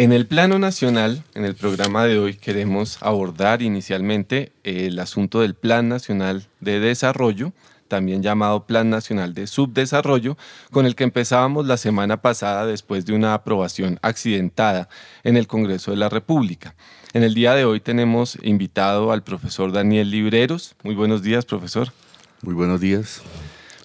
En 0.00 0.12
el 0.12 0.28
plano 0.28 0.60
nacional, 0.60 1.24
en 1.34 1.44
el 1.44 1.56
programa 1.56 2.04
de 2.04 2.20
hoy, 2.20 2.34
queremos 2.34 2.98
abordar 3.02 3.62
inicialmente 3.62 4.52
el 4.62 4.96
asunto 5.00 5.40
del 5.40 5.56
Plan 5.56 5.88
Nacional 5.88 6.46
de 6.60 6.78
Desarrollo, 6.78 7.52
también 7.88 8.22
llamado 8.22 8.64
Plan 8.64 8.90
Nacional 8.90 9.34
de 9.34 9.48
Subdesarrollo, 9.48 10.38
con 10.70 10.86
el 10.86 10.94
que 10.94 11.02
empezábamos 11.02 11.66
la 11.66 11.76
semana 11.76 12.22
pasada 12.22 12.64
después 12.64 13.06
de 13.06 13.12
una 13.12 13.34
aprobación 13.34 13.98
accidentada 14.00 14.88
en 15.24 15.36
el 15.36 15.48
Congreso 15.48 15.90
de 15.90 15.96
la 15.96 16.08
República. 16.08 16.76
En 17.12 17.24
el 17.24 17.34
día 17.34 17.54
de 17.54 17.64
hoy 17.64 17.80
tenemos 17.80 18.38
invitado 18.44 19.10
al 19.10 19.24
profesor 19.24 19.72
Daniel 19.72 20.12
Libreros. 20.12 20.76
Muy 20.84 20.94
buenos 20.94 21.24
días, 21.24 21.44
profesor. 21.44 21.92
Muy 22.42 22.54
buenos 22.54 22.80
días. 22.80 23.20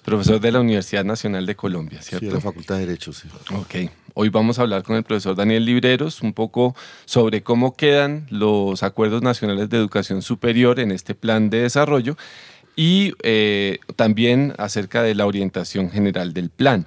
Profesor 0.04 0.38
de 0.38 0.52
la 0.52 0.60
Universidad 0.60 1.04
Nacional 1.04 1.44
de 1.44 1.56
Colombia, 1.56 2.02
¿cierto? 2.02 2.26
Sí, 2.26 2.28
de 2.28 2.34
la 2.34 2.40
Facultad 2.40 2.76
de 2.76 2.86
Derecho, 2.86 3.12
sí. 3.12 3.26
Ok. 3.52 3.90
Hoy 4.16 4.28
vamos 4.28 4.60
a 4.60 4.62
hablar 4.62 4.84
con 4.84 4.94
el 4.94 5.02
profesor 5.02 5.34
Daniel 5.34 5.64
Libreros 5.64 6.22
un 6.22 6.34
poco 6.34 6.76
sobre 7.04 7.42
cómo 7.42 7.74
quedan 7.74 8.28
los 8.30 8.84
acuerdos 8.84 9.22
nacionales 9.22 9.68
de 9.70 9.76
educación 9.76 10.22
superior 10.22 10.78
en 10.78 10.92
este 10.92 11.16
plan 11.16 11.50
de 11.50 11.62
desarrollo 11.62 12.16
y 12.76 13.14
eh, 13.24 13.80
también 13.96 14.54
acerca 14.56 15.02
de 15.02 15.16
la 15.16 15.26
orientación 15.26 15.90
general 15.90 16.32
del 16.32 16.48
plan. 16.48 16.86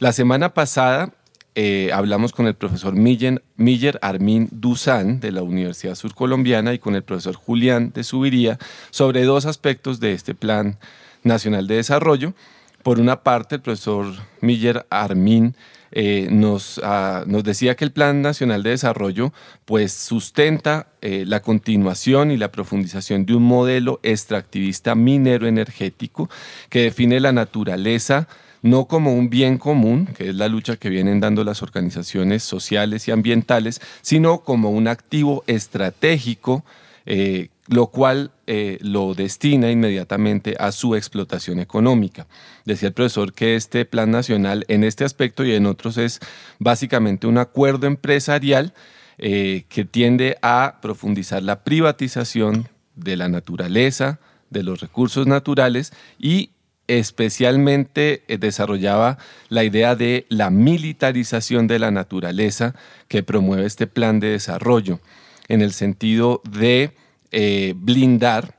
La 0.00 0.12
semana 0.12 0.54
pasada 0.54 1.12
eh, 1.54 1.90
hablamos 1.94 2.32
con 2.32 2.48
el 2.48 2.54
profesor 2.54 2.96
Miller, 2.96 3.44
Miller 3.54 4.00
Armin 4.02 4.48
Dusan 4.50 5.20
de 5.20 5.30
la 5.30 5.44
Universidad 5.44 5.94
Surcolombiana 5.94 6.74
y 6.74 6.80
con 6.80 6.96
el 6.96 7.04
profesor 7.04 7.36
Julián 7.36 7.92
de 7.94 8.02
Subiría 8.02 8.58
sobre 8.90 9.22
dos 9.22 9.46
aspectos 9.46 10.00
de 10.00 10.14
este 10.14 10.34
Plan 10.34 10.80
Nacional 11.22 11.68
de 11.68 11.76
Desarrollo. 11.76 12.34
Por 12.82 12.98
una 12.98 13.22
parte, 13.22 13.54
el 13.54 13.60
profesor 13.60 14.06
Miller 14.40 14.84
Armin 14.90 15.54
eh, 15.92 16.28
nos, 16.30 16.80
ah, 16.82 17.24
nos, 17.26 17.44
decía 17.44 17.74
que 17.76 17.84
el 17.84 17.92
Plan 17.92 18.22
Nacional 18.22 18.62
de 18.62 18.70
Desarrollo 18.70 19.32
pues, 19.64 19.92
sustenta 19.92 20.88
eh, 21.00 21.24
la 21.26 21.40
continuación 21.40 22.30
y 22.30 22.36
la 22.36 22.50
profundización 22.50 23.26
de 23.26 23.34
un 23.34 23.44
modelo 23.44 24.00
extractivista 24.02 24.94
minero 24.94 25.46
energético 25.46 26.28
que 26.68 26.82
define 26.82 27.20
la 27.20 27.32
naturaleza 27.32 28.28
no 28.62 28.86
como 28.86 29.14
un 29.14 29.30
bien 29.30 29.58
común, 29.58 30.06
que 30.06 30.30
es 30.30 30.34
la 30.34 30.48
lucha 30.48 30.76
que 30.76 30.88
vienen 30.88 31.20
dando 31.20 31.44
las 31.44 31.62
organizaciones 31.62 32.42
sociales 32.42 33.06
y 33.06 33.12
ambientales, 33.12 33.80
sino 34.02 34.40
como 34.40 34.70
un 34.70 34.88
activo 34.88 35.44
estratégico 35.46 36.64
eh, 37.04 37.48
lo 37.68 37.88
cual 37.88 38.30
eh, 38.46 38.78
lo 38.80 39.14
destina 39.14 39.70
inmediatamente 39.70 40.56
a 40.58 40.72
su 40.72 40.94
explotación 40.94 41.58
económica. 41.58 42.26
Decía 42.64 42.88
el 42.88 42.94
profesor 42.94 43.32
que 43.32 43.56
este 43.56 43.84
plan 43.84 44.10
nacional 44.10 44.64
en 44.68 44.84
este 44.84 45.04
aspecto 45.04 45.44
y 45.44 45.52
en 45.52 45.66
otros 45.66 45.98
es 45.98 46.20
básicamente 46.58 47.26
un 47.26 47.38
acuerdo 47.38 47.86
empresarial 47.86 48.72
eh, 49.18 49.64
que 49.68 49.84
tiende 49.84 50.38
a 50.42 50.78
profundizar 50.80 51.42
la 51.42 51.64
privatización 51.64 52.68
de 52.94 53.16
la 53.16 53.28
naturaleza, 53.28 54.20
de 54.50 54.62
los 54.62 54.80
recursos 54.80 55.26
naturales 55.26 55.92
y 56.18 56.50
especialmente 56.86 58.22
eh, 58.28 58.38
desarrollaba 58.38 59.18
la 59.48 59.64
idea 59.64 59.96
de 59.96 60.26
la 60.28 60.50
militarización 60.50 61.66
de 61.66 61.78
la 61.78 61.90
naturaleza 61.90 62.74
que 63.08 63.22
promueve 63.22 63.66
este 63.66 63.86
plan 63.86 64.20
de 64.20 64.28
desarrollo, 64.28 65.00
en 65.48 65.62
el 65.62 65.72
sentido 65.72 66.42
de 66.48 66.92
eh, 67.32 67.74
blindar 67.76 68.56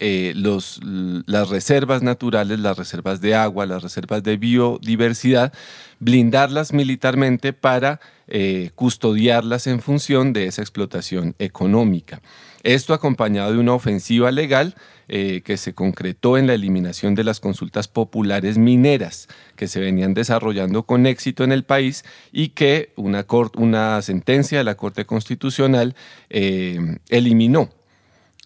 eh, 0.00 0.32
las 0.36 1.48
reservas 1.48 2.02
naturales, 2.02 2.60
las 2.60 2.78
reservas 2.78 3.20
de 3.20 3.34
agua, 3.34 3.66
las 3.66 3.82
reservas 3.82 4.22
de 4.22 4.36
biodiversidad, 4.36 5.52
blindarlas 5.98 6.72
militarmente 6.72 7.52
para 7.52 7.98
eh, 8.28 8.70
custodiarlas 8.76 9.66
en 9.66 9.80
función 9.80 10.32
de 10.32 10.46
esa 10.46 10.62
explotación 10.62 11.34
económica. 11.40 12.22
Esto 12.62 12.94
acompañado 12.94 13.52
de 13.52 13.58
una 13.58 13.74
ofensiva 13.74 14.30
legal 14.30 14.74
que 15.08 15.56
se 15.56 15.72
concretó 15.72 16.36
en 16.36 16.46
la 16.46 16.52
eliminación 16.52 17.14
de 17.14 17.24
las 17.24 17.40
consultas 17.40 17.88
populares 17.88 18.58
mineras 18.58 19.26
que 19.56 19.66
se 19.66 19.80
venían 19.80 20.12
desarrollando 20.12 20.82
con 20.82 21.06
éxito 21.06 21.44
en 21.44 21.52
el 21.52 21.64
país 21.64 22.04
y 22.30 22.50
que 22.50 22.92
una 22.96 24.02
sentencia 24.02 24.58
de 24.58 24.64
la 24.64 24.74
Corte 24.74 25.06
Constitucional 25.06 25.96
eliminó 26.28 27.70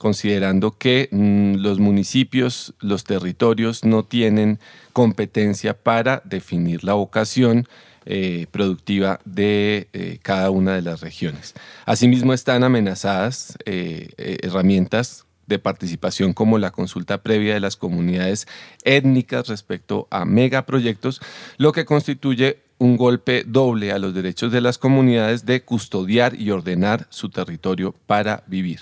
considerando 0.03 0.77
que 0.77 1.09
mm, 1.11 1.55
los 1.55 1.79
municipios, 1.79 2.75
los 2.81 3.05
territorios 3.05 3.85
no 3.85 4.03
tienen 4.03 4.59
competencia 4.93 5.73
para 5.73 6.21
definir 6.27 6.85
la 6.85 6.95
vocación 6.95 7.67
eh, 8.05 8.47
productiva 8.51 9.21
de 9.25 9.89
eh, 9.93 10.19
cada 10.21 10.51
una 10.51 10.75
de 10.75 10.83
las 10.83 11.01
regiones. 11.01 11.55
Asimismo 11.87 12.35
están 12.35 12.65
amenazadas 12.65 13.57
eh, 13.65 14.09
herramientas 14.43 15.25
de 15.47 15.61
participación 15.61 16.33
como 16.33 16.59
la 16.59 16.73
consulta 16.73 17.23
previa 17.23 17.55
de 17.55 17.61
las 17.61 17.77
comunidades 17.77 18.49
étnicas 18.83 19.47
respecto 19.47 20.09
a 20.11 20.25
megaproyectos, 20.25 21.21
lo 21.59 21.71
que 21.71 21.85
constituye 21.85 22.59
un 22.79 22.97
golpe 22.97 23.45
doble 23.47 23.93
a 23.93 24.01
los 24.01 24.13
derechos 24.13 24.51
de 24.51 24.61
las 24.61 24.79
comunidades 24.79 25.47
de 25.47 25.63
custodiar 25.63 26.35
y 26.35 26.51
ordenar 26.51 27.07
su 27.11 27.31
territorio 27.31 27.95
para 28.07 28.43
vivir. 28.49 28.81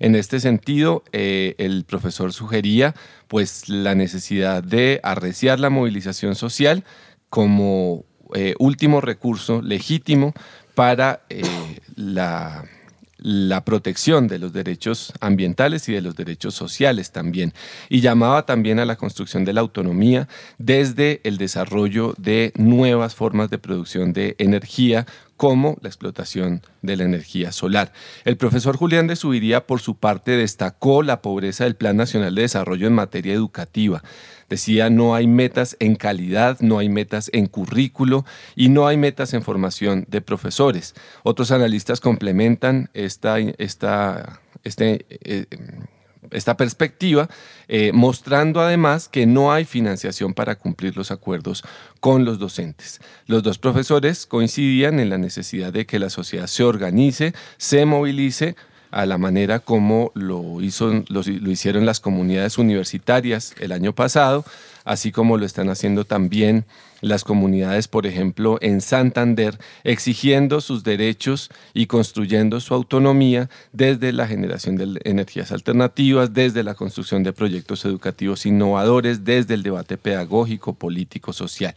En 0.00 0.14
este 0.14 0.40
sentido, 0.40 1.04
eh, 1.12 1.54
el 1.58 1.84
profesor 1.84 2.32
sugería 2.32 2.94
pues, 3.28 3.68
la 3.68 3.94
necesidad 3.94 4.64
de 4.64 4.98
arreciar 5.02 5.60
la 5.60 5.70
movilización 5.70 6.34
social 6.34 6.84
como 7.28 8.04
eh, 8.34 8.54
último 8.58 9.00
recurso 9.02 9.60
legítimo 9.60 10.32
para 10.74 11.20
eh, 11.28 11.42
la 11.96 12.64
la 13.22 13.64
protección 13.64 14.28
de 14.28 14.38
los 14.38 14.52
derechos 14.52 15.12
ambientales 15.20 15.88
y 15.88 15.92
de 15.92 16.00
los 16.00 16.16
derechos 16.16 16.54
sociales 16.54 17.12
también. 17.12 17.52
Y 17.88 18.00
llamaba 18.00 18.46
también 18.46 18.78
a 18.78 18.84
la 18.84 18.96
construcción 18.96 19.44
de 19.44 19.52
la 19.52 19.60
autonomía 19.60 20.28
desde 20.58 21.20
el 21.24 21.36
desarrollo 21.36 22.14
de 22.16 22.52
nuevas 22.56 23.14
formas 23.14 23.50
de 23.50 23.58
producción 23.58 24.12
de 24.12 24.36
energía 24.38 25.06
como 25.40 25.78
la 25.80 25.88
explotación 25.88 26.60
de 26.82 26.98
la 26.98 27.04
energía 27.04 27.50
solar. 27.50 27.94
El 28.26 28.36
profesor 28.36 28.76
Julián 28.76 29.06
de 29.06 29.16
Subiría, 29.16 29.66
por 29.66 29.80
su 29.80 29.96
parte, 29.96 30.32
destacó 30.32 31.02
la 31.02 31.22
pobreza 31.22 31.64
del 31.64 31.76
Plan 31.76 31.96
Nacional 31.96 32.34
de 32.34 32.42
Desarrollo 32.42 32.86
en 32.86 32.92
materia 32.92 33.32
educativa. 33.32 34.02
Decía, 34.50 34.90
no 34.90 35.14
hay 35.14 35.26
metas 35.26 35.78
en 35.80 35.96
calidad, 35.96 36.60
no 36.60 36.78
hay 36.78 36.90
metas 36.90 37.30
en 37.32 37.46
currículo 37.46 38.26
y 38.54 38.68
no 38.68 38.86
hay 38.86 38.98
metas 38.98 39.32
en 39.32 39.40
formación 39.40 40.04
de 40.10 40.20
profesores. 40.20 40.94
Otros 41.22 41.52
analistas 41.52 42.00
complementan 42.00 42.90
esta, 42.92 43.38
esta, 43.38 44.42
este, 44.62 45.06
eh, 45.08 45.46
esta 46.30 46.56
perspectiva, 46.56 47.28
eh, 47.68 47.92
mostrando 47.92 48.60
además 48.60 49.08
que 49.08 49.26
no 49.26 49.52
hay 49.52 49.64
financiación 49.64 50.34
para 50.34 50.56
cumplir 50.56 50.96
los 50.96 51.10
acuerdos 51.10 51.62
con 52.00 52.24
los 52.24 52.38
docentes. 52.38 53.00
Los 53.26 53.42
dos 53.42 53.58
profesores 53.58 54.26
coincidían 54.26 55.00
en 55.00 55.10
la 55.10 55.18
necesidad 55.18 55.72
de 55.72 55.86
que 55.86 55.98
la 55.98 56.10
sociedad 56.10 56.46
se 56.46 56.64
organice, 56.64 57.34
se 57.56 57.84
movilice 57.84 58.56
a 58.90 59.06
la 59.06 59.18
manera 59.18 59.60
como 59.60 60.12
lo, 60.14 60.60
hizo, 60.60 61.04
lo, 61.08 61.20
hicieron 61.20 61.86
las 61.86 62.00
comunidades 62.00 62.58
universitarias 62.58 63.54
el 63.60 63.72
año 63.72 63.94
pasado, 63.94 64.44
así 64.84 65.12
como 65.12 65.36
lo 65.36 65.46
están 65.46 65.68
haciendo 65.68 66.04
también 66.04 66.64
las 67.00 67.24
comunidades, 67.24 67.88
por 67.88 68.06
ejemplo, 68.06 68.58
en 68.60 68.80
Santander, 68.80 69.58
exigiendo 69.84 70.60
sus 70.60 70.84
derechos 70.84 71.50
y 71.72 71.86
construyendo 71.86 72.60
su 72.60 72.74
autonomía 72.74 73.48
desde 73.72 74.12
la 74.12 74.26
generación 74.26 74.76
de 74.76 75.00
energías 75.04 75.52
alternativas, 75.52 76.34
desde 76.34 76.62
la 76.62 76.74
construcción 76.74 77.22
de 77.22 77.32
proyectos 77.32 77.84
educativos 77.84 78.44
innovadores, 78.44 79.24
desde 79.24 79.54
el 79.54 79.62
debate 79.62 79.96
pedagógico, 79.96 80.74
político, 80.74 81.32
social. 81.32 81.74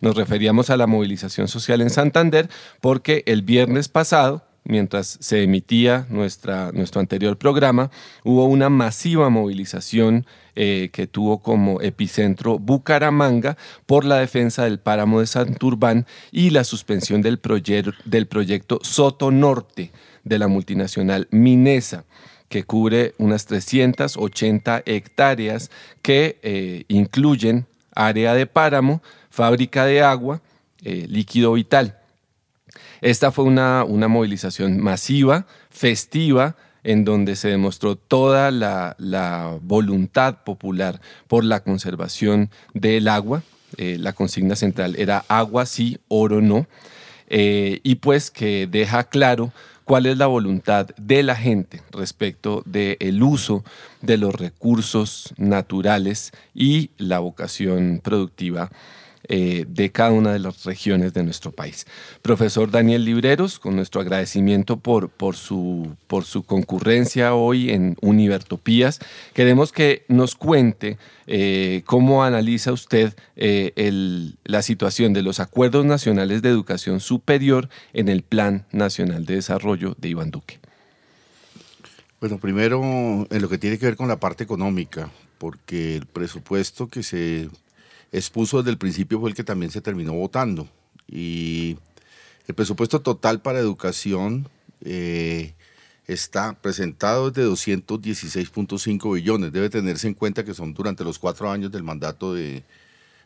Nos 0.00 0.16
referíamos 0.16 0.70
a 0.70 0.76
la 0.76 0.86
movilización 0.86 1.48
social 1.48 1.80
en 1.82 1.90
Santander 1.90 2.48
porque 2.80 3.22
el 3.26 3.42
viernes 3.42 3.88
pasado, 3.88 4.42
mientras 4.64 5.18
se 5.20 5.42
emitía 5.42 6.06
nuestro 6.08 7.00
anterior 7.00 7.36
programa, 7.36 7.90
hubo 8.24 8.44
una 8.44 8.68
masiva 8.68 9.28
movilización 9.30 10.26
eh, 10.54 10.90
que 10.92 11.06
tuvo 11.06 11.42
como 11.42 11.80
epicentro 11.80 12.58
Bucaramanga 12.58 13.56
por 13.86 14.04
la 14.04 14.18
defensa 14.18 14.64
del 14.64 14.78
páramo 14.78 15.20
de 15.20 15.26
Santurbán 15.26 16.06
y 16.30 16.50
la 16.50 16.64
suspensión 16.64 17.22
del, 17.22 17.40
del 18.04 18.26
proyecto 18.26 18.78
Soto 18.82 19.30
Norte 19.30 19.90
de 20.24 20.38
la 20.38 20.48
multinacional 20.48 21.26
Minesa 21.30 22.04
que 22.52 22.64
cubre 22.64 23.14
unas 23.16 23.46
380 23.46 24.82
hectáreas 24.84 25.70
que 26.02 26.38
eh, 26.42 26.84
incluyen 26.88 27.66
área 27.94 28.34
de 28.34 28.46
páramo, 28.46 29.02
fábrica 29.30 29.86
de 29.86 30.02
agua, 30.02 30.42
eh, 30.84 31.06
líquido 31.08 31.54
vital. 31.54 32.01
Esta 33.02 33.32
fue 33.32 33.44
una, 33.44 33.84
movilización 33.84 34.78
masiva, 34.78 35.44
festiva, 35.70 36.54
en 36.84 37.04
donde 37.04 37.34
se 37.34 37.48
demostró 37.48 37.96
toda 37.96 38.52
la, 38.52 39.58
voluntad 39.60 40.44
popular 40.44 41.00
por 41.26 41.44
la 41.44 41.64
conservación 41.64 42.48
del 42.74 43.08
agua. 43.08 43.42
Eh, 43.76 43.96
la 43.98 44.12
consigna 44.12 44.54
central 44.54 44.94
era 44.96 45.24
agua 45.26 45.66
sí, 45.66 45.98
oro 46.06 46.40
no. 46.40 46.66
eh, 47.28 47.80
y 47.82 47.96
pues 47.96 48.30
que 48.30 48.68
deja 48.70 49.04
claro 49.04 49.52
cuál 49.84 50.06
es 50.06 50.16
la 50.16 50.26
voluntad 50.26 50.86
de 50.96 51.24
la 51.24 51.34
gente 51.34 51.80
respecto 51.90 52.62
del 52.66 53.20
uso 53.22 53.64
de 54.00 54.16
los 54.16 54.34
recursos 54.34 55.34
naturales 55.38 56.30
y 56.54 56.90
la 56.98 57.18
vocación 57.18 58.00
productiva 58.02 58.70
eh, 59.28 59.64
de 59.68 59.90
cada 59.90 60.10
una 60.10 60.32
de 60.32 60.40
las 60.40 60.64
regiones 60.64 61.14
de 61.14 61.22
nuestro 61.22 61.52
país. 61.52 61.86
Profesor 62.22 62.70
Daniel 62.70 63.04
Libreros, 63.04 63.58
con 63.58 63.76
nuestro 63.76 64.00
agradecimiento 64.00 64.78
por, 64.78 65.10
por, 65.10 65.36
su, 65.36 65.96
por 66.08 66.24
su 66.24 66.42
concurrencia 66.42 67.34
hoy 67.34 67.70
en 67.70 67.96
Univertopías, 68.00 68.98
queremos 69.32 69.70
que 69.72 70.04
nos 70.08 70.34
cuente 70.34 70.98
eh, 71.26 71.82
cómo 71.86 72.24
analiza 72.24 72.72
usted 72.72 73.14
eh, 73.36 74.32
la 74.44 74.62
situación 74.62 75.12
de 75.12 75.22
los 75.22 75.38
acuerdos 75.38 75.84
nacionales 75.84 76.42
de 76.42 76.48
educación 76.48 77.00
superior 77.00 77.68
en 77.92 78.08
el 78.08 78.22
Plan 78.22 78.66
Nacional 78.72 79.24
de 79.24 79.36
Desarrollo 79.36 79.94
de 79.98 80.08
Iván 80.08 80.30
Duque. 80.30 80.58
Bueno, 82.20 82.38
primero 82.38 83.26
en 83.30 83.42
lo 83.42 83.48
que 83.48 83.58
tiene 83.58 83.78
que 83.78 83.86
ver 83.86 83.96
con 83.96 84.08
la 84.08 84.20
parte 84.20 84.44
económica, 84.44 85.10
porque 85.38 85.96
el 85.96 86.06
presupuesto 86.06 86.86
que 86.86 87.02
se 87.02 87.48
expuso 88.12 88.58
desde 88.58 88.70
el 88.70 88.78
principio 88.78 89.18
fue 89.18 89.30
el 89.30 89.34
que 89.34 89.44
también 89.44 89.72
se 89.72 89.80
terminó 89.80 90.12
votando. 90.12 90.68
Y 91.08 91.76
el 92.46 92.54
presupuesto 92.54 93.00
total 93.00 93.40
para 93.40 93.58
educación 93.58 94.48
eh, 94.82 95.54
está 96.06 96.54
presentado 96.60 97.30
desde 97.30 97.48
216.5 97.50 99.14
billones. 99.14 99.52
Debe 99.52 99.70
tenerse 99.70 100.06
en 100.06 100.14
cuenta 100.14 100.44
que 100.44 100.54
son 100.54 100.74
durante 100.74 101.04
los 101.04 101.18
cuatro 101.18 101.50
años 101.50 101.72
del 101.72 101.82
mandato 101.82 102.34
de 102.34 102.62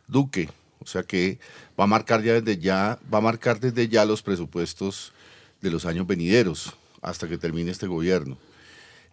Duque. 0.06 0.49
O 0.79 0.87
sea 0.87 1.03
que 1.03 1.39
va 1.79 1.85
a 1.85 1.89
marcar 1.89 2.23
ya 2.23 2.35
desde 2.35 2.59
ya, 2.59 2.99
va 3.12 3.19
a 3.19 3.23
marcar 3.23 3.59
desde 3.59 3.89
ya 3.89 4.05
los 4.05 4.23
presupuestos 4.23 5.12
de 5.61 5.71
los 5.71 5.87
años 5.87 6.06
venideros 6.06 6.75
hasta 7.03 7.29
que 7.29 7.39
termine 7.39 7.71
este 7.71 7.87
gobierno. 7.87 8.39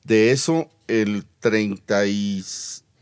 De 0.03 0.31
eso, 0.31 0.69
el 0.87 1.25
30 1.39 2.05
y, 2.07 2.43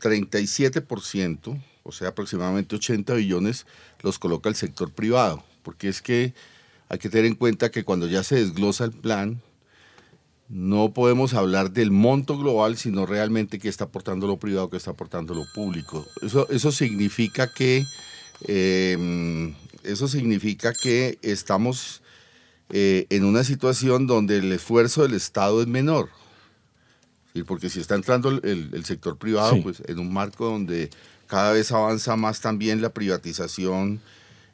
37%, 0.00 1.60
o 1.82 1.92
sea, 1.92 2.08
aproximadamente 2.08 2.76
80 2.76 3.14
billones, 3.14 3.66
los 4.02 4.18
coloca 4.18 4.48
el 4.48 4.54
sector 4.54 4.90
privado, 4.90 5.42
porque 5.62 5.88
es 5.88 6.02
que 6.02 6.34
hay 6.88 6.98
que 6.98 7.08
tener 7.08 7.26
en 7.26 7.34
cuenta 7.34 7.70
que 7.70 7.84
cuando 7.84 8.06
ya 8.06 8.22
se 8.22 8.36
desglosa 8.36 8.84
el 8.84 8.92
plan, 8.92 9.40
no 10.48 10.92
podemos 10.92 11.32
hablar 11.32 11.70
del 11.70 11.90
monto 11.90 12.36
global, 12.36 12.76
sino 12.76 13.06
realmente 13.06 13.58
qué 13.58 13.70
está 13.70 13.84
aportando 13.84 14.26
lo 14.26 14.36
privado, 14.36 14.68
qué 14.68 14.76
está 14.76 14.90
aportando 14.90 15.32
lo 15.34 15.44
público. 15.54 16.06
Eso, 16.20 16.46
eso 16.50 16.70
significa 16.70 17.50
que 17.52 17.86
em, 18.46 19.54
eso 19.82 20.08
significa 20.08 20.74
que 20.74 21.18
estamos 21.22 22.02
eh, 22.68 23.06
en 23.08 23.24
una 23.24 23.44
situación 23.44 24.06
donde 24.06 24.38
el 24.38 24.52
esfuerzo 24.52 25.02
del 25.02 25.14
Estado 25.14 25.62
es 25.62 25.68
menor. 25.68 26.10
Porque 27.46 27.70
si 27.70 27.80
está 27.80 27.94
entrando 27.94 28.28
el, 28.28 28.84
sector 28.84 29.16
privado, 29.16 29.62
pues 29.62 29.82
en 29.86 29.98
un 29.98 30.12
marco 30.12 30.44
donde 30.44 30.90
cada 31.32 31.52
vez 31.52 31.72
avanza 31.72 32.14
más 32.14 32.42
también 32.42 32.82
la 32.82 32.90
privatización 32.90 34.02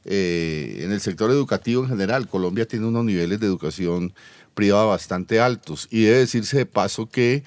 eh, 0.04 0.82
en 0.84 0.92
el 0.92 1.00
sector 1.00 1.28
educativo 1.32 1.82
en 1.82 1.88
general. 1.88 2.28
Colombia 2.28 2.68
tiene 2.68 2.86
unos 2.86 3.04
niveles 3.04 3.40
de 3.40 3.46
educación 3.46 4.14
privada 4.54 4.84
bastante 4.84 5.40
altos 5.40 5.88
y 5.90 6.02
debe 6.02 6.18
decirse 6.18 6.58
de 6.58 6.66
paso 6.66 7.08
que 7.08 7.42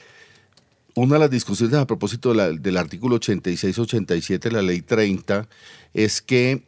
una 0.96 1.14
de 1.14 1.20
las 1.22 1.32
discusiones 1.32 1.78
a 1.78 1.88
propósito 1.88 2.34
del 2.34 2.76
artículo 2.76 3.22
86-87 3.22 4.38
de 4.38 4.52
la 4.52 4.62
ley 4.62 4.82
30 4.82 5.48
es 5.94 6.22
que 6.22 6.64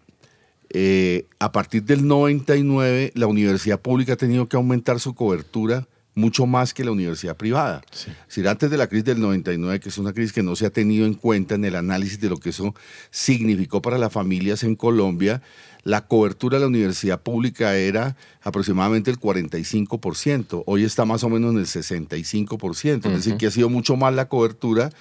eh, 0.70 1.26
a 1.40 1.52
partir 1.52 1.84
del 1.84 2.08
99 2.08 3.12
la 3.14 3.28
universidad 3.28 3.82
pública 3.82 4.14
ha 4.14 4.16
tenido 4.16 4.48
que 4.48 4.56
aumentar 4.56 5.02
su 5.02 5.16
cobertura 5.16 5.86
mucho 6.16 6.46
más 6.46 6.74
que 6.74 6.84
la 6.84 6.92
universidad 6.92 7.36
privada. 7.36 7.82
Es 7.92 8.08
decir, 8.28 8.48
antes 8.48 8.70
de 8.70 8.78
la 8.78 8.88
crisis 8.88 9.06
del 9.06 9.20
99, 9.20 9.80
que 9.80 9.90
es 9.90 9.98
una 9.98 10.14
crisis 10.14 10.34
que 10.34 10.44
no 10.44 10.56
se 10.56 10.66
ha 10.66 10.70
tenido 10.70 11.06
en 11.06 11.14
cuenta 11.16 11.56
en 11.56 11.66
el 11.66 11.76
análisis 11.76 12.20
de 12.20 12.30
lo 12.30 12.38
que 12.38 12.50
eso 12.50 12.76
significó 13.10 13.82
para 13.82 13.98
las 13.98 14.14
familias 14.14 14.64
en 14.64 14.76
Colombia, 14.76 15.42
la 15.84 16.08
cobertura 16.08 16.58
de 16.58 16.62
la 16.62 16.68
universidad 16.68 17.22
pública 17.22 17.76
era 17.76 18.16
aproximadamente 18.42 19.12
el 19.12 19.20
45%. 19.20 20.64
Hoy 20.66 20.86
está 20.86 21.04
más 21.06 21.24
o 21.24 21.30
menos 21.30 21.52
en 21.52 21.60
el 21.60 21.66
65%. 21.66 23.06
Es 23.06 23.14
decir, 23.14 23.38
que 23.38 23.48
ha 23.48 23.52
sido 23.52 23.70
mucho 23.70 23.98
más 23.98 24.14
la 24.14 24.30
cobertura 24.30 24.92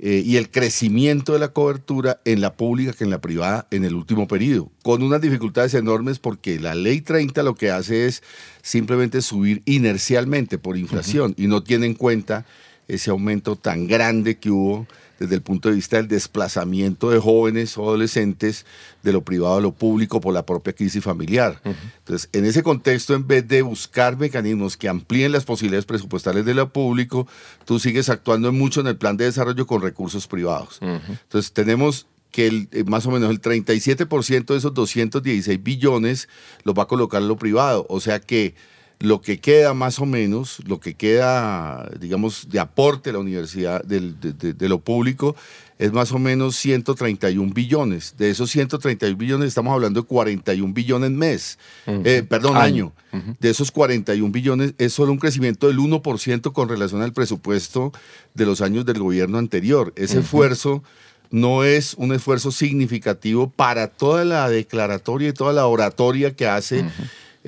eh, 0.00 0.22
y 0.24 0.36
el 0.36 0.50
crecimiento 0.50 1.32
de 1.32 1.40
la 1.40 1.48
cobertura 1.48 2.20
en 2.24 2.40
la 2.40 2.54
pública 2.54 2.92
que 2.92 3.02
en 3.02 3.10
la 3.10 3.20
privada 3.20 3.66
en 3.72 3.84
el 3.84 3.94
último 3.94 4.28
periodo, 4.28 4.70
con 4.82 5.02
unas 5.02 5.20
dificultades 5.20 5.74
enormes 5.74 6.20
porque 6.20 6.60
la 6.60 6.76
ley 6.76 7.00
30 7.00 7.42
lo 7.42 7.56
que 7.56 7.70
hace 7.70 8.06
es 8.06 8.22
simplemente 8.62 9.22
subir 9.22 9.62
inercialmente 9.64 10.56
por 10.58 10.76
inflación 10.76 11.34
y 11.36 11.48
no 11.48 11.64
tiene 11.64 11.86
en 11.86 11.94
cuenta 11.94 12.46
ese 12.86 13.10
aumento 13.10 13.56
tan 13.56 13.86
grande 13.88 14.38
que 14.38 14.50
hubo 14.50 14.86
desde 15.18 15.34
el 15.34 15.42
punto 15.42 15.68
de 15.68 15.74
vista 15.74 15.96
del 15.96 16.08
desplazamiento 16.08 17.10
de 17.10 17.18
jóvenes 17.18 17.76
o 17.76 17.82
adolescentes 17.82 18.66
de 19.02 19.12
lo 19.12 19.22
privado 19.22 19.56
a 19.56 19.60
lo 19.60 19.72
público 19.72 20.20
por 20.20 20.32
la 20.32 20.46
propia 20.46 20.72
crisis 20.72 21.02
familiar. 21.02 21.60
Entonces, 21.64 22.28
en 22.32 22.44
ese 22.44 22.62
contexto, 22.62 23.14
en 23.14 23.26
vez 23.26 23.46
de 23.46 23.62
buscar 23.62 24.16
mecanismos 24.16 24.76
que 24.76 24.88
amplíen 24.88 25.32
las 25.32 25.44
posibilidades 25.44 25.86
presupuestales 25.86 26.44
de 26.44 26.54
lo 26.54 26.72
público, 26.72 27.26
tú 27.64 27.78
sigues 27.78 28.08
actuando 28.08 28.52
mucho 28.52 28.80
en 28.80 28.86
el 28.86 28.96
plan 28.96 29.16
de 29.16 29.24
desarrollo 29.24 29.66
con 29.66 29.82
recursos 29.82 30.26
privados. 30.26 30.78
Entonces, 30.80 31.52
tenemos 31.52 32.06
que 32.30 32.46
el, 32.46 32.68
eh, 32.72 32.84
más 32.84 33.06
o 33.06 33.10
menos 33.10 33.30
el 33.30 33.40
37% 33.40 34.46
de 34.46 34.58
esos 34.58 34.74
216 34.74 35.62
billones 35.62 36.28
los 36.64 36.74
va 36.74 36.84
a 36.84 36.86
colocar 36.86 37.22
lo 37.22 37.36
privado. 37.36 37.86
O 37.88 38.00
sea 38.00 38.20
que 38.20 38.54
lo 39.00 39.20
que 39.20 39.38
queda 39.38 39.74
más 39.74 40.00
o 40.00 40.06
menos, 40.06 40.60
lo 40.66 40.80
que 40.80 40.94
queda, 40.94 41.88
digamos, 42.00 42.48
de 42.48 42.58
aporte 42.58 43.10
a 43.10 43.12
la 43.12 43.20
universidad 43.20 43.84
de, 43.84 44.68
lo 44.68 44.80
público 44.80 45.36
es 45.78 45.92
más 45.92 46.10
o 46.10 46.18
menos 46.18 46.56
131 46.56 47.52
billones. 47.54 48.14
De 48.18 48.30
esos 48.30 48.50
131 48.50 49.16
billones 49.16 49.48
estamos 49.48 49.72
hablando 49.72 50.00
de 50.00 50.06
41 50.08 50.74
billones 50.74 51.10
mes, 51.12 51.58
eh, 51.86 52.24
perdón, 52.28 52.56
año. 52.56 52.92
De 53.38 53.50
esos 53.50 53.70
41 53.70 54.32
billones 54.32 54.74
es 54.78 54.92
solo 54.92 55.12
un 55.12 55.18
crecimiento 55.18 55.68
del 55.68 55.78
1% 55.78 56.52
con 56.52 56.68
relación 56.68 57.02
al 57.02 57.12
presupuesto 57.12 57.92
de 58.34 58.46
los 58.46 58.60
años 58.60 58.84
del 58.84 58.98
gobierno 58.98 59.38
anterior. 59.38 59.92
Ese 59.94 60.18
esfuerzo 60.18 60.82
no 61.30 61.62
es 61.62 61.94
un 61.94 62.12
esfuerzo 62.12 62.50
significativo 62.50 63.50
para 63.50 63.88
toda 63.88 64.24
la 64.24 64.48
declaratoria 64.48 65.28
y 65.28 65.32
toda 65.32 65.52
la 65.52 65.66
oratoria 65.66 66.34
que 66.34 66.48
hace 66.48 66.84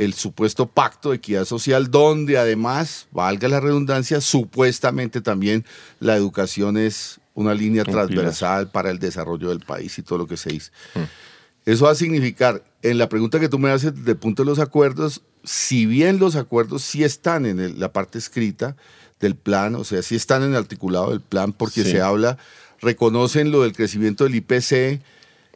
el 0.01 0.15
supuesto 0.15 0.67
pacto 0.67 1.11
de 1.11 1.17
equidad 1.17 1.45
social, 1.45 1.91
donde 1.91 2.39
además, 2.39 3.07
valga 3.13 3.49
la 3.49 3.61
redundancia, 3.61 4.23
supuestamente 4.23 5.21
también 5.21 5.67
la 5.99 6.17
educación 6.17 6.79
es 6.79 7.21
una 7.35 7.53
línea 7.53 7.85
transversal 7.85 8.71
para 8.71 8.91
el 8.91 8.99
desarrollo 8.99 9.51
del 9.51 9.61
país 9.61 9.99
y 9.99 10.03
todo 10.03 10.21
lo 10.21 10.27
que 10.27 10.39
se 10.39 10.51
dice. 10.51 10.71
Mm. 10.95 11.71
Eso 11.71 11.85
va 11.85 11.91
a 11.91 11.95
significar, 11.95 12.65
en 12.81 12.97
la 12.97 13.11
pregunta 13.11 13.39
que 13.39 13.51
tú 13.51 13.59
me 13.59 13.71
haces 13.71 13.95
desde 13.95 14.13
el 14.13 14.17
punto 14.17 14.43
de 14.43 14.49
los 14.49 14.59
acuerdos, 14.59 15.21
si 15.45 15.85
bien 15.85 16.19
los 16.19 16.35
acuerdos 16.35 16.81
sí 16.81 17.05
están 17.05 17.45
en 17.45 17.79
la 17.79 17.93
parte 17.93 18.17
escrita 18.17 18.77
del 19.21 19.35
plan, 19.37 19.75
o 19.75 19.85
sea, 19.85 20.01
sí 20.01 20.17
están 20.17 20.43
en 20.43 20.53
el 20.53 20.57
articulado 20.57 21.11
del 21.11 21.21
plan, 21.21 21.53
porque 21.53 21.85
se 21.85 22.01
habla, 22.01 22.39
reconocen 22.81 23.51
lo 23.51 23.65
del 23.65 23.75
crecimiento 23.75 24.25
del 24.25 24.37
IPC, 24.37 25.03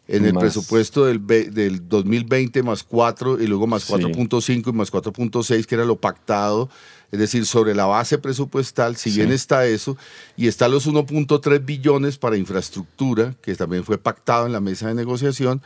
en 0.06 0.26
el 0.26 0.34
presupuesto 0.34 1.06
del, 1.06 1.26
del, 1.26 1.88
2020 1.88 2.62
más 2.62 2.82
4 2.82 3.40
y 3.42 3.46
luego 3.46 3.66
más 3.66 3.88
4.5 3.88 4.68
y 4.68 4.73
más 4.73 4.92
4.6, 4.92 5.64
que 5.64 5.75
era 5.75 5.84
lo 5.84 5.96
pactado, 5.96 6.68
es 7.11 7.18
decir, 7.18 7.46
sobre 7.46 7.75
la 7.75 7.87
base 7.87 8.18
presupuestal, 8.18 8.96
si 8.96 9.11
bien 9.11 9.32
está 9.32 9.66
eso, 9.66 9.96
y 10.37 10.49
está 10.49 10.68
los 10.68 10.87
1.3 10.87 11.64
billones 11.64 12.18
para 12.18 12.37
infraestructura, 12.37 13.34
que 13.40 13.54
también 13.54 13.84
fue 13.84 13.96
pactado 13.96 14.46
en 14.46 14.52
la 14.52 14.61
mesa 14.61 14.88
de 14.88 14.94
negociación, 14.94 15.62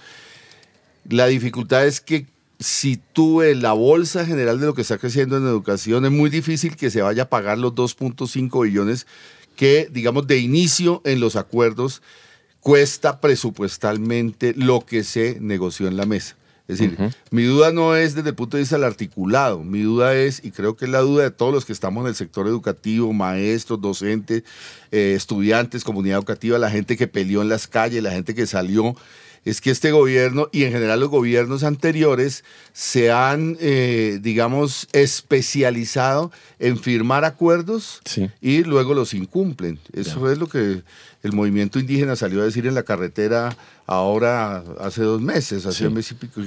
la 1.09 1.27
dificultad 1.27 1.87
es 1.87 2.01
que 2.01 2.27
si 2.61 2.97
tú 2.97 3.43
en 3.43 3.63
la 3.63 3.73
bolsa 3.73 4.27
general 4.27 4.61
de 4.61 4.67
lo 4.67 4.75
que 4.75 4.83
está 4.83 4.99
creciendo 4.99 5.37
en 5.37 5.45
educación, 5.45 6.05
es 6.05 6.11
muy 6.11 6.31
difícil 6.31 6.77
que 6.77 6.91
se 6.91 7.03
vaya 7.03 7.25
a 7.25 7.29
pagar 7.29 7.59
los 7.59 7.73
2.5 7.75 8.65
billones 8.65 9.07
que, 9.57 9.89
digamos, 9.91 10.27
de 10.27 10.39
inicio 10.39 11.03
en 11.05 11.19
los 11.21 11.35
acuerdos 11.35 12.03
cuesta 12.69 13.19
presupuestalmente 13.19 14.53
lo 14.55 14.85
que 14.85 15.03
se 15.03 15.39
negoció 15.41 15.89
en 15.89 15.97
la 15.97 16.05
mesa. 16.05 16.37
Es 16.67 16.77
decir, 16.79 16.99
mi 17.31 17.45
duda 17.45 17.73
no 17.73 17.97
es 17.97 18.15
desde 18.15 18.29
el 18.29 18.35
punto 18.35 18.59
de 18.59 18.63
vista 18.63 18.77
del 18.77 18.85
articulado, 18.85 19.65
mi 19.65 19.81
duda 19.81 20.15
es, 20.15 20.45
y 20.45 20.51
creo 20.51 20.77
que 20.77 20.85
es 20.85 20.91
la 20.91 20.99
duda 20.99 21.23
de 21.23 21.31
todos 21.31 21.51
los 21.51 21.65
que 21.65 21.73
estamos 21.73 22.03
en 22.03 22.09
el 22.09 22.15
sector 22.15 22.47
educativo, 22.47 23.11
maestros, 23.15 23.81
docentes, 23.81 24.43
eh, 24.93 25.15
estudiantes, 25.17 25.83
comunidad 25.83 26.19
educativa, 26.19 26.59
la 26.59 26.71
gente 26.71 26.99
que 26.99 27.07
peleó 27.07 27.41
en 27.41 27.49
las 27.49 27.69
calles, 27.69 28.03
la 28.03 28.11
gente 28.11 28.35
que 28.35 28.47
salió, 28.47 28.95
es 29.47 29.63
que 29.63 29.71
este 29.71 29.91
gobierno 29.91 30.51
y 30.53 30.65
en 30.65 30.73
general 30.73 31.01
los 31.01 31.09
gobiernos 31.09 31.65
anteriores 31.65 32.45
se 32.75 33.11
han, 33.11 33.57
eh, 33.61 34.19
digamos, 34.21 34.89
especializado 34.93 36.31
en 36.59 36.79
firmar 36.79 37.25
acuerdos 37.25 38.03
y 38.43 38.63
luego 38.65 38.93
los 38.93 39.15
incumplen. 39.15 39.79
Eso 39.95 40.31
es 40.31 40.37
lo 40.37 40.49
que 40.49 40.83
el 41.23 41.33
movimiento 41.33 41.79
indígena 41.81 42.15
salió 42.15 42.43
a 42.43 42.45
decir 42.45 42.67
en 42.67 42.75
la 42.75 42.85
carretera 42.85 43.57
ahora 43.87 44.63
hace 44.79 45.03
dos 45.03 45.21
meses, 45.21 45.67
hace 45.67 45.89
un 45.89 45.95
mes 45.95 46.11
y 46.13 46.15
pico. 46.15 46.41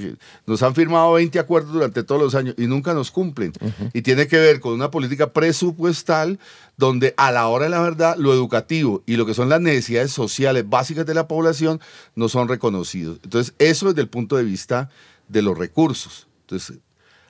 Nos 0.45 0.63
han 0.63 0.73
firmado 0.75 1.13
20 1.13 1.39
acuerdos 1.39 1.73
durante 1.73 2.03
todos 2.03 2.21
los 2.21 2.35
años 2.35 2.55
y 2.57 2.67
nunca 2.67 2.93
nos 2.93 3.11
cumplen. 3.11 3.51
Y 3.93 4.01
tiene 4.01 4.27
que 4.27 4.37
ver 4.37 4.61
con 4.61 4.73
una 4.73 4.89
política 4.89 5.33
presupuestal 5.33 6.39
donde 6.77 7.13
a 7.17 7.31
la 7.31 7.47
hora 7.47 7.65
de 7.65 7.71
la 7.71 7.81
verdad 7.81 8.15
lo 8.17 8.33
educativo 8.33 9.03
y 9.05 9.17
lo 9.17 9.25
que 9.25 9.33
son 9.33 9.49
las 9.49 9.59
necesidades 9.59 10.11
sociales 10.11 10.67
básicas 10.67 11.05
de 11.05 11.15
la 11.15 11.27
población 11.27 11.81
no 12.15 12.29
son 12.29 12.47
reconocidos. 12.47 13.19
Entonces, 13.23 13.53
eso 13.59 13.89
desde 13.89 14.01
el 14.01 14.09
punto 14.09 14.37
de 14.37 14.43
vista 14.43 14.89
de 15.27 15.41
los 15.41 15.57
recursos. 15.57 16.27
Entonces, 16.43 16.77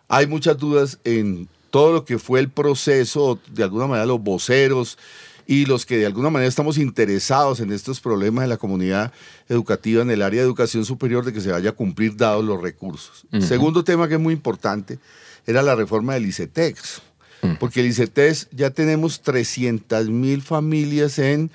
hay 0.07 0.27
muchas 0.27 0.57
dudas 0.57 0.99
en 1.05 1.47
todo 1.71 1.93
lo 1.93 2.05
que 2.05 2.19
fue 2.19 2.39
el 2.39 2.49
proceso, 2.49 3.39
de 3.49 3.63
alguna 3.63 3.87
manera 3.87 4.05
los 4.05 4.21
voceros 4.21 4.97
y 5.51 5.65
los 5.65 5.85
que 5.85 5.97
de 5.97 6.05
alguna 6.05 6.29
manera 6.29 6.47
estamos 6.47 6.77
interesados 6.77 7.59
en 7.59 7.73
estos 7.73 7.99
problemas 7.99 8.45
de 8.45 8.47
la 8.47 8.55
comunidad 8.55 9.11
educativa 9.49 10.01
en 10.01 10.09
el 10.09 10.21
área 10.21 10.39
de 10.39 10.45
educación 10.45 10.85
superior 10.85 11.25
de 11.25 11.33
que 11.33 11.41
se 11.41 11.51
vaya 11.51 11.71
a 11.71 11.73
cumplir 11.73 12.15
dados 12.15 12.45
los 12.45 12.61
recursos. 12.61 13.25
Segundo 13.41 13.83
tema 13.83 14.07
que 14.07 14.13
es 14.13 14.19
muy 14.21 14.33
importante 14.33 14.97
era 15.45 15.61
la 15.61 15.75
reforma 15.75 16.13
del 16.13 16.25
ICETEX, 16.27 17.01
porque 17.59 17.81
el 17.81 17.87
ICETEX 17.87 18.47
ya 18.53 18.69
tenemos 18.69 19.23
300 19.23 20.07
mil 20.07 20.41
familias 20.41 21.19
en 21.19 21.51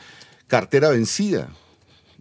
cartera 0.46 0.90
vencida. 0.90 1.48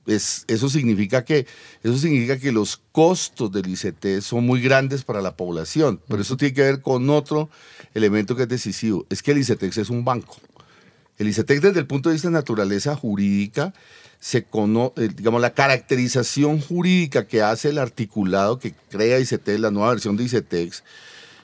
Es, 0.05 0.46
eso, 0.48 0.70
significa 0.70 1.25
que, 1.25 1.46
eso 1.84 1.98
significa 1.98 2.39
que 2.39 2.53
los 2.53 2.79
costos 2.94 3.51
del 3.51 3.67
ICT 3.67 4.22
son 4.22 4.46
muy 4.46 4.62
grandes 4.62 5.03
para 5.03 5.22
la 5.22 5.36
población, 5.36 6.00
pero 6.08 6.22
eso 6.22 6.38
tiene 6.38 6.53
que 6.53 6.62
ver 6.62 6.82
con 6.82 7.10
otro 7.10 7.50
elemento 7.94 8.34
que 8.34 8.44
es 8.44 8.50
decisivo, 8.50 9.05
es 9.10 9.22
que 9.22 9.32
el 9.32 9.39
ICETEX 9.39 9.79
es 9.79 9.89
un 9.89 10.05
banco. 10.05 10.38
El 11.17 11.27
ICETEX 11.27 11.62
desde 11.62 11.79
el 11.79 11.88
punto 11.88 12.10
de 12.10 12.13
vista 12.13 12.27
de 12.27 12.34
naturaleza 12.34 12.95
jurídica, 12.95 13.74
se 14.19 14.43
conoce, 14.43 15.05
eh, 15.05 15.10
digamos, 15.15 15.41
la 15.41 15.53
caracterización 15.53 16.60
jurídica 16.60 17.27
que 17.27 17.41
hace 17.41 17.69
el 17.69 17.77
articulado 17.77 18.60
que 18.60 18.74
crea 18.89 19.19
ICETEX, 19.19 19.60
la 19.60 19.72
nueva 19.72 19.89
versión 19.91 20.17
de 20.17 20.24
ICETEX, 20.24 20.84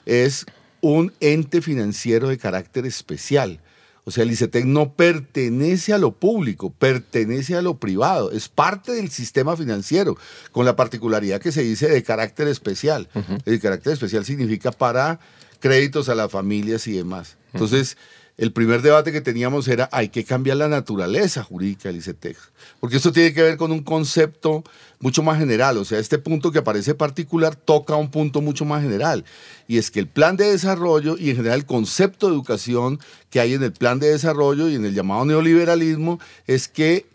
es 0.04 0.46
un 0.80 1.12
ente 1.20 1.62
financiero 1.62 2.28
de 2.28 2.38
carácter 2.38 2.86
especial. 2.86 3.60
O 4.04 4.10
sea, 4.10 4.24
el 4.24 4.32
ICETEX 4.32 4.66
no 4.66 4.94
pertenece 4.94 5.92
a 5.92 5.98
lo 5.98 6.10
público, 6.10 6.70
pertenece 6.70 7.54
a 7.54 7.62
lo 7.62 7.76
privado, 7.76 8.32
es 8.32 8.48
parte 8.48 8.90
del 8.90 9.10
sistema 9.10 9.56
financiero, 9.56 10.18
con 10.50 10.66
la 10.66 10.74
particularidad 10.74 11.40
que 11.40 11.52
se 11.52 11.62
dice 11.62 11.88
de 11.88 12.02
carácter 12.02 12.48
especial. 12.48 13.08
El 13.44 13.60
carácter 13.60 13.92
especial 13.92 14.24
significa 14.24 14.72
para 14.72 15.20
créditos 15.60 16.08
a 16.08 16.16
las 16.16 16.32
familias 16.32 16.88
y 16.88 16.92
demás. 16.92 17.36
Entonces, 17.52 17.96
el 18.38 18.52
primer 18.52 18.82
debate 18.82 19.12
que 19.12 19.20
teníamos 19.20 19.68
era 19.68 19.88
hay 19.92 20.08
que 20.08 20.24
cambiar 20.24 20.56
la 20.56 20.68
naturaleza 20.68 21.42
jurídica 21.42 21.88
del 21.88 21.98
ICETEX, 21.98 22.38
porque 22.80 22.96
esto 22.96 23.12
tiene 23.12 23.34
que 23.34 23.42
ver 23.42 23.56
con 23.56 23.72
un 23.72 23.82
concepto 23.82 24.64
mucho 25.00 25.22
más 25.22 25.38
general, 25.38 25.76
o 25.78 25.84
sea, 25.84 25.98
este 25.98 26.18
punto 26.18 26.50
que 26.50 26.58
aparece 26.58 26.94
particular 26.94 27.56
toca 27.56 27.96
un 27.96 28.10
punto 28.10 28.40
mucho 28.40 28.64
más 28.64 28.82
general, 28.82 29.24
y 29.68 29.78
es 29.78 29.90
que 29.90 30.00
el 30.00 30.06
plan 30.06 30.36
de 30.36 30.50
desarrollo 30.50 31.16
y 31.18 31.30
en 31.30 31.36
general 31.36 31.60
el 31.60 31.66
concepto 31.66 32.28
de 32.28 32.34
educación 32.34 33.00
que 33.30 33.40
hay 33.40 33.54
en 33.54 33.62
el 33.62 33.72
plan 33.72 33.98
de 33.98 34.08
desarrollo 34.08 34.68
y 34.68 34.76
en 34.76 34.84
el 34.84 34.94
llamado 34.94 35.24
neoliberalismo 35.24 36.18
es 36.46 36.68
que 36.68 37.06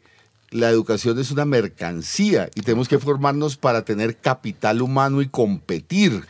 la 0.50 0.70
educación 0.70 1.20
es 1.20 1.32
una 1.32 1.46
mercancía 1.46 2.50
y 2.56 2.62
tenemos 2.62 2.88
que 2.88 3.00
formarnos 3.00 3.58
para 3.58 3.84
tener 3.84 4.18
capital 4.18 4.82
humano 4.82 5.22
y 5.22 5.28
competir. 5.28 6.24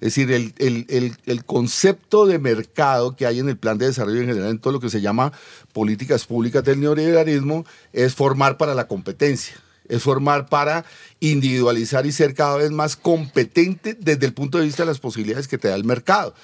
Es 0.00 0.14
decir, 0.14 0.30
el, 0.58 1.44
concepto 1.44 2.26
de 2.26 2.38
mercado 2.38 3.16
que 3.16 3.26
hay 3.26 3.38
en 3.38 3.48
el 3.48 3.56
plan 3.56 3.78
de 3.78 3.86
desarrollo 3.86 4.20
en 4.20 4.26
general, 4.26 4.50
en 4.50 4.58
todo 4.58 4.72
lo 4.72 4.80
que 4.80 4.90
se 4.90 5.00
llama 5.00 5.32
políticas 5.72 6.26
públicas 6.26 6.64
del 6.64 6.80
neoliberalismo, 6.80 7.64
es 7.92 8.14
formar 8.14 8.56
para 8.56 8.74
la 8.74 8.88
competencia 8.88 9.56
es 9.90 10.02
formar 10.02 10.48
para 10.48 10.84
individualizar 11.20 12.06
y 12.06 12.12
ser 12.12 12.34
cada 12.34 12.56
vez 12.56 12.70
más 12.70 12.96
competente 12.96 13.94
desde 13.94 14.24
el 14.24 14.32
punto 14.32 14.58
de 14.58 14.64
vista 14.64 14.84
de 14.84 14.86
las 14.86 14.98
posibilidades 14.98 15.48
que 15.48 15.58
te 15.58 15.68
da 15.68 15.74
el 15.74 15.84
mercado. 15.84 16.34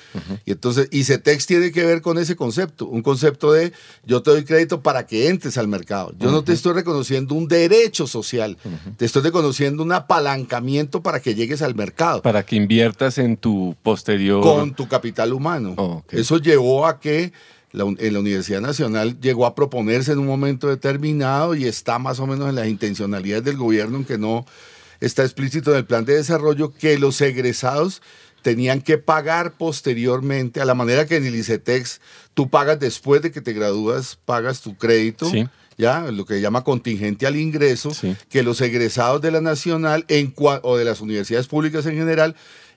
Y 0.45 0.53
entonces, 0.53 0.89
ICETEX 0.91 1.47
tiene 1.47 1.73
que 1.73 1.85
ver 1.85 2.03
con 2.03 2.19
ese 2.19 2.37
concepto, 2.37 2.87
un 2.87 3.03
concepto 3.03 3.53
de 3.53 3.73
yo 4.05 4.23
te 4.23 4.31
doy 4.31 4.45
crédito 4.45 4.83
para 4.83 5.07
que 5.07 5.29
entres 5.29 5.57
al 5.57 5.69
mercado. 5.69 6.13
Yo 6.19 6.31
no 6.31 6.45
te 6.45 6.53
estoy 6.53 6.75
reconociendo 6.75 7.35
un 7.35 7.49
derecho 7.49 8.07
social, 8.07 8.59
te 8.99 9.07
estoy 9.07 9.23
reconociendo 9.23 9.83
un 9.83 9.93
apalancamiento 9.93 11.03
para 11.03 11.21
que 11.21 11.35
llegues 11.35 11.63
al 11.63 11.75
mercado. 11.75 12.21
Para 12.21 12.45
que 12.45 12.57
inviertas 12.57 13.19
en 13.19 13.37
tu 13.37 13.77
posterior. 13.83 14.43
Con 14.43 14.75
tu 14.75 14.89
capital 14.89 15.33
humano. 15.33 16.05
Eso 16.11 16.39
llevó 16.39 16.87
a 16.87 17.01
que 17.01 17.33
en 17.73 18.13
la 18.13 18.21
Universidad 18.21 18.61
Nacional 18.61 19.21
llegó 19.21 19.47
a 19.47 19.55
proponerse 19.55 20.13
en 20.13 20.19
un 20.19 20.27
momento 20.27 20.69
determinado 20.69 21.55
y 21.55 21.65
está 21.65 21.99
más 21.99 22.21
o 22.21 22.27
menos 22.27 22.49
en 22.49 22.55
las 22.55 22.69
intencionalidades 22.69 23.45
del 23.45 23.57
gobierno, 23.57 23.97
aunque 23.97 24.19
no 24.19 24.47
está 25.01 25.23
explícito 25.23 25.73
en 25.73 25.79
el 25.79 25.85
plan 25.85 26.05
de 26.05 26.15
desarrollo, 26.15 26.73
que 26.73 26.99
los 26.99 27.21
egresados 27.21 28.03
tenían 28.43 28.81
que 28.81 28.97
pagar 28.97 29.53
posteriormente, 29.53 30.61
a 30.61 30.65
la 30.65 30.75
manera 30.75 31.07
que 31.07 31.17
en 31.17 31.27
el 31.27 31.35
ICETEX 31.35 32.01
tú 32.33 32.49
pagas 32.49 32.79
después 32.79 33.21
de 33.21 33.33
que 33.33 33.41
te 33.41 33.53
gradúas, 33.53 34.19
pagas 34.25 34.61
tu 34.61 34.77
crédito. 34.77 35.31
ya 35.79 36.11
lo 36.11 36.25
que 36.25 36.41
llama 36.41 36.65
contingente 36.65 37.27
al 37.27 37.37
ingreso, 37.37 37.91
que 38.31 38.43
los 38.43 38.61
egresados 38.61 39.21
de 39.21 39.31
la 39.31 39.41
nacional 39.41 40.05
en, 40.09 40.33
o 40.63 40.77
de 40.77 40.85
las 40.85 41.01
universidades 41.01 41.49
públicas 41.49 41.85
en 41.87 41.97
general 41.97 42.35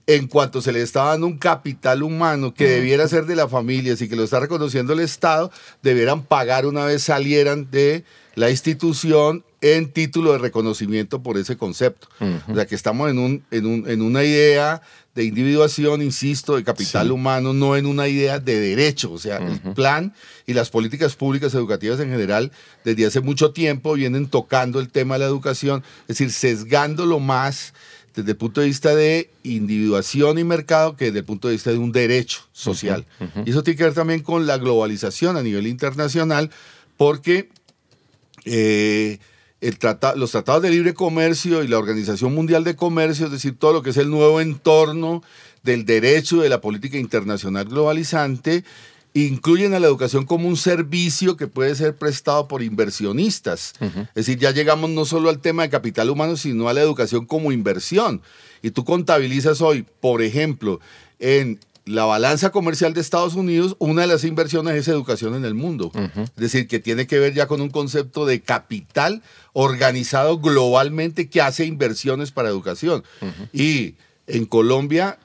en 0.10 0.26
cuanto 0.26 0.60
se 0.60 0.72
le 0.72 0.82
está 0.82 1.04
dando 1.04 1.28
un 1.28 1.38
capital 1.38 2.02
humano 2.02 2.52
que 2.52 2.68
debiera 2.68 3.08
ser 3.08 3.28
de 3.28 3.36
la 3.36 3.48
familia, 3.48 3.94
y 3.98 4.08
que 4.08 4.16
lo 4.16 4.24
está 4.24 4.40
reconociendo 4.40 4.94
el 4.94 5.02
Estado, 5.02 5.52
debieran 5.84 6.24
pagar 6.24 6.66
una 6.66 6.84
vez 6.84 7.04
salieran 7.04 7.70
de 7.70 8.04
la 8.34 8.50
institución 8.50 9.44
en 9.62 9.92
título 9.92 10.32
de 10.32 10.40
reconocimiento 10.40 11.22
por 11.22 11.38
ese 11.38 11.58
concepto. 11.58 12.08
O 12.48 12.56
sea 12.56 12.66
que 12.66 12.74
estamos 12.74 13.12
en, 13.12 13.20
un, 13.20 13.44
en, 13.52 14.02
una 14.02 14.24
idea 14.24 14.82
de 15.14 15.26
individuación, 15.26 16.02
insisto, 16.02 16.56
de 16.56 16.64
capital 16.64 17.12
humano, 17.12 17.54
no 17.54 17.76
en 17.76 17.86
una 17.86 18.08
idea 18.08 18.40
de 18.40 18.60
derecho. 18.60 19.12
O 19.12 19.20
sea, 19.20 19.38
el 19.38 19.60
plan 19.76 20.16
y 20.48 20.54
las 20.54 20.72
políticas 20.72 21.16
públicas 21.16 21.54
educativas 21.54 22.00
en 22.00 22.10
general, 22.10 22.52
desde 22.84 23.06
hace 23.06 23.22
mucho 23.22 23.52
tiempo, 23.52 23.94
vienen 23.94 24.28
tocando 24.28 24.80
el 24.80 24.90
tema 24.90 25.16
de 25.16 25.20
la 25.20 25.26
educación, 25.26 25.84
es 26.08 26.18
decir, 26.18 26.32
sesgándolo 26.32 27.20
más 27.20 27.76
desde 28.16 28.32
el 28.32 28.38
punto 28.38 28.62
de 28.62 28.68
vista 28.68 28.96
de 28.96 29.30
individuación 29.44 30.40
y 30.40 30.44
mercado 30.44 30.96
que 30.96 31.06
desde 31.06 31.20
el 31.20 31.26
punto 31.26 31.48
de 31.48 31.56
vista 31.56 31.72
de 31.72 31.78
un 31.78 31.92
derecho 31.92 32.42
social. 32.52 33.06
Y 33.46 33.52
eso 33.52 33.64
tiene 33.64 33.78
que 33.78 33.84
ver 33.84 33.94
también 33.94 34.22
con 34.22 34.48
la 34.48 34.58
globalización 34.58 35.38
a 35.38 35.44
nivel 35.44 35.68
internacional, 35.68 36.52
porque 36.98 37.50
eh, 38.46 39.20
el 39.62 39.78
los 40.16 40.32
tratados 40.32 40.62
de 40.62 40.70
libre 40.70 40.94
comercio 40.94 41.64
y 41.64 41.68
la 41.68 41.78
Organización 41.78 42.34
Mundial 42.34 42.64
de 42.64 42.76
Comercio, 42.76 43.26
es 43.26 43.32
decir, 43.32 43.58
todo 43.58 43.74
lo 43.74 43.84
que 43.84 43.90
es 43.90 43.98
el 43.98 44.10
nuevo 44.10 44.42
entorno 44.42 45.22
del 45.64 45.86
derecho 45.86 46.42
de 46.42 46.50
la 46.50 46.62
política 46.62 46.98
internacional 46.98 47.66
globalizante, 47.66 48.64
incluyen 49.28 49.74
a 49.74 49.80
la 49.80 49.88
educación 49.88 50.26
como 50.26 50.48
un 50.48 50.58
servicio 50.58 51.38
que 51.38 51.48
puede 51.48 51.76
ser 51.76 51.96
prestado 51.96 52.48
por 52.48 52.62
inversionistas. 52.62 53.74
Es 53.80 54.14
decir, 54.14 54.40
ya 54.40 54.52
llegamos 54.52 54.90
no 54.90 55.06
solo 55.06 55.30
al 55.30 55.40
tema 55.40 55.64
de 55.64 55.70
capital 55.70 56.10
humano, 56.10 56.38
sino 56.38 56.70
a 56.70 56.74
la 56.74 56.82
educación 56.82 57.26
como 57.26 57.52
inversión. 57.52 58.22
Y 58.62 58.72
tú 58.72 58.84
contabilizas 58.86 59.62
hoy, 59.62 59.86
por 60.02 60.22
ejemplo, 60.22 60.80
en 61.20 61.60
la 61.86 62.06
balanza 62.06 62.52
comercial 62.52 62.94
de 62.94 63.02
Estados 63.02 63.34
Unidos, 63.34 63.76
una 63.80 64.02
de 64.02 64.08
las 64.08 64.24
inversiones 64.24 64.76
es 64.76 64.88
educación 64.88 65.34
en 65.34 65.44
el 65.44 65.56
mundo. 65.56 65.92
Es 66.16 66.36
decir, 66.36 66.68
que 66.68 66.80
tiene 66.80 67.08
que 67.08 67.18
ver 67.18 67.34
ya 67.34 67.48
con 67.48 67.62
un 67.62 67.70
concepto 67.70 68.28
de 68.28 68.42
capital 68.42 69.24
organizado 69.54 70.38
globalmente 70.38 71.30
que 71.30 71.42
hace 71.42 71.66
inversiones 71.66 72.32
para 72.32 72.50
educación. 72.50 73.04
Y 73.52 73.96
en 74.28 74.46
Colombia 74.46 75.18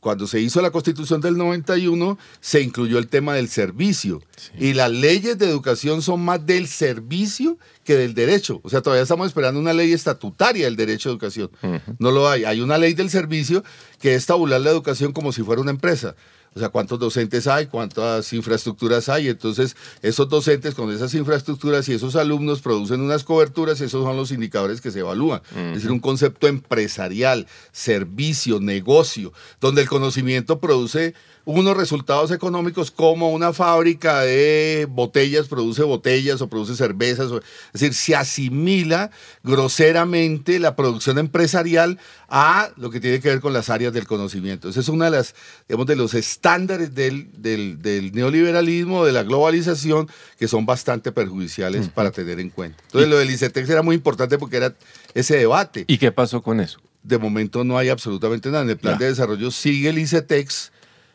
cuando 0.00 0.26
se 0.26 0.40
hizo 0.40 0.62
la 0.62 0.70
constitución 0.70 1.20
del 1.20 1.36
91, 1.36 2.18
se 2.40 2.62
incluyó 2.62 2.98
el 2.98 3.08
tema 3.08 3.34
del 3.34 3.48
servicio. 3.48 4.22
Y 4.58 4.74
las 4.74 4.90
leyes 4.90 5.38
de 5.38 5.48
educación 5.48 6.02
son 6.02 6.24
más 6.24 6.44
del 6.46 6.68
servicio 6.68 7.58
que 7.84 7.96
del 7.96 8.14
derecho. 8.14 8.60
O 8.62 8.70
sea, 8.70 8.80
todavía 8.80 9.02
estamos 9.02 9.26
esperando 9.26 9.58
una 9.58 9.72
ley 9.72 9.92
estatutaria 9.92 10.66
del 10.66 10.76
derecho 10.76 11.08
a 11.08 11.12
educación. 11.12 11.50
No 11.98 12.12
lo 12.12 12.28
hay. 12.28 12.44
Hay 12.44 12.60
una 12.60 12.78
ley 12.78 12.94
del 12.94 13.10
servicio 13.10 13.64
que 14.00 14.14
es 14.14 14.26
tabular 14.26 14.60
la 14.60 14.70
educación 14.70 15.12
como 15.12 15.32
si 15.32 15.42
fuera 15.42 15.60
una 15.60 15.72
empresa. 15.72 16.14
O 16.54 16.58
sea, 16.58 16.70
cuántos 16.70 16.98
docentes 16.98 17.46
hay, 17.46 17.66
cuántas 17.66 18.32
infraestructuras 18.32 19.08
hay. 19.08 19.28
Entonces, 19.28 19.76
esos 20.02 20.28
docentes 20.28 20.74
con 20.74 20.90
esas 20.92 21.14
infraestructuras 21.14 21.88
y 21.88 21.92
esos 21.92 22.16
alumnos 22.16 22.60
producen 22.60 23.00
unas 23.00 23.24
coberturas, 23.24 23.80
esos 23.80 24.04
son 24.04 24.16
los 24.16 24.32
indicadores 24.32 24.80
que 24.80 24.90
se 24.90 25.00
evalúan. 25.00 25.40
Es 25.54 25.74
decir, 25.74 25.92
un 25.92 26.00
concepto 26.00 26.46
empresarial, 26.48 27.46
servicio, 27.72 28.60
negocio, 28.60 29.32
donde 29.60 29.82
el 29.82 29.88
conocimiento 29.88 30.58
produce 30.58 31.14
unos 31.48 31.78
resultados 31.78 32.30
económicos 32.30 32.90
como 32.90 33.30
una 33.30 33.54
fábrica 33.54 34.20
de 34.20 34.86
botellas 34.90 35.48
produce 35.48 35.82
botellas 35.82 36.42
o 36.42 36.50
produce 36.50 36.76
cervezas. 36.76 37.32
es 37.32 37.80
decir, 37.80 37.94
se 37.94 38.14
asimila 38.14 39.10
groseramente 39.42 40.58
la 40.58 40.76
producción 40.76 41.16
empresarial 41.16 41.98
a 42.28 42.68
lo 42.76 42.90
que 42.90 43.00
tiene 43.00 43.20
que 43.20 43.30
ver 43.30 43.40
con 43.40 43.54
las 43.54 43.70
áreas 43.70 43.94
del 43.94 44.06
conocimiento. 44.06 44.68
Ese 44.68 44.80
es 44.80 44.90
uno 44.90 45.06
de, 45.06 45.10
las, 45.10 45.34
digamos, 45.66 45.86
de 45.86 45.96
los 45.96 46.12
estándares 46.12 46.94
del, 46.94 47.30
del, 47.40 48.12
neoliberalismo, 48.12 49.06
de 49.06 49.12
la 49.12 49.22
globalización, 49.22 50.06
que 50.38 50.48
son 50.48 50.66
bastante 50.66 51.12
perjudiciales 51.12 51.88
para 51.88 52.10
tener 52.10 52.40
en 52.40 52.50
cuenta. 52.50 52.82
Entonces, 52.88 53.08
lo 53.08 53.16
del 53.16 53.30
ICETEX 53.30 53.70
era 53.70 53.80
muy 53.80 53.96
importante 53.96 54.36
porque 54.36 54.58
era 54.58 54.74
ese 55.14 55.38
debate. 55.38 55.86
¿Y 55.86 55.96
qué 55.96 56.12
pasó 56.12 56.42
con 56.42 56.60
eso? 56.60 56.78
De 57.02 57.16
momento 57.16 57.64
no 57.64 57.78
hay 57.78 57.88
absolutamente 57.88 58.50
nada. 58.50 58.64
En 58.64 58.70
el 58.70 58.76
plan 58.76 58.98
de 58.98 59.06
desarrollo 59.06 59.50
sigue 59.50 59.88
el 59.88 59.96
ICETEX 59.96 60.72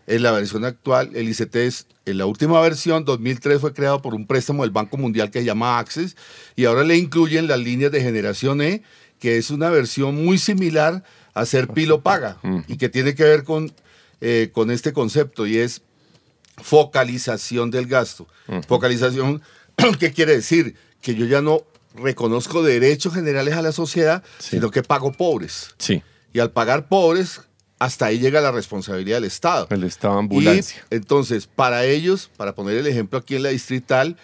en 0.08 0.24
la 0.24 0.32
versión 0.32 0.66
actual, 0.66 1.12
el 1.14 1.30
ICT 1.30 1.56
en 2.06 2.18
la 2.18 2.26
última 2.26 2.60
versión, 2.62 3.06
2003, 3.06 3.62
fue 3.62 3.74
creado 3.74 4.02
por 4.02 4.14
un 4.14 4.28
préstamo 4.28 4.64
del 4.64 4.72
Banco 4.72 4.98
Mundial 4.98 5.32
que 5.32 5.40
se 5.40 5.46
llama 5.46 5.80
Access 5.80 6.18
y 6.56 6.66
ahora 6.66 6.84
le 6.84 6.98
incluyen 6.98 7.48
las 7.48 7.60
líneas 7.60 7.92
de 7.92 8.02
generación 8.02 8.62
E, 8.62 8.84
que 9.20 9.38
es 9.38 9.52
una 9.52 9.70
versión 9.70 10.24
muy 10.24 10.38
similar 10.38 11.04
a 11.34 11.46
ser 11.46 11.70
Pilo 11.70 12.02
Paga 12.02 12.38
y 12.68 12.78
que 12.78 12.90
tiene 12.90 13.16
que 13.16 13.24
ver 13.24 13.44
con, 13.44 13.72
eh, 14.20 14.50
con 14.52 14.70
este 14.70 14.92
concepto 14.92 15.48
y 15.48 15.58
es 15.58 15.82
focalización 16.62 17.72
del 17.72 17.88
gasto. 17.88 18.28
Focalización, 18.68 19.42
¿qué 20.00 20.12
quiere 20.12 20.36
decir? 20.36 20.76
Que 21.02 21.16
yo 21.16 21.26
ya 21.26 21.42
no 21.42 21.64
reconozco 21.96 22.64
derechos 22.64 23.14
generales 23.14 23.54
a 23.56 23.62
la 23.62 23.72
sociedad, 23.72 24.24
sino 24.40 24.72
que 24.72 24.84
pago 24.84 25.14
pobres. 25.14 25.74
Sí. 25.78 26.04
Y 26.34 26.40
al 26.40 26.52
pagar 26.52 26.88
pobres, 26.90 27.42
hasta 27.80 28.06
ahí 28.06 28.20
llega 28.20 28.42
la 28.42 28.52
responsabilidad 28.52 29.18
del 29.18 29.26
Estado. 29.26 29.68
El 29.70 29.84
Estado 29.84 30.18
ambulancia. 30.18 30.86
entonces, 30.90 31.48
para 31.48 31.86
ellos, 31.86 32.30
para 32.38 32.56
poner 32.56 32.78
el 32.78 32.88
ejemplo 32.88 33.20
aquí 33.20 33.36
en 33.36 33.44
la 33.44 33.50
distrital, 33.50 34.18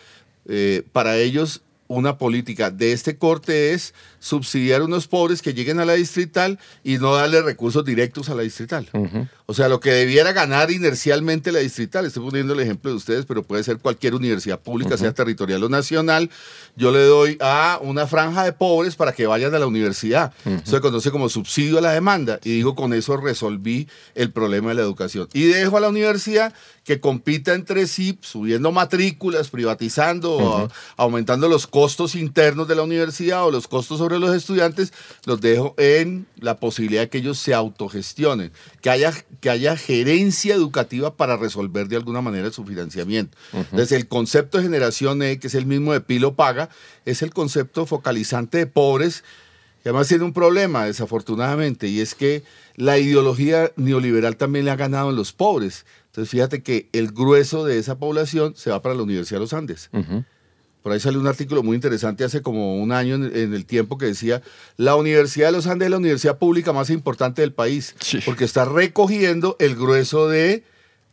eh, 0.48 0.84
para 0.91 1.18
ellos 1.18 1.62
una 1.88 2.18
política 2.18 2.70
de 2.70 2.94
este 2.94 3.18
corte 3.18 3.74
es 3.74 3.94
subsidiar 4.20 4.82
a 4.82 4.86
unos 4.86 5.08
pobres 5.08 5.42
que 5.42 5.54
lleguen 5.54 5.80
a 5.80 5.86
la 5.86 5.94
distrital 5.94 6.60
y 6.84 6.98
no 6.98 7.16
darle 7.16 7.42
recursos 7.42 7.84
directos 7.86 8.30
a 8.30 8.36
la 8.36 8.44
distrital. 8.44 8.88
O 9.46 9.54
sea, 9.54 9.68
lo 9.68 9.80
que 9.80 9.92
debiera 9.92 10.32
ganar 10.32 10.72
inercialmente 10.72 11.52
la 11.52 11.60
distrital, 11.60 12.06
estoy 12.06 12.24
poniendo 12.24 12.54
el 12.54 12.60
ejemplo 12.60 12.92
de 12.92 12.98
ustedes, 12.98 13.26
pero 13.26 13.44
puede 13.44 13.64
ser 13.64 13.80
cualquier 13.80 14.14
universidad 14.14 14.60
pública, 14.60 14.98
sea 14.98 15.14
territorial 15.14 15.64
o 15.64 15.70
nacional, 15.70 16.30
yo 16.76 16.92
le 16.92 17.04
doy 17.04 17.38
a 17.40 17.80
una 17.82 18.06
franja 18.08 18.44
de 18.44 18.54
pobres 18.54 18.96
para 18.96 19.14
que 19.14 19.26
vayan 19.26 19.56
a 19.56 19.60
la 19.60 19.68
universidad. 19.68 20.34
Eso 20.46 20.76
se 20.76 20.82
conoce 20.82 21.12
como 21.12 21.30
subsidio 21.30 21.78
a 21.80 21.82
la 21.82 21.92
demanda 21.92 22.40
y 22.44 22.52
digo, 22.52 22.76
con 22.76 22.94
eso 22.94 23.18
resolví 23.18 23.88
el 24.16 24.32
problema 24.32 24.70
de 24.70 24.76
la 24.76 24.82
educación. 24.82 25.28
Y 25.34 25.46
dejo 25.46 25.78
a 25.78 25.80
la 25.80 25.90
universidad 25.90 26.54
que 26.84 27.00
compita 27.00 27.54
entre 27.54 27.86
sí, 27.86 28.18
subiendo 28.22 28.72
matrículas, 28.72 29.50
privatizando, 29.50 30.70
aumentando 30.98 31.48
los 31.48 31.68
costos 31.68 32.16
internos 32.16 32.68
de 32.68 32.76
la 32.76 32.82
universidad 32.82 33.46
o 33.46 33.52
los 33.52 33.68
costos 33.68 34.02
sobre 34.10 34.20
los 34.20 34.36
estudiantes, 34.36 34.92
los 35.25 35.39
dejo 35.39 35.75
en 35.78 36.25
la 36.39 36.60
posibilidad 36.60 37.04
de 37.04 37.10
que 37.10 37.20
ellos 37.20 37.38
se 37.38 37.54
autogestionen, 37.54 38.51
que 38.82 38.89
haya, 38.89 39.13
que 39.39 39.51
haya 39.51 39.78
gerencia 39.78 40.56
educativa 40.56 41.16
para 41.16 41.38
resolver 41.38 41.88
de 41.88 41.96
alguna 41.96 42.22
manera 42.22 42.50
su 42.51 42.66
financiamiento. 42.66 43.38
Entonces, 43.54 43.92
el 43.92 44.08
concepto 44.08 44.58
de 44.58 44.63
generación 44.63 45.22
E, 45.22 45.38
que 45.38 45.48
es 45.48 45.54
el 45.54 45.68
mismo 45.68 45.94
de 45.94 46.01
Pilo 46.01 46.34
Paga, 46.34 46.70
es 47.06 47.22
el 47.22 47.32
concepto 47.32 47.86
focalizante 47.86 48.58
de 48.58 48.66
pobres, 48.66 49.24
que 49.84 49.89
además 49.89 50.08
tiene 50.08 50.24
un 50.24 50.34
problema, 50.34 50.86
desafortunadamente, 50.86 51.88
y 51.88 52.01
es 52.01 52.16
que 52.16 52.44
la 52.75 52.98
ideología 52.98 53.72
neoliberal 53.75 54.38
también 54.38 54.66
le 54.66 54.72
ha 54.72 54.75
ganado 54.75 55.12
en 55.12 55.16
los 55.16 55.34
pobres. 55.34 55.86
Entonces, 56.08 56.32
fíjate 56.32 56.63
que 56.63 56.89
el 56.94 57.12
grueso 57.12 57.63
de 57.63 57.78
esa 57.78 58.00
población 58.00 58.56
se 58.56 58.72
va 58.72 58.82
para 58.82 58.96
la 58.96 59.04
Universidad 59.04 59.38
de 59.38 59.44
los 59.44 59.54
Andes. 59.54 59.89
Por 60.84 60.94
ahí 60.94 61.00
salió 61.00 61.20
un 61.20 61.28
artículo 61.28 61.62
muy 61.62 61.76
interesante 61.76 62.24
hace 62.24 62.42
como 62.42 62.78
un 62.82 62.92
año 62.92 63.16
en, 63.16 63.54
el 63.54 63.66
tiempo 63.66 63.98
que 63.98 64.06
decía, 64.06 64.42
la 64.78 64.96
Universidad 64.96 65.48
de 65.48 65.52
los 65.52 65.68
Andes 65.68 65.88
es 65.88 65.92
la 65.92 65.98
universidad 65.98 66.38
pública 66.38 66.72
más 66.72 66.90
importante 66.90 67.42
del 67.42 67.52
país, 67.52 67.96
porque 68.26 68.46
está 68.46 68.64
recogiendo 68.64 69.58
el 69.60 69.76
grueso 69.76 70.30
de 70.30 70.64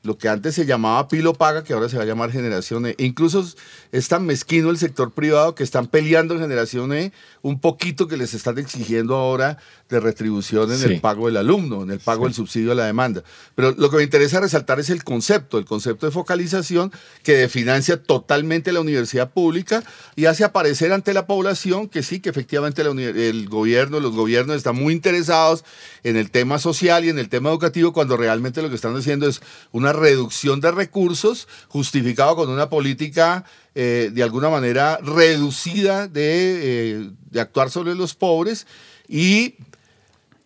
lo 0.06 0.16
que 0.16 0.28
antes 0.28 0.54
se 0.54 0.66
llamaba 0.66 1.08
Pilo 1.08 1.34
Paga, 1.34 1.64
que 1.64 1.72
ahora 1.72 1.88
se 1.88 1.96
va 1.96 2.04
a 2.04 2.06
llamar 2.06 2.30
Generación 2.30 2.86
E. 2.86 2.94
incluso 2.98 3.44
es 3.90 4.08
tan 4.08 4.24
mezquino 4.24 4.70
el 4.70 4.78
sector 4.78 5.12
privado 5.12 5.56
que 5.56 5.64
están 5.64 5.88
peleando 5.88 6.34
en 6.34 6.40
Generación 6.40 6.92
E 6.92 7.12
un 7.42 7.60
poquito 7.60 8.06
que 8.06 8.16
les 8.16 8.32
están 8.32 8.58
exigiendo 8.58 9.16
ahora 9.16 9.58
de 9.88 10.00
retribución 10.00 10.72
en 10.72 10.82
el 10.82 11.00
pago 11.00 11.26
del 11.26 11.36
alumno, 11.36 11.84
en 11.84 11.92
el 11.92 12.00
pago 12.00 12.24
del 12.24 12.34
subsidio 12.34 12.72
a 12.72 12.74
la 12.74 12.86
demanda. 12.86 13.22
Pero 13.54 13.72
lo 13.78 13.88
que 13.88 13.98
me 13.98 14.02
interesa 14.02 14.40
resaltar 14.40 14.80
es 14.80 14.90
el 14.90 15.04
concepto, 15.04 15.58
el 15.58 15.64
concepto 15.64 16.06
de 16.06 16.12
focalización 16.12 16.90
que 17.22 17.48
financia 17.48 18.02
totalmente 18.02 18.72
la 18.72 18.80
universidad 18.80 19.30
pública 19.30 19.84
y 20.16 20.24
hace 20.24 20.42
aparecer 20.42 20.92
ante 20.92 21.14
la 21.14 21.26
población 21.26 21.88
que 21.88 22.02
sí, 22.02 22.18
que 22.18 22.30
efectivamente 22.30 22.82
el 22.82 23.48
gobierno, 23.48 24.00
los 24.00 24.12
gobiernos 24.12 24.56
están 24.56 24.74
muy 24.74 24.92
interesados 24.92 25.64
en 26.02 26.16
el 26.16 26.30
tema 26.30 26.58
social 26.58 27.04
y 27.04 27.10
en 27.10 27.18
el 27.20 27.28
tema 27.28 27.50
educativo 27.50 27.92
cuando 27.92 28.16
realmente 28.16 28.62
lo 28.62 28.68
que 28.68 28.74
están 28.74 28.96
haciendo 28.96 29.28
es 29.28 29.40
una 29.70 29.92
reducción 29.92 30.60
de 30.60 30.72
recursos 30.72 31.46
justificado 31.68 32.34
con 32.34 32.50
una 32.50 32.68
política 32.68 33.44
eh, 33.76 34.10
de 34.12 34.22
alguna 34.22 34.48
manera 34.48 34.98
reducida 34.98 36.08
de, 36.08 36.22
eh, 36.24 37.10
de 37.30 37.40
actuar 37.40 37.70
sobre 37.70 37.94
los 37.94 38.14
pobres 38.14 38.66
y 39.08 39.54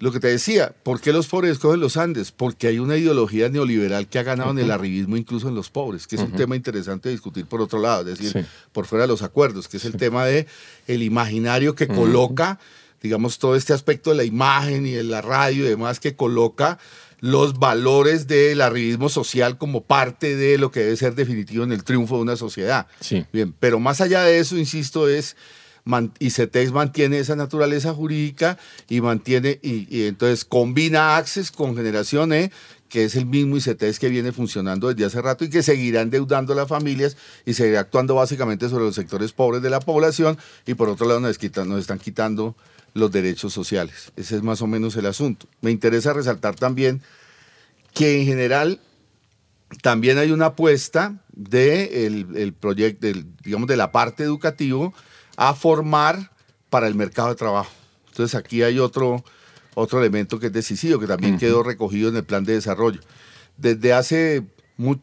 lo 0.01 0.11
que 0.13 0.19
te 0.19 0.29
decía, 0.29 0.75
¿por 0.83 0.99
qué 0.99 1.13
los 1.13 1.27
pobres 1.27 1.53
escogen 1.53 1.79
los 1.79 1.99
Andes? 1.99 2.33
Porque 2.33 2.67
hay 2.67 2.79
una 2.79 2.97
ideología 2.97 3.51
neoliberal 3.51 4.09
que 4.09 4.19
ha 4.19 4.23
ganado 4.23 4.51
en 4.51 4.59
el 4.59 4.71
arribismo 4.71 5.19
incluso 5.19 5.49
en 5.51 5.55
los 5.55 5.69
pobres, 5.69 6.07
que 6.07 6.17
es 6.17 6.23
un 6.23 6.33
tema 6.33 6.57
interesante 6.57 7.11
de 7.11 7.15
discutir 7.15 7.45
por 7.45 7.61
otro 7.61 7.79
lado, 7.79 8.11
es 8.11 8.19
decir, 8.19 8.47
por 8.73 8.87
fuera 8.87 9.05
de 9.05 9.09
los 9.09 9.21
acuerdos, 9.21 9.69
que 9.69 9.77
es 9.77 9.85
el 9.85 9.97
tema 9.97 10.25
de 10.25 10.47
el 10.87 11.03
imaginario 11.03 11.75
que 11.75 11.87
coloca, 11.87 12.59
digamos, 13.03 13.39
todo 13.39 13.55
este 13.55 13.75
aspecto 13.75 14.09
de 14.09 14.17
la 14.17 14.25
imagen 14.25 14.87
y 14.87 14.93
de 14.93 15.05
la 15.05 15.21
radio 15.21 15.67
y 15.67 15.69
demás 15.69 16.01
que 16.01 16.17
coloca 16.17 16.79
los 17.21 17.59
valores 17.59 18.27
del 18.27 18.63
arribismo 18.63 19.11
social 19.11 19.59
como 19.59 19.83
parte 19.83 20.35
de 20.35 20.57
lo 20.57 20.71
que 20.71 20.81
debe 20.81 20.97
ser 20.97 21.15
definitivo 21.15 21.63
en 21.63 21.73
el 21.73 21.85
triunfo 21.85 22.17
de 22.17 22.23
una 22.23 22.37
sociedad. 22.37 22.87
Sí. 23.01 23.27
Bien, 23.35 23.55
pero 23.61 23.79
más 23.79 24.01
allá 24.01 24.23
de 24.23 24.39
eso, 24.39 24.57
insisto, 24.57 25.11
es 25.11 25.37
y 26.19 26.31
CETEX 26.31 26.73
mantiene 26.73 27.19
esa 27.19 27.37
naturaleza 27.37 27.93
jurídica 27.95 28.59
y 28.89 29.01
mantiene, 29.01 29.59
y, 29.63 30.05
entonces 30.07 30.45
combina 30.45 31.17
Access 31.17 31.51
con 31.51 31.77
Generación 31.77 32.33
E, 32.33 32.51
que 32.89 33.05
es 33.05 33.15
el 33.15 33.27
mismo 33.27 33.57
ICETEX 33.57 33.99
que 33.99 34.09
viene 34.09 34.33
funcionando 34.33 34.89
desde 34.89 35.05
hace 35.05 35.23
rato 35.23 35.45
y 35.45 35.51
que 35.51 35.63
seguirá 35.63 36.01
endeudando 36.01 36.53
a 36.53 36.57
las 36.57 36.69
familias 36.69 37.17
y 37.47 37.55
seguirá 37.55 37.81
actuando 37.81 38.17
básicamente 38.17 38.69
sobre 38.69 38.85
los 38.85 38.97
sectores 38.97 39.33
pobres 39.33 39.63
de 39.63 39.71
la 39.71 39.81
población 39.81 40.37
y 40.67 40.75
por 40.75 40.89
otro 40.89 41.07
lado 41.07 41.21
nos, 41.21 41.39
nos 41.67 41.81
están 41.81 41.99
quitando 41.99 42.57
los 42.95 43.13
derechos 43.13 43.53
sociales. 43.53 44.13
Ese 44.17 44.37
es 44.37 44.43
más 44.43 44.61
o 44.63 44.67
menos 44.67 44.97
el 44.97 45.07
asunto. 45.07 45.47
Me 45.61 45.71
interesa 45.71 46.13
resaltar 46.13 46.57
también 46.57 47.01
que 47.95 48.21
en 48.21 48.27
general 48.27 48.81
también 49.83 50.19
hay 50.19 50.33
una 50.33 50.47
apuesta 50.47 51.23
de 51.33 52.07
el, 52.07 52.53
proyecto, 52.53 53.07
digamos, 53.45 53.69
de 53.69 53.77
la 53.77 53.93
parte 53.93 54.25
educativa 54.25 54.93
a 55.41 55.55
formar 55.55 56.31
para 56.69 56.87
el 56.87 56.95
mercado 56.95 57.31
de 57.31 57.35
trabajo. 57.35 57.71
Entonces 58.09 58.39
aquí 58.39 58.63
hay 58.63 58.79
otro, 58.79 59.25
otro 59.75 59.99
elemento 59.99 60.39
que 60.39 60.49
es 60.49 60.53
decisivo, 60.53 61.01
que 61.01 61.07
también 61.07 61.39
quedó 61.39 61.63
recogido 61.63 62.11
en 62.11 62.17
el 62.17 62.25
plan 62.25 62.45
de 62.45 62.53
desarrollo. 62.53 63.01
Desde 63.57 63.95
hace 63.95 64.45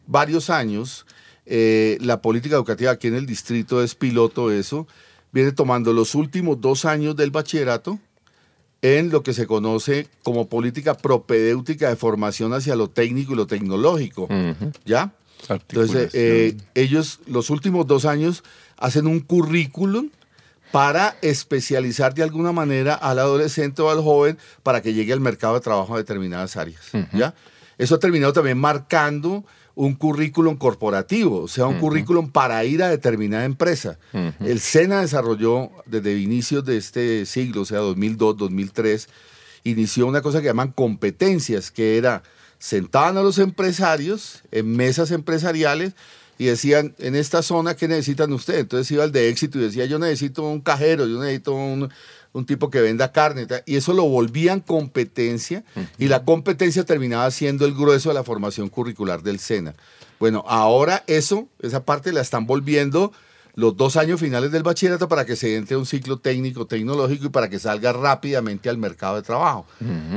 varios 0.06 0.48
años, 0.48 1.06
eh, 1.44 1.98
la 2.00 2.22
política 2.22 2.54
educativa 2.54 2.92
aquí 2.92 3.08
en 3.08 3.16
el 3.16 3.26
distrito 3.26 3.82
es 3.82 3.96
piloto 3.96 4.52
eso, 4.52 4.86
viene 5.32 5.50
tomando 5.50 5.92
los 5.92 6.14
últimos 6.14 6.60
dos 6.60 6.84
años 6.84 7.16
del 7.16 7.32
bachillerato 7.32 7.98
en 8.80 9.10
lo 9.10 9.24
que 9.24 9.34
se 9.34 9.48
conoce 9.48 10.06
como 10.22 10.48
política 10.48 10.96
propedéutica 10.96 11.88
de 11.88 11.96
formación 11.96 12.54
hacia 12.54 12.76
lo 12.76 12.88
técnico 12.90 13.32
y 13.32 13.36
lo 13.36 13.48
tecnológico. 13.48 14.28
¿Ya? 14.84 15.12
Entonces, 15.48 16.10
eh, 16.14 16.56
ellos 16.76 17.18
los 17.26 17.50
últimos 17.50 17.88
dos 17.88 18.04
años 18.04 18.44
hacen 18.76 19.08
un 19.08 19.18
currículum 19.18 20.10
para 20.72 21.16
especializar 21.22 22.14
de 22.14 22.22
alguna 22.22 22.52
manera 22.52 22.94
al 22.94 23.18
adolescente 23.18 23.82
o 23.82 23.90
al 23.90 24.00
joven 24.00 24.38
para 24.62 24.82
que 24.82 24.92
llegue 24.92 25.12
al 25.12 25.20
mercado 25.20 25.54
de 25.54 25.60
trabajo 25.60 25.94
a 25.94 25.98
determinadas 25.98 26.56
áreas. 26.56 26.82
¿ya? 27.12 27.34
Eso 27.78 27.94
ha 27.94 27.98
terminado 27.98 28.32
también 28.32 28.58
marcando 28.58 29.44
un 29.74 29.94
currículum 29.94 30.56
corporativo, 30.56 31.42
o 31.42 31.46
sea, 31.46 31.66
un 31.66 31.78
currículum 31.78 32.30
para 32.30 32.64
ir 32.64 32.82
a 32.82 32.88
determinada 32.88 33.44
empresa. 33.44 33.96
El 34.40 34.58
SENA 34.58 35.02
desarrolló 35.02 35.70
desde 35.86 36.18
inicios 36.18 36.64
de 36.64 36.76
este 36.76 37.24
siglo, 37.26 37.62
o 37.62 37.64
sea, 37.64 37.78
2002, 37.78 38.36
2003, 38.36 39.08
inició 39.62 40.06
una 40.08 40.20
cosa 40.20 40.40
que 40.40 40.46
llaman 40.46 40.72
competencias, 40.72 41.70
que 41.70 41.96
era 41.96 42.24
sentaban 42.58 43.16
a 43.18 43.22
los 43.22 43.38
empresarios 43.38 44.42
en 44.50 44.74
mesas 44.76 45.12
empresariales 45.12 45.94
y 46.38 46.46
decían, 46.46 46.94
en 46.98 47.16
esta 47.16 47.42
zona, 47.42 47.74
¿qué 47.74 47.88
necesitan 47.88 48.32
ustedes? 48.32 48.60
Entonces 48.60 48.90
iba 48.92 49.04
el 49.04 49.12
de 49.12 49.28
éxito 49.28 49.58
y 49.58 49.62
decía, 49.62 49.84
yo 49.86 49.98
necesito 49.98 50.44
un 50.44 50.60
cajero, 50.60 51.06
yo 51.06 51.20
necesito 51.20 51.52
un, 51.52 51.90
tipo 52.46 52.70
que 52.70 52.80
venda 52.80 53.10
carne, 53.10 53.48
y 53.66 53.74
eso 53.74 53.92
lo 53.92 54.04
volvían 54.04 54.60
competencia, 54.60 55.64
y 55.98 56.06
la 56.06 56.24
competencia 56.24 56.84
terminaba 56.84 57.28
siendo 57.32 57.66
el 57.66 57.74
grueso 57.74 58.10
de 58.10 58.14
la 58.14 58.22
formación 58.22 58.68
curricular 58.68 59.24
del 59.24 59.40
SENA. 59.40 59.74
Bueno, 60.20 60.44
ahora 60.46 61.02
eso, 61.08 61.48
esa 61.60 61.84
parte 61.84 62.12
la 62.12 62.20
están 62.20 62.46
volviendo 62.46 63.12
los 63.58 63.76
dos 63.76 63.96
años 63.96 64.20
finales 64.20 64.52
del 64.52 64.62
bachillerato 64.62 65.08
para 65.08 65.26
que 65.26 65.34
se 65.34 65.56
entre 65.56 65.76
un 65.76 65.84
ciclo 65.84 66.18
técnico, 66.20 66.68
tecnológico 66.68 67.26
y 67.26 67.28
para 67.30 67.50
que 67.50 67.58
salga 67.58 67.92
rápidamente 67.92 68.68
al 68.68 68.78
mercado 68.78 69.16
de 69.16 69.22
trabajo, 69.22 69.66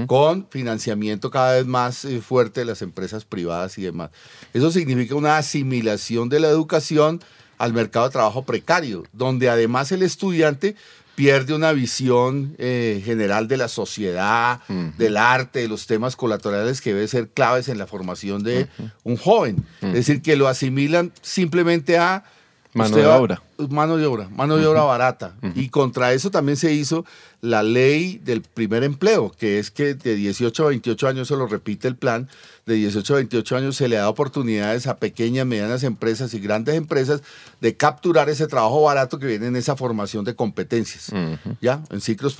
con 0.05 0.45
financiamiento 0.51 1.31
cada 1.31 1.55
vez 1.55 1.65
más 1.65 2.05
eh, 2.05 2.21
fuerte 2.21 2.59
de 2.59 2.67
las 2.67 2.83
empresas 2.83 3.25
privadas 3.25 3.79
y 3.79 3.81
demás. 3.81 4.11
Eso 4.53 4.69
significa 4.69 5.15
una 5.15 5.37
asimilación 5.37 6.29
de 6.29 6.39
la 6.39 6.49
educación 6.49 7.19
al 7.57 7.73
mercado 7.73 8.05
de 8.05 8.11
trabajo 8.11 8.43
precario, 8.43 9.05
donde 9.11 9.49
además 9.49 9.91
el 9.91 10.03
estudiante 10.03 10.75
pierde 11.15 11.55
una 11.55 11.71
visión 11.71 12.53
eh, 12.59 13.01
general 13.03 13.47
de 13.47 13.57
la 13.57 13.69
sociedad, 13.69 14.59
del 14.99 15.17
arte, 15.17 15.61
de 15.61 15.67
los 15.67 15.87
temas 15.87 16.15
colaterales 16.15 16.79
que 16.79 16.93
deben 16.93 17.07
ser 17.07 17.29
claves 17.29 17.69
en 17.69 17.79
la 17.79 17.87
formación 17.87 18.43
de 18.43 18.67
un 19.03 19.17
joven. 19.17 19.65
Es 19.81 19.93
decir, 19.93 20.21
que 20.21 20.35
lo 20.35 20.47
asimilan 20.47 21.11
simplemente 21.23 21.97
a 21.97 22.23
Mano 22.73 22.95
de 22.95 23.05
obra. 23.05 23.41
Mano 23.69 23.97
de 23.97 24.05
obra, 24.05 24.29
mano 24.29 24.57
de 24.57 24.65
obra 24.65 24.83
barata. 24.83 25.35
Y 25.55 25.69
contra 25.69 26.13
eso 26.13 26.31
también 26.31 26.57
se 26.57 26.73
hizo 26.73 27.05
la 27.41 27.63
ley 27.63 28.19
del 28.23 28.41
primer 28.41 28.83
empleo, 28.83 29.31
que 29.37 29.59
es 29.59 29.71
que 29.71 29.93
de 29.93 30.15
18 30.15 30.65
a 30.65 30.69
28 30.69 31.07
años, 31.07 31.27
se 31.27 31.35
lo 31.35 31.47
repite 31.47 31.87
el 31.87 31.95
plan, 31.95 32.29
de 32.65 32.75
18 32.75 33.13
a 33.13 33.17
28 33.17 33.57
años 33.57 33.75
se 33.75 33.87
le 33.87 33.97
da 33.97 34.07
oportunidades 34.07 34.87
a 34.87 34.97
pequeñas, 34.97 35.45
medianas 35.45 35.83
empresas 35.83 36.33
y 36.33 36.39
grandes 36.39 36.75
empresas 36.75 37.21
de 37.59 37.75
capturar 37.75 38.29
ese 38.29 38.47
trabajo 38.47 38.83
barato 38.83 39.19
que 39.19 39.25
viene 39.25 39.47
en 39.47 39.55
esa 39.55 39.75
formación 39.75 40.23
de 40.23 40.35
competencias. 40.35 41.11
¿Ya? 41.61 41.83
En 41.89 42.01
ciclos, 42.01 42.35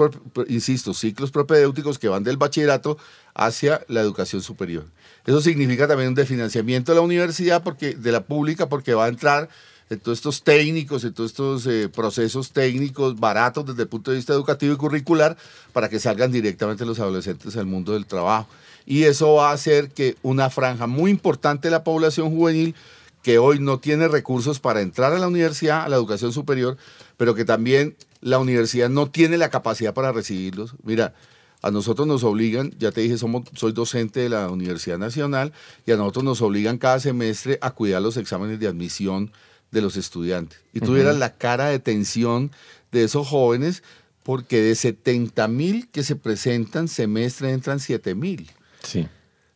insisto, 0.47 0.93
ciclos 0.93 1.31
propedéuticos 1.31 1.99
que 1.99 2.07
van 2.07 2.23
del 2.23 2.37
bachillerato 2.37 2.97
hacia 3.33 3.81
la 3.87 4.01
educación 4.01 4.41
superior. 4.41 4.85
Eso 5.25 5.41
significa 5.41 5.87
también 5.87 6.09
un 6.09 6.15
desfinanciamiento 6.15 6.91
de 6.91 6.95
la 6.97 7.01
universidad, 7.01 7.63
porque, 7.63 7.95
de 7.95 8.11
la 8.11 8.21
pública, 8.21 8.69
porque 8.69 8.93
va 8.93 9.05
a 9.05 9.09
entrar 9.09 9.49
de 9.91 9.97
todos 9.97 10.19
estos 10.19 10.41
técnicos, 10.41 11.01
de 11.01 11.11
todos 11.11 11.31
estos 11.31 11.67
eh, 11.67 11.89
procesos 11.89 12.51
técnicos 12.53 13.19
baratos 13.19 13.65
desde 13.65 13.81
el 13.81 13.89
punto 13.89 14.11
de 14.11 14.17
vista 14.17 14.31
educativo 14.31 14.73
y 14.73 14.77
curricular 14.77 15.35
para 15.73 15.89
que 15.89 15.99
salgan 15.99 16.31
directamente 16.31 16.85
los 16.85 17.01
adolescentes 17.01 17.57
al 17.57 17.65
mundo 17.65 17.91
del 17.91 18.05
trabajo. 18.05 18.47
Y 18.85 19.03
eso 19.03 19.33
va 19.33 19.49
a 19.49 19.53
hacer 19.53 19.89
que 19.89 20.15
una 20.23 20.49
franja 20.49 20.87
muy 20.87 21.11
importante 21.11 21.67
de 21.67 21.71
la 21.71 21.83
población 21.83 22.33
juvenil 22.33 22.73
que 23.21 23.37
hoy 23.37 23.59
no 23.59 23.79
tiene 23.79 24.07
recursos 24.07 24.61
para 24.61 24.79
entrar 24.79 25.11
a 25.11 25.19
la 25.19 25.27
universidad, 25.27 25.83
a 25.83 25.89
la 25.89 25.97
educación 25.97 26.31
superior, 26.31 26.77
pero 27.17 27.35
que 27.35 27.43
también 27.43 27.97
la 28.21 28.39
universidad 28.39 28.89
no 28.89 29.11
tiene 29.11 29.37
la 29.37 29.49
capacidad 29.49 29.93
para 29.93 30.13
recibirlos. 30.13 30.73
Mira, 30.83 31.15
a 31.61 31.69
nosotros 31.69 32.07
nos 32.07 32.23
obligan, 32.23 32.73
ya 32.79 32.93
te 32.93 33.01
dije, 33.01 33.17
somos, 33.17 33.43
soy 33.55 33.73
docente 33.73 34.21
de 34.21 34.29
la 34.29 34.49
Universidad 34.49 34.97
Nacional, 34.97 35.51
y 35.85 35.91
a 35.91 35.97
nosotros 35.97 36.23
nos 36.23 36.41
obligan 36.41 36.77
cada 36.77 37.01
semestre 37.01 37.59
a 37.59 37.71
cuidar 37.71 38.01
los 38.01 38.15
exámenes 38.15 38.57
de 38.57 38.67
admisión 38.67 39.33
de 39.71 39.81
los 39.81 39.97
estudiantes. 39.97 40.59
Y 40.73 40.81
tuvieras 40.81 41.17
la 41.17 41.33
cara 41.33 41.67
de 41.67 41.79
tensión 41.79 42.51
de 42.91 43.03
esos 43.05 43.27
jóvenes, 43.27 43.83
porque 44.23 44.61
de 44.61 44.75
70 44.75 45.47
mil 45.47 45.89
que 45.89 46.03
se 46.03 46.15
presentan 46.15 46.87
semestre 46.87 47.51
entran 47.51 47.79
7 47.79 48.13
mil. 48.15 48.51
Sí. 48.83 49.07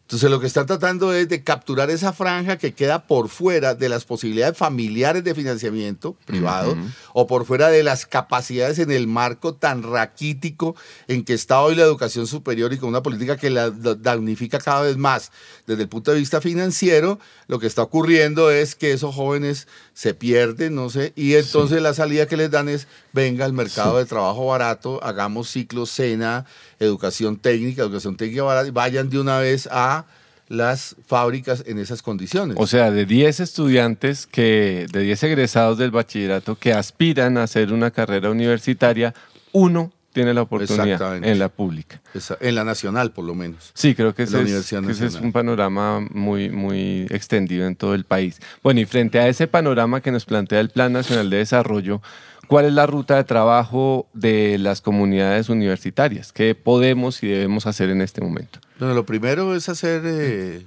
Entonces 0.05 0.29
lo 0.29 0.39
que 0.39 0.45
están 0.45 0.67
tratando 0.67 1.13
es 1.13 1.27
de 1.29 1.43
capturar 1.43 1.89
esa 1.89 2.13
franja 2.13 2.59
que 2.59 2.75
queda 2.75 3.07
por 3.07 3.27
fuera 3.27 3.73
de 3.73 3.89
las 3.89 4.05
posibilidades 4.05 4.55
familiares 4.55 5.23
de 5.23 5.33
financiamiento 5.33 6.15
privado 6.25 6.77
o 7.13 7.25
por 7.25 7.43
fuera 7.43 7.69
de 7.69 7.81
las 7.81 8.05
capacidades 8.05 8.77
en 8.77 8.91
el 8.91 9.07
marco 9.07 9.55
tan 9.55 9.81
raquítico 9.81 10.75
en 11.07 11.25
que 11.25 11.33
está 11.33 11.59
hoy 11.59 11.73
la 11.73 11.81
educación 11.81 12.27
superior 12.27 12.71
y 12.71 12.77
con 12.77 12.89
una 12.89 13.01
política 13.01 13.35
que 13.35 13.49
la 13.49 13.71
damnifica 13.71 14.59
cada 14.59 14.81
vez 14.81 14.95
más. 14.95 15.31
Desde 15.65 15.81
el 15.81 15.89
punto 15.89 16.11
de 16.11 16.19
vista 16.19 16.39
financiero, 16.39 17.19
lo 17.47 17.57
que 17.57 17.65
está 17.65 17.81
ocurriendo 17.81 18.51
es 18.51 18.75
que 18.75 18.91
esos 18.91 19.15
jóvenes 19.15 19.67
se 19.95 20.13
pierden, 20.13 20.75
no 20.75 20.91
sé, 20.91 21.13
y 21.15 21.33
entonces 21.33 21.81
la 21.81 21.95
salida 21.95 22.27
que 22.27 22.37
les 22.37 22.51
dan 22.51 22.69
es, 22.69 22.87
venga 23.11 23.43
al 23.43 23.53
mercado 23.53 23.97
de 23.97 24.05
trabajo 24.05 24.45
barato, 24.45 25.03
hagamos 25.03 25.49
ciclos 25.49 25.89
SENA, 25.89 26.45
educación 26.79 27.37
técnica, 27.37 27.83
educación 27.83 28.15
técnica 28.15 28.43
barata, 28.43 28.71
vayan 28.71 29.09
de 29.09 29.19
una 29.19 29.39
vez 29.39 29.67
a 29.71 30.05
las 30.47 30.95
fábricas 31.07 31.63
en 31.65 31.79
esas 31.79 32.01
condiciones. 32.01 32.57
O 32.59 32.67
sea, 32.67 32.91
de 32.91 33.05
10 33.05 33.39
estudiantes 33.39 34.27
que, 34.27 34.85
de 34.91 35.01
10 35.01 35.23
egresados 35.23 35.77
del 35.77 35.91
bachillerato 35.91 36.55
que 36.55 36.73
aspiran 36.73 37.37
a 37.37 37.43
hacer 37.43 37.73
una 37.73 37.91
carrera 37.91 38.29
universitaria, 38.29 39.13
uno 39.51 39.91
tiene 40.15 40.33
la 40.33 40.43
oportunidad 40.43 41.17
en 41.25 41.39
la 41.39 41.49
pública. 41.49 42.01
en 42.39 42.55
la 42.55 42.63
nacional, 42.63 43.11
por 43.11 43.25
lo 43.25 43.35
menos. 43.35 43.71
Sí, 43.73 43.95
creo 43.95 44.15
que, 44.15 44.23
ese 44.23 44.41
es, 44.43 44.71
ese 44.71 45.05
es, 45.05 45.15
un 45.15 45.33
panorama 45.33 45.99
muy, 46.09 46.49
muy 46.49 47.05
extendido 47.09 47.67
en 47.67 47.75
todo 47.75 47.93
el 47.93 48.05
país. 48.05 48.39
Bueno, 48.63 48.79
y 48.79 48.85
frente 48.85 49.19
a 49.19 49.27
ese 49.27 49.47
panorama 49.47 49.99
que 49.99 50.11
nos 50.11 50.23
plantea 50.23 50.61
el 50.61 50.69
Plan 50.69 50.93
Nacional 50.93 51.29
de 51.29 51.37
Desarrollo, 51.37 52.01
¿cuál 52.47 52.65
es 52.65 52.73
la 52.73 52.85
ruta 52.85 53.15
de 53.15 53.23
trabajo 53.23 54.07
de 54.13 54.57
las 54.57 54.81
comunidades 54.81 55.49
universitarias? 55.49 56.31
¿Qué 56.31 56.55
podemos 56.55 57.21
y 57.23 57.27
debemos 57.27 57.65
hacer 57.67 57.89
en 57.89 58.01
este 58.01 58.21
momento? 58.21 58.59
Bueno, 58.79 58.93
lo 58.93 59.05
primero 59.05 59.55
es 59.55 59.69
hacer 59.69 60.01
eh, 60.05 60.65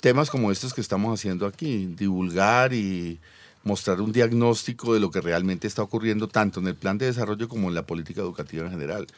temas 0.00 0.30
como 0.30 0.50
estos 0.50 0.74
que 0.74 0.80
estamos 0.80 1.18
haciendo 1.18 1.46
aquí, 1.46 1.86
divulgar 1.86 2.72
y 2.72 3.18
mostrar 3.64 4.00
un 4.00 4.12
diagnóstico 4.12 4.94
de 4.94 5.00
lo 5.00 5.10
que 5.10 5.20
realmente 5.20 5.66
está 5.66 5.82
ocurriendo 5.82 6.28
tanto 6.28 6.60
en 6.60 6.68
el 6.68 6.76
plan 6.76 6.98
de 6.98 7.06
desarrollo 7.06 7.48
como 7.48 7.68
en 7.68 7.74
la 7.74 7.84
política 7.84 8.20
educativa 8.20 8.64
en 8.64 8.70
general, 8.70 9.08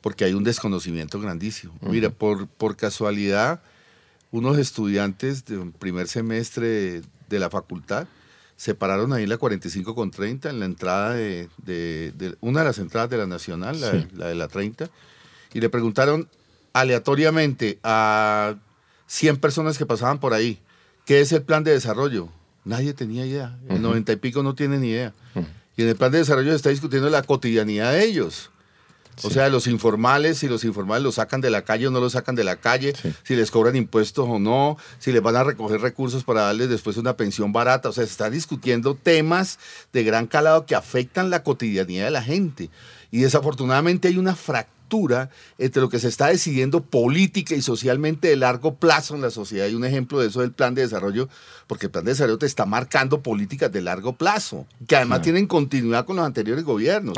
porque 0.00 0.24
hay 0.24 0.32
un 0.32 0.42
desconocimiento 0.42 1.20
grandísimo. 1.20 1.74
Mira, 1.82 2.08
por, 2.08 2.46
por 2.46 2.76
casualidad, 2.76 3.60
unos 4.30 4.56
estudiantes 4.56 5.44
de 5.44 5.58
un 5.58 5.72
primer 5.72 6.08
semestre 6.08 7.02
de 7.28 7.38
la 7.38 7.50
facultad 7.50 8.06
se 8.60 8.74
pararon 8.74 9.14
ahí 9.14 9.26
la 9.26 9.38
45 9.38 9.94
con 9.94 10.10
30, 10.10 10.50
en 10.50 10.60
la 10.60 10.66
entrada 10.66 11.14
de, 11.14 11.48
una 12.42 12.60
de 12.60 12.66
las 12.66 12.76
entradas 12.76 13.08
de 13.08 13.16
la 13.16 13.26
Nacional, 13.26 13.80
la, 13.80 14.06
la 14.12 14.26
de 14.28 14.34
la 14.34 14.48
30, 14.48 14.90
y 15.54 15.60
le 15.62 15.70
preguntaron 15.70 16.28
aleatoriamente 16.74 17.78
a 17.82 18.56
100 19.06 19.38
personas 19.38 19.78
que 19.78 19.86
pasaban 19.86 20.20
por 20.20 20.34
ahí, 20.34 20.58
¿qué 21.06 21.22
es 21.22 21.32
el 21.32 21.40
plan 21.40 21.64
de 21.64 21.70
desarrollo? 21.70 22.28
Nadie 22.66 22.92
tenía 22.92 23.24
idea. 23.24 23.58
El 23.70 23.80
noventa 23.80 24.12
y 24.12 24.16
pico 24.16 24.42
no 24.42 24.54
tiene 24.54 24.76
ni 24.76 24.88
idea. 24.88 25.14
Y 25.78 25.82
en 25.82 25.88
el 25.88 25.96
plan 25.96 26.12
de 26.12 26.18
desarrollo 26.18 26.50
se 26.50 26.56
está 26.56 26.68
discutiendo 26.68 27.08
la 27.08 27.22
cotidianidad 27.22 27.92
de 27.92 28.04
ellos. 28.04 28.50
O 29.22 29.30
sea, 29.30 29.48
los 29.48 29.66
informales, 29.66 30.38
si 30.38 30.48
los 30.48 30.64
informales 30.64 31.02
los 31.02 31.16
sacan 31.16 31.40
de 31.40 31.50
la 31.50 31.62
calle 31.62 31.86
o 31.86 31.90
no 31.90 32.00
los 32.00 32.12
sacan 32.12 32.34
de 32.34 32.44
la 32.44 32.56
calle, 32.56 32.94
si 33.22 33.36
les 33.36 33.50
cobran 33.50 33.76
impuestos 33.76 34.26
o 34.28 34.38
no, 34.38 34.76
si 34.98 35.12
les 35.12 35.22
van 35.22 35.36
a 35.36 35.44
recoger 35.44 35.80
recursos 35.80 36.24
para 36.24 36.42
darles 36.42 36.68
después 36.68 36.96
una 36.96 37.16
pensión 37.16 37.52
barata. 37.52 37.88
O 37.88 37.92
sea, 37.92 38.04
se 38.04 38.10
están 38.10 38.32
discutiendo 38.32 38.94
temas 38.94 39.58
de 39.92 40.04
gran 40.04 40.26
calado 40.26 40.66
que 40.66 40.74
afectan 40.74 41.30
la 41.30 41.42
cotidianidad 41.42 42.06
de 42.06 42.10
la 42.10 42.22
gente. 42.22 42.70
Y 43.10 43.20
desafortunadamente 43.20 44.08
hay 44.08 44.18
una 44.18 44.34
fractura 44.34 44.79
entre 45.58 45.80
lo 45.80 45.88
que 45.88 45.98
se 45.98 46.08
está 46.08 46.28
decidiendo 46.28 46.82
política 46.82 47.54
y 47.54 47.62
socialmente 47.62 48.28
de 48.28 48.36
largo 48.36 48.74
plazo 48.74 49.14
en 49.14 49.20
la 49.20 49.30
sociedad. 49.30 49.68
Y 49.68 49.74
un 49.74 49.84
ejemplo 49.84 50.18
de 50.18 50.28
eso 50.28 50.40
es 50.42 50.46
el 50.46 50.52
plan 50.52 50.74
de 50.74 50.82
desarrollo, 50.82 51.28
porque 51.66 51.86
el 51.86 51.92
plan 51.92 52.04
de 52.04 52.12
desarrollo 52.12 52.38
te 52.38 52.46
está 52.46 52.66
marcando 52.66 53.22
políticas 53.22 53.70
de 53.70 53.80
largo 53.80 54.14
plazo, 54.14 54.66
que 54.86 54.96
además 54.96 55.22
tienen 55.22 55.46
continuidad 55.46 56.04
con 56.04 56.16
los 56.16 56.26
anteriores 56.26 56.64
gobiernos. 56.64 57.16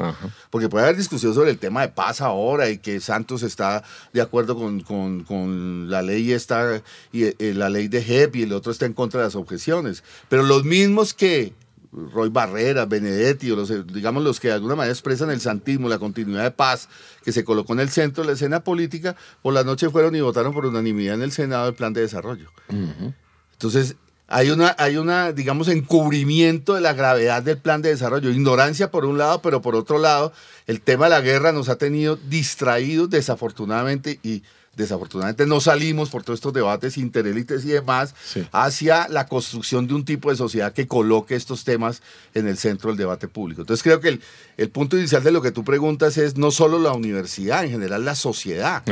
Porque 0.51 0.69
puede 0.69 0.85
haber 0.85 0.97
discusión 0.97 1.35
sobre 1.35 1.51
el 1.51 1.59
tema 1.59 1.83
de 1.83 1.89
paz 1.89 2.21
ahora 2.21 2.69
y 2.69 2.79
que 2.79 3.01
Santos 3.01 3.43
está 3.43 3.83
de 4.13 4.21
acuerdo 4.21 4.57
con, 4.57 5.91
la 5.91 6.03
ley 6.03 6.33
esta, 6.33 6.83
y, 7.13 7.25
eh, 7.25 7.55
la 7.55 7.71
ley 7.71 7.89
de 7.89 8.03
JEP 8.03 8.37
y 8.37 8.43
el 8.43 8.53
otro 8.53 8.73
está 8.73 8.87
en 8.87 8.93
contra 8.93 9.21
de 9.21 9.27
las 9.27 9.37
objeciones. 9.37 10.05
Pero 10.29 10.43
los 10.43 10.65
mismos 10.65 11.15
que 11.15 11.53
Roy 11.93 12.31
Barrera, 12.31 12.87
Benedetti, 12.87 13.51
o 13.51 13.57
los, 13.57 13.87
digamos 13.93 14.23
los 14.23 14.41
que 14.41 14.49
de 14.49 14.55
alguna 14.55 14.75
manera 14.75 14.93
expresan 14.93 15.31
el 15.31 15.41
santismo, 15.41 15.89
la 15.89 15.99
continuidad 15.99 16.43
de 16.43 16.51
paz, 16.51 16.89
que 17.23 17.33
se 17.33 17.45
colocó 17.45 17.75
en 17.75 17.81
el 17.81 17.91
centro 17.91 18.23
de 18.23 18.29
la 18.29 18.35
escena 18.35 18.65
política, 18.65 19.15
por 19.43 19.53
la 19.53 19.63
noche 19.63 19.91
fueron 19.91 20.17
y 20.17 20.21
votaron 20.21 20.55
por 20.55 20.65
unanimidad 20.65 21.17
en 21.17 21.23
el 21.23 21.33
Senado 21.33 21.69
el 21.69 21.75
plan 21.75 21.93
de 21.93 22.01
desarrollo. 22.01 22.51
Entonces, 23.53 23.97
hay 24.27 24.51
una, 24.51 24.75
hay 24.79 24.97
una, 24.97 25.33
digamos, 25.33 25.69
encubrimiento 25.69 26.75
de 26.75 26.81
la 26.81 26.95
gravedad 26.95 27.43
del 27.43 27.59
plan 27.59 27.83
de 27.83 27.91
desarrollo. 27.91 28.31
Ignorancia 28.31 28.91
por 28.91 29.05
un 29.05 29.19
lado, 29.19 29.43
pero 29.43 29.61
por 29.61 29.77
otro 29.77 29.99
lado, 29.99 30.33
el 30.67 30.81
tema 30.81 31.05
de 31.05 31.11
la 31.11 31.21
guerra 31.21 31.53
nos 31.53 31.69
ha 31.69 31.77
tenido 31.77 32.17
distraídos 32.17 33.11
desafortunadamente 33.11 34.19
y 34.23 34.43
desafortunadamente 34.77 35.47
no 35.47 35.61
salimos 35.61 36.09
por 36.09 36.23
todos 36.23 36.39
estos 36.39 36.53
debates 36.53 36.97
interélites 36.97 37.65
y 37.65 37.69
demás 37.69 38.15
hacia 38.53 39.07
la 39.09 39.27
construcción 39.27 39.87
de 39.87 39.95
un 39.95 40.05
tipo 40.05 40.31
de 40.31 40.37
sociedad 40.37 40.73
que 40.73 40.87
coloque 40.87 41.35
estos 41.35 41.65
temas 41.65 42.03
en 42.35 42.49
el 42.49 42.57
centro 42.57 42.91
del 42.91 42.97
debate 42.97 43.29
público. 43.29 43.63
Entonces 43.63 43.83
creo 43.83 44.01
que 44.01 44.19
el, 44.57 44.71
punto 44.71 44.97
inicial 44.97 45.23
de 45.23 45.33
lo 45.33 45.43
que 45.43 45.53
tú 45.53 45.65
preguntas 45.65 46.17
es 46.17 46.37
no 46.37 46.51
solo 46.51 46.79
la 46.79 46.93
universidad, 46.93 47.65
en 47.65 47.71
general 47.71 48.05
la 48.05 48.15
sociedad. 48.15 48.83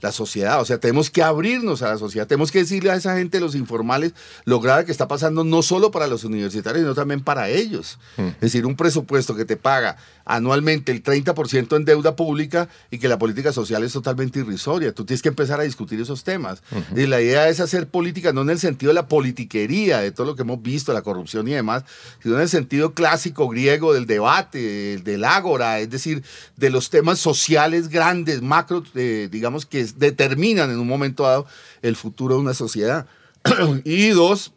la 0.00 0.12
sociedad. 0.12 0.60
O 0.60 0.64
sea, 0.66 0.78
tenemos 0.78 1.10
que 1.10 1.22
abrirnos 1.22 1.80
a 1.80 1.88
la 1.88 1.98
sociedad, 1.98 2.26
tenemos 2.26 2.52
que 2.52 2.58
decirle 2.58 2.90
a 2.90 2.94
esa 2.94 3.16
gente, 3.16 3.40
los 3.40 3.54
informales, 3.54 4.12
lo 4.44 4.60
grave 4.60 4.84
que 4.84 4.92
está 4.92 5.08
pasando 5.08 5.44
no 5.44 5.62
solo 5.62 5.90
para 5.90 6.06
los 6.06 6.24
universitarios, 6.24 6.82
sino 6.82 6.94
también 6.94 7.24
para 7.24 7.48
ellos. 7.48 7.98
Mm. 8.18 8.26
Es 8.26 8.40
decir, 8.40 8.66
un 8.66 8.76
presupuesto 8.76 9.34
que 9.34 9.46
te 9.46 9.56
paga 9.56 9.96
anualmente 10.24 10.92
el 10.92 11.02
30% 11.02 11.76
en 11.76 11.84
deuda 11.84 12.16
pública 12.16 12.68
y 12.90 12.98
que 12.98 13.08
la 13.08 13.18
política 13.18 13.52
social 13.52 13.82
es 13.84 13.92
totalmente 13.92 14.38
irrisoria. 14.38 14.92
Tú 14.92 15.04
tienes 15.04 15.22
que 15.22 15.28
empezar 15.28 15.60
a 15.60 15.64
discutir 15.64 16.00
esos 16.00 16.24
temas. 16.24 16.62
Y 16.96 17.06
la 17.06 17.20
idea 17.20 17.48
es 17.48 17.60
hacer 17.60 17.88
política 17.88 18.32
no 18.32 18.42
en 18.42 18.50
el 18.50 18.58
sentido 18.58 18.90
de 18.90 18.94
la 18.94 19.08
politiquería, 19.08 19.98
de 19.98 20.10
todo 20.12 20.26
lo 20.26 20.36
que 20.36 20.42
hemos 20.42 20.62
visto, 20.62 20.92
la 20.92 21.02
corrupción 21.02 21.46
y 21.48 21.52
demás, 21.52 21.84
sino 22.22 22.36
en 22.36 22.42
el 22.42 22.48
sentido 22.48 22.94
clásico 22.94 23.48
griego 23.48 23.92
del 23.92 24.06
debate, 24.06 24.98
del 24.98 25.24
ágora, 25.24 25.80
es 25.80 25.90
decir, 25.90 26.22
de 26.56 26.70
los 26.70 26.90
temas 26.90 27.18
sociales 27.18 27.88
grandes, 27.88 28.42
macro, 28.42 28.82
eh, 28.94 29.28
digamos, 29.30 29.66
que 29.66 29.84
determinan 29.84 30.70
en 30.70 30.78
un 30.78 30.88
momento 30.88 31.24
dado 31.24 31.46
el 31.82 31.96
futuro 31.96 32.36
de 32.36 32.40
una 32.40 32.54
sociedad. 32.54 33.06
y 33.84 34.08
dos, 34.10 34.52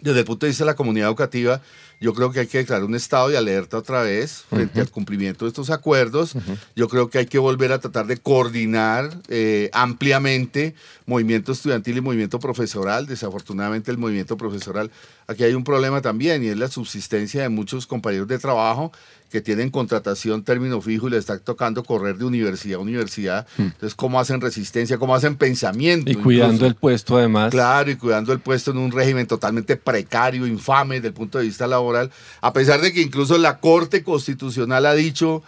desde 0.00 0.20
el 0.20 0.24
punto 0.24 0.46
de 0.46 0.50
vista 0.50 0.64
de 0.64 0.70
la 0.70 0.76
comunidad 0.76 1.08
educativa, 1.08 1.62
yo 2.00 2.14
creo 2.14 2.32
que 2.32 2.40
hay 2.40 2.46
que 2.46 2.58
declarar 2.58 2.84
un 2.84 2.94
estado 2.94 3.28
de 3.28 3.36
alerta 3.36 3.76
otra 3.76 4.02
vez 4.02 4.44
frente 4.48 4.80
al 4.80 4.90
cumplimiento 4.90 5.44
de 5.44 5.50
estos 5.50 5.68
acuerdos. 5.68 6.32
Yo 6.74 6.88
creo 6.88 7.10
que 7.10 7.18
hay 7.18 7.26
que 7.26 7.38
volver 7.38 7.72
a 7.72 7.78
tratar 7.78 8.06
de 8.06 8.16
coordinar 8.16 9.10
eh, 9.28 9.68
ampliamente 9.74 10.74
movimiento 11.04 11.52
estudiantil 11.52 11.98
y 11.98 12.00
movimiento 12.00 12.40
profesoral. 12.40 13.06
Desafortunadamente 13.06 13.90
el 13.90 13.98
movimiento 13.98 14.38
profesoral, 14.38 14.90
aquí 15.26 15.44
hay 15.44 15.52
un 15.52 15.62
problema 15.62 16.00
también 16.00 16.42
y 16.42 16.48
es 16.48 16.56
la 16.56 16.68
subsistencia 16.68 17.42
de 17.42 17.50
muchos 17.50 17.86
compañeros 17.86 18.28
de 18.28 18.38
trabajo 18.38 18.92
que 19.30 19.40
tienen 19.40 19.70
contratación 19.70 20.42
término 20.42 20.80
fijo 20.80 21.08
y 21.08 21.10
les 21.12 21.20
está 21.20 21.38
tocando 21.38 21.84
correr 21.84 22.18
de 22.18 22.24
universidad 22.24 22.78
a 22.78 22.82
universidad. 22.82 23.46
Hmm. 23.56 23.62
Entonces, 23.62 23.94
¿cómo 23.94 24.18
hacen 24.18 24.40
resistencia? 24.40 24.98
¿Cómo 24.98 25.14
hacen 25.14 25.36
pensamiento? 25.36 26.10
Y 26.10 26.16
cuidando 26.16 26.66
el 26.66 26.74
puesto 26.74 27.16
además. 27.16 27.50
Claro, 27.50 27.90
y 27.90 27.96
cuidando 27.96 28.32
el 28.32 28.40
puesto 28.40 28.72
en 28.72 28.78
un 28.78 28.90
régimen 28.90 29.26
totalmente 29.26 29.76
precario, 29.76 30.46
infame 30.46 30.96
desde 30.96 31.08
el 31.08 31.14
punto 31.14 31.38
de 31.38 31.44
vista 31.44 31.66
laboral, 31.66 32.10
a 32.40 32.52
pesar 32.52 32.80
de 32.80 32.92
que 32.92 33.00
incluso 33.00 33.38
la 33.38 33.58
Corte 33.58 34.02
Constitucional 34.02 34.84
ha 34.86 34.94
dicho 34.94 35.42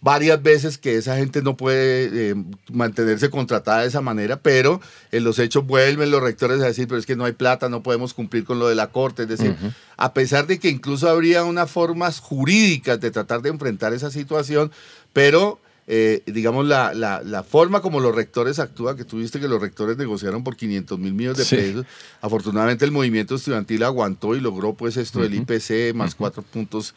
varias 0.00 0.42
veces 0.42 0.78
que 0.78 0.96
esa 0.96 1.16
gente 1.16 1.42
no 1.42 1.56
puede 1.56 2.30
eh, 2.30 2.34
mantenerse 2.72 3.30
contratada 3.30 3.82
de 3.82 3.88
esa 3.88 4.00
manera, 4.00 4.40
pero 4.40 4.80
en 5.12 5.24
los 5.24 5.38
hechos 5.38 5.66
vuelven 5.66 6.10
los 6.10 6.22
rectores 6.22 6.60
a 6.60 6.66
decir, 6.66 6.86
pero 6.86 6.98
es 6.98 7.06
que 7.06 7.16
no 7.16 7.24
hay 7.24 7.32
plata, 7.32 7.68
no 7.68 7.82
podemos 7.82 8.14
cumplir 8.14 8.44
con 8.44 8.58
lo 8.58 8.68
de 8.68 8.74
la 8.74 8.88
corte. 8.88 9.22
Es 9.22 9.28
decir, 9.28 9.56
a 9.96 10.12
pesar 10.12 10.46
de 10.46 10.58
que 10.58 10.68
incluso 10.68 11.08
habría 11.08 11.44
unas 11.44 11.70
formas 11.70 12.20
jurídicas 12.20 13.00
de 13.00 13.10
tratar 13.10 13.42
de 13.42 13.50
enfrentar 13.50 13.92
esa 13.92 14.10
situación, 14.10 14.70
pero... 15.12 15.60
Eh, 15.88 16.24
digamos, 16.26 16.66
la, 16.66 16.92
la, 16.94 17.44
forma 17.44 17.80
como 17.80 18.00
los 18.00 18.12
rectores 18.12 18.58
actúan, 18.58 18.96
que 18.96 19.04
tuviste 19.04 19.38
que 19.38 19.46
los 19.46 19.60
rectores 19.60 19.96
negociaron 19.96 20.42
por 20.42 20.56
500 20.56 20.98
mil 20.98 21.14
millones 21.14 21.48
de 21.48 21.56
pesos, 21.56 21.86
afortunadamente 22.20 22.84
el 22.84 22.90
movimiento 22.90 23.36
estudiantil 23.36 23.84
aguantó 23.84 24.34
y 24.34 24.40
logró 24.40 24.74
pues 24.74 24.96
esto 24.96 25.20
del 25.20 25.34
IPC 25.34 25.94
más 25.94 26.16
cuatro 26.16 26.42
puntos 26.42 26.92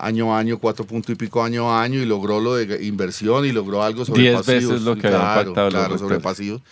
año 0.00 0.34
a 0.34 0.38
año, 0.38 0.58
cuatro 0.58 0.86
puntos 0.86 1.10
y 1.10 1.14
pico 1.14 1.42
año 1.42 1.70
a 1.70 1.82
año 1.82 2.00
y 2.00 2.04
logró 2.06 2.40
lo 2.40 2.54
de 2.54 2.84
inversión 2.84 3.44
y 3.44 3.52
logró 3.52 3.82
algo 3.82 4.04
sobre 4.04 4.22
Diez 4.22 4.46
veces 4.46 4.82
lo 4.82 4.94
que 4.94 5.02
claro, 5.02 5.52
claro, 5.52 5.98
sobre 5.98 6.20
pasivos. 6.20 6.62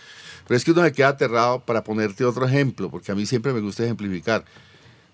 Pero 0.47 0.57
es 0.57 0.65
que 0.65 0.73
uno 0.73 0.83
me 0.83 0.93
queda 0.93 1.09
aterrado 1.09 1.61
para 1.61 1.85
ponerte 1.85 2.25
otro 2.25 2.47
ejemplo, 2.47 2.91
porque 2.91 3.13
a 3.13 3.15
mí 3.15 3.25
siempre 3.27 3.53
me 3.53 3.61
gusta 3.61 3.85
ejemplificar. 3.85 4.45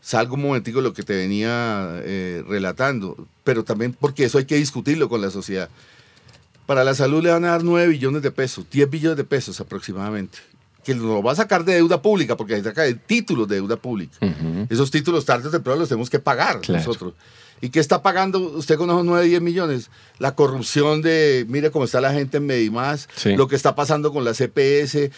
Salgo 0.01 0.35
un 0.35 0.43
momentico 0.43 0.79
de 0.79 0.85
lo 0.85 0.93
que 0.93 1.03
te 1.03 1.15
venía 1.15 2.01
eh, 2.03 2.43
relatando, 2.49 3.29
pero 3.45 3.65
también 3.65 3.97
porque 3.99 4.25
eso 4.25 4.39
hay 4.39 4.47
que 4.47 4.57
discutirlo 4.57 5.09
con 5.09 5.21
la 5.21 5.31
sociedad. 5.31 5.69
Para 6.67 6.85
la 6.85 6.95
salud 6.95 7.23
le 7.23 7.31
van 7.31 7.45
a 7.45 7.49
dar 7.49 7.65
9 7.65 7.89
billones 7.89 8.23
de 8.23 8.31
pesos, 8.31 8.65
10 8.71 8.91
billones 8.91 9.17
de 9.17 9.25
pesos 9.25 9.61
aproximadamente 9.61 10.39
que 10.85 10.95
lo 10.95 11.23
va 11.23 11.33
a 11.33 11.37
sacar 11.37 11.65
de 11.65 11.75
deuda 11.75 12.01
pública, 12.01 12.37
porque 12.37 12.57
se 12.57 12.65
saca 12.65 12.83
de 12.83 12.95
títulos 12.95 13.49
de 13.49 13.57
deuda 13.57 13.77
pública. 13.77 14.17
Esos 14.69 14.91
títulos 14.91 15.25
tarde 15.25 15.49
o 15.49 15.51
temprano 15.51 15.81
los 15.81 15.89
tenemos 15.89 16.09
que 16.09 16.19
pagar 16.19 16.61
nosotros. 16.69 17.15
¿Y 17.63 17.69
qué 17.69 17.81
está 17.81 18.03
pagando 18.03 18.39
usted 18.39 18.77
con 18.77 18.89
esos 18.89 19.05
9, 19.05 19.27
10 19.27 19.43
millones? 19.43 19.91
La 20.19 20.35
corrupción 20.35 21.03
de, 21.03 21.45
mire 21.49 21.71
cómo 21.71 21.85
está 21.85 22.01
la 22.01 22.13
gente 22.13 22.39
en 22.39 22.47
Medimás, 22.47 23.09
lo 23.25 23.49
que 23.49 23.57
está 23.57 23.75
pasando 23.75 24.13
con 24.13 24.25
la 24.25 24.33
CPS, 24.33 25.11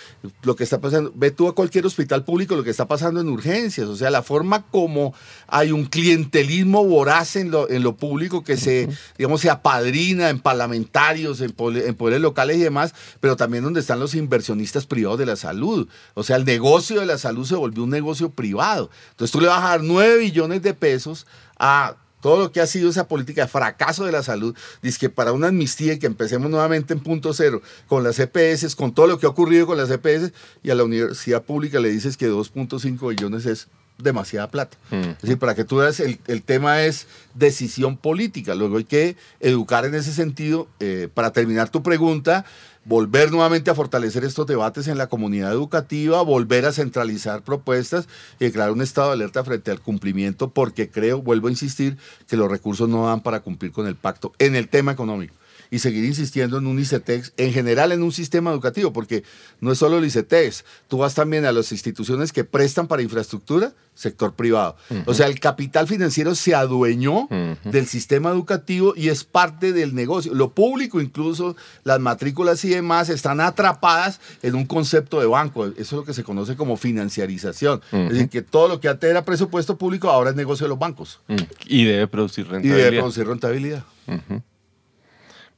lo 0.43 0.57
que 0.57 0.65
está 0.65 0.81
pasando, 0.81 1.13
ve 1.15 1.31
tú 1.31 1.47
a 1.47 1.55
cualquier 1.55 1.87
hospital 1.87 2.25
público 2.25 2.57
lo 2.57 2.65
que 2.65 2.71
está 2.71 2.89
pasando 2.89 3.21
en 3.21 3.29
urgencias, 3.29 3.87
o 3.87 3.97
sea, 3.97 4.11
la 4.11 4.23
forma 4.23 4.63
como 4.63 5.15
hay 5.47 5.71
un 5.71 5.85
clientelismo 5.85 6.85
voraz 6.85 7.37
en 7.37 7.51
lo, 7.51 7.71
en 7.71 7.83
lo 7.83 7.97
público 7.97 8.43
que 8.43 8.57
se, 8.57 8.89
digamos, 9.19 9.41
se 9.41 9.51
apadrina 9.51 10.29
en 10.29 10.41
parlamentarios, 10.41 11.41
en, 11.41 11.55
en 11.59 11.95
poderes 11.95 12.21
locales 12.21 12.57
y 12.57 12.61
demás, 12.61 12.95
pero 13.21 13.37
también 13.37 13.63
donde 13.63 13.81
están 13.81 14.01
los 14.01 14.15
inversionistas 14.15 14.87
privados 14.87 15.19
de 15.19 15.27
la 15.27 15.37
salud. 15.37 15.89
O 16.15 16.25
sea, 16.25 16.37
el 16.37 16.45
negocio 16.45 16.99
de 17.01 17.07
la 17.07 17.19
salud 17.19 17.47
se 17.47 17.55
volvió 17.55 17.85
un 17.85 17.91
negocio 17.91 18.31
privado. 18.31 18.91
Entonces 19.11 19.31
tú 19.31 19.41
le 19.41 19.49
vas 19.49 19.63
a 19.63 19.69
dar 19.69 19.83
9 19.83 20.19
billones 20.19 20.63
de 20.63 20.75
pesos 20.75 21.27
a 21.59 21.97
todo 22.23 22.39
lo 22.39 22.53
que 22.53 22.61
ha 22.61 22.67
sido 22.67 22.89
esa 22.89 23.09
política 23.09 23.43
de 23.43 23.49
fracaso 23.49 24.07
de 24.07 24.13
la 24.13 24.23
salud, 24.23 24.57
dice 24.81 24.99
que 24.99 25.11
para 25.11 25.33
una 25.33 25.49
amnistía 25.49 25.93
y 25.93 25.99
que 25.99 26.07
empecemos 26.07 26.51
nuevamente 26.51 26.95
en 26.95 27.01
punto 27.01 27.35
cero 27.35 27.61
con 27.89 28.05
las 28.05 28.19
EPS, 28.19 28.75
con 28.77 28.95
todo 28.95 29.09
lo 29.09 29.19
que 29.19 29.27
ha 29.27 29.29
ocurrido 29.29 29.67
con 29.67 29.77
las 29.77 29.91
EPS, 29.91 30.33
y 30.63 30.71
a 30.71 30.75
la 30.75 30.85
universidad 30.85 31.43
pública 31.43 31.81
le 31.81 31.91
dices 31.91 32.17
que 32.17 32.31
2.5 32.31 33.09
billones 33.11 33.45
es 33.45 33.69
demasiada 33.99 34.51
plata. 34.51 34.77
Mm. 34.91 35.11
Es 35.11 35.23
decir, 35.23 35.39
para 35.39 35.55
que 35.55 35.65
tú 35.65 35.77
veas, 35.77 36.01
el, 36.01 36.43
tema 36.43 36.83
es 36.83 37.07
decisión 37.35 37.97
política. 37.97 38.55
Luego 38.55 38.79
hay 38.79 38.85
que 38.85 39.17
educar 39.41 39.85
en 39.85 39.95
ese 39.95 40.13
sentido. 40.13 40.69
Eh, 40.81 41.09
para 41.13 41.33
terminar 41.33 41.71
tu 41.71 41.83
pregunta, 41.83 42.45
volver 42.85 43.31
nuevamente 43.31 43.71
a 43.71 43.75
fortalecer 43.75 44.25
estos 44.25 44.47
debates 44.47 44.89
en 44.89 44.99
la 44.99 45.09
comunidad 45.09 45.53
educativa, 45.53 46.23
volver 46.23 46.67
a 46.67 46.73
centralizar 46.73 47.43
propuestas 47.43 48.09
y 48.41 48.51
crear 48.51 48.73
un 48.73 48.83
estado 48.83 49.09
de 49.09 49.15
alerta 49.15 49.45
frente 49.45 49.71
al 49.71 49.81
cumplimiento, 49.81 50.51
porque 50.51 50.91
creo, 50.91 51.23
vuelvo 51.23 51.49
a 51.49 51.53
insistir, 51.53 51.97
que 52.29 52.37
los 52.37 52.51
recursos 52.51 52.89
no 52.89 53.07
dan 53.07 53.23
para 53.23 53.41
cumplir 53.41 53.73
con 53.73 53.87
el 53.87 53.97
pacto 53.97 54.33
en 54.39 54.57
el 54.57 54.69
tema 54.69 54.93
económico 54.93 55.35
y 55.73 55.79
seguir 55.79 56.05
insistiendo 56.05 56.59
en 56.59 56.67
un 56.67 56.79
ICETEX, 56.79 57.33
en 57.39 57.51
general 57.51 57.93
en 57.93 58.03
un 58.03 58.13
sistema 58.13 58.51
educativo, 58.51 58.93
porque 58.93 59.25
no 59.59 59.73
es 59.73 59.79
solo 59.79 59.97
el 59.97 60.05
ICETEX, 60.05 60.67
tú 60.87 60.99
vas 60.99 61.15
también 61.15 61.47
a 61.47 61.51
las 61.51 61.73
instituciones 61.73 62.31
que 62.31 62.45
prestan 62.45 62.87
para 62.87 63.01
infraestructura, 63.01 63.73
sector 63.95 64.35
privado. 64.35 64.77
O 65.07 65.15
sea, 65.15 65.29
el 65.29 65.41
capital 65.41 65.89
financiero 65.89 66.35
se 66.35 66.55
adueñó 66.55 67.27
del 67.65 67.87
sistema 67.87 68.29
educativo 68.29 68.93
y 68.95 69.09
es 69.09 69.25
parte 69.25 69.73
del 69.73 69.95
negocio. 69.95 70.35
Lo 70.35 70.51
público, 70.51 71.01
incluso 71.01 71.57
las 71.85 72.01
matrículas 72.01 72.63
y 72.67 72.69
demás, 72.69 73.09
están 73.09 73.41
atrapadas 73.41 74.21
en 74.43 74.55
un 74.55 74.67
concepto 74.67 75.21
de 75.21 75.27
banco. 75.27 75.65
Eso 75.69 75.77
es 75.79 75.93
lo 75.93 76.05
que 76.05 76.13
se 76.13 76.23
conoce 76.23 76.55
como 76.55 76.77
financiarización. 76.77 77.81
Es 77.93 78.11
decir, 78.11 78.29
que 78.29 78.43
todo 78.43 78.69
lo 78.69 78.79
que 78.79 78.89
antes 78.89 79.09
era 79.09 79.25
presupuesto 79.25 79.79
público 79.79 80.11
ahora 80.11 80.29
es 80.29 80.37
negocio 80.37 80.67
de 80.67 80.69
los 80.69 80.79
bancos. 80.79 81.21
Y 81.65 81.85
debe 81.85 82.09
producir 82.09 82.47
rentabilidad. 82.47 82.79
Y 82.79 82.83
debe 82.83 82.99
producir 82.99 83.27
rentabilidad. 83.27 83.85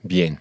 Bien. 0.05 0.38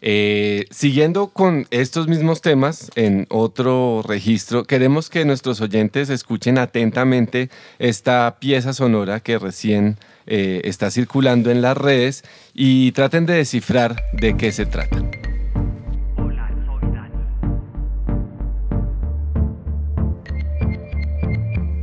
Eh, 0.00 0.66
siguiendo 0.70 1.28
con 1.28 1.66
estos 1.70 2.06
mismos 2.08 2.40
temas, 2.40 2.90
en 2.96 3.26
otro 3.30 4.02
registro, 4.06 4.64
queremos 4.64 5.10
que 5.10 5.24
nuestros 5.24 5.60
oyentes 5.60 6.10
escuchen 6.10 6.58
atentamente 6.58 7.50
esta 7.78 8.36
pieza 8.40 8.72
sonora 8.72 9.20
que 9.20 9.38
recién 9.38 9.96
eh, 10.26 10.60
está 10.64 10.90
circulando 10.90 11.50
en 11.50 11.62
las 11.62 11.76
redes 11.76 12.24
y 12.52 12.92
traten 12.92 13.26
de 13.26 13.34
descifrar 13.34 14.02
de 14.12 14.36
qué 14.36 14.52
se 14.52 14.66
trata. 14.66 15.02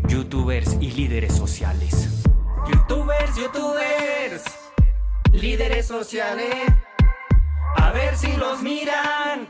Youtubers 0.07 0.77
y 0.81 0.91
líderes 0.91 1.33
sociales. 1.33 2.09
Youtubers, 2.67 3.35
youtubers 3.35 3.84
líderes 5.45 5.85
sociales. 5.85 6.55
A 7.75 7.91
ver 7.91 8.17
si 8.17 8.35
los 8.35 8.63
miran, 8.63 9.47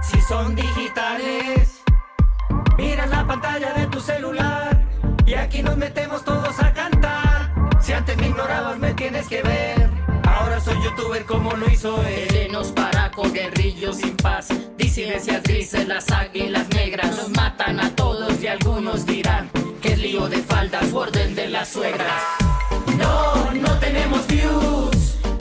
si 0.00 0.18
son 0.22 0.56
digitales. 0.56 1.82
Mira 2.78 3.06
la 3.06 3.26
pantalla 3.26 3.74
de 3.74 3.86
tu 3.88 4.00
celular 4.00 4.82
y 5.26 5.34
aquí 5.34 5.62
nos 5.62 5.76
metemos 5.76 6.24
todos 6.24 6.58
a 6.60 6.72
cantar. 6.72 7.52
Si 7.78 7.92
antes 7.92 8.16
me 8.16 8.28
ignorabas, 8.28 8.78
me 8.78 8.94
tienes 8.94 9.28
que 9.28 9.42
ver. 9.42 9.90
Ahora 10.24 10.62
soy 10.62 10.82
youtuber 10.82 11.26
como 11.26 11.52
lo 11.52 11.70
hizo 11.70 12.02
él. 12.06 12.28
Helenos 12.30 12.72
para 12.72 13.10
con 13.10 13.30
guerrillos 13.30 13.96
sin 13.96 14.16
paz. 14.16 14.48
Disidencias 14.78 15.42
grises, 15.42 15.86
las 15.86 16.10
águilas 16.10 16.66
negras. 16.70 17.14
Nos 17.18 17.28
matan 17.36 17.80
a 17.80 17.94
todos 17.94 18.42
y 18.42 18.46
algunos 18.46 19.04
dirán 19.04 19.50
que 19.82 19.92
es 19.92 19.98
lío 19.98 20.26
de 20.30 20.38
faldas, 20.38 20.90
orden 20.94 21.34
de 21.34 21.48
las 21.48 21.68
suegras. 21.68 22.22
No, 22.96 23.52
no 23.52 23.78
tenemos 23.78 24.26
views. 24.26 24.97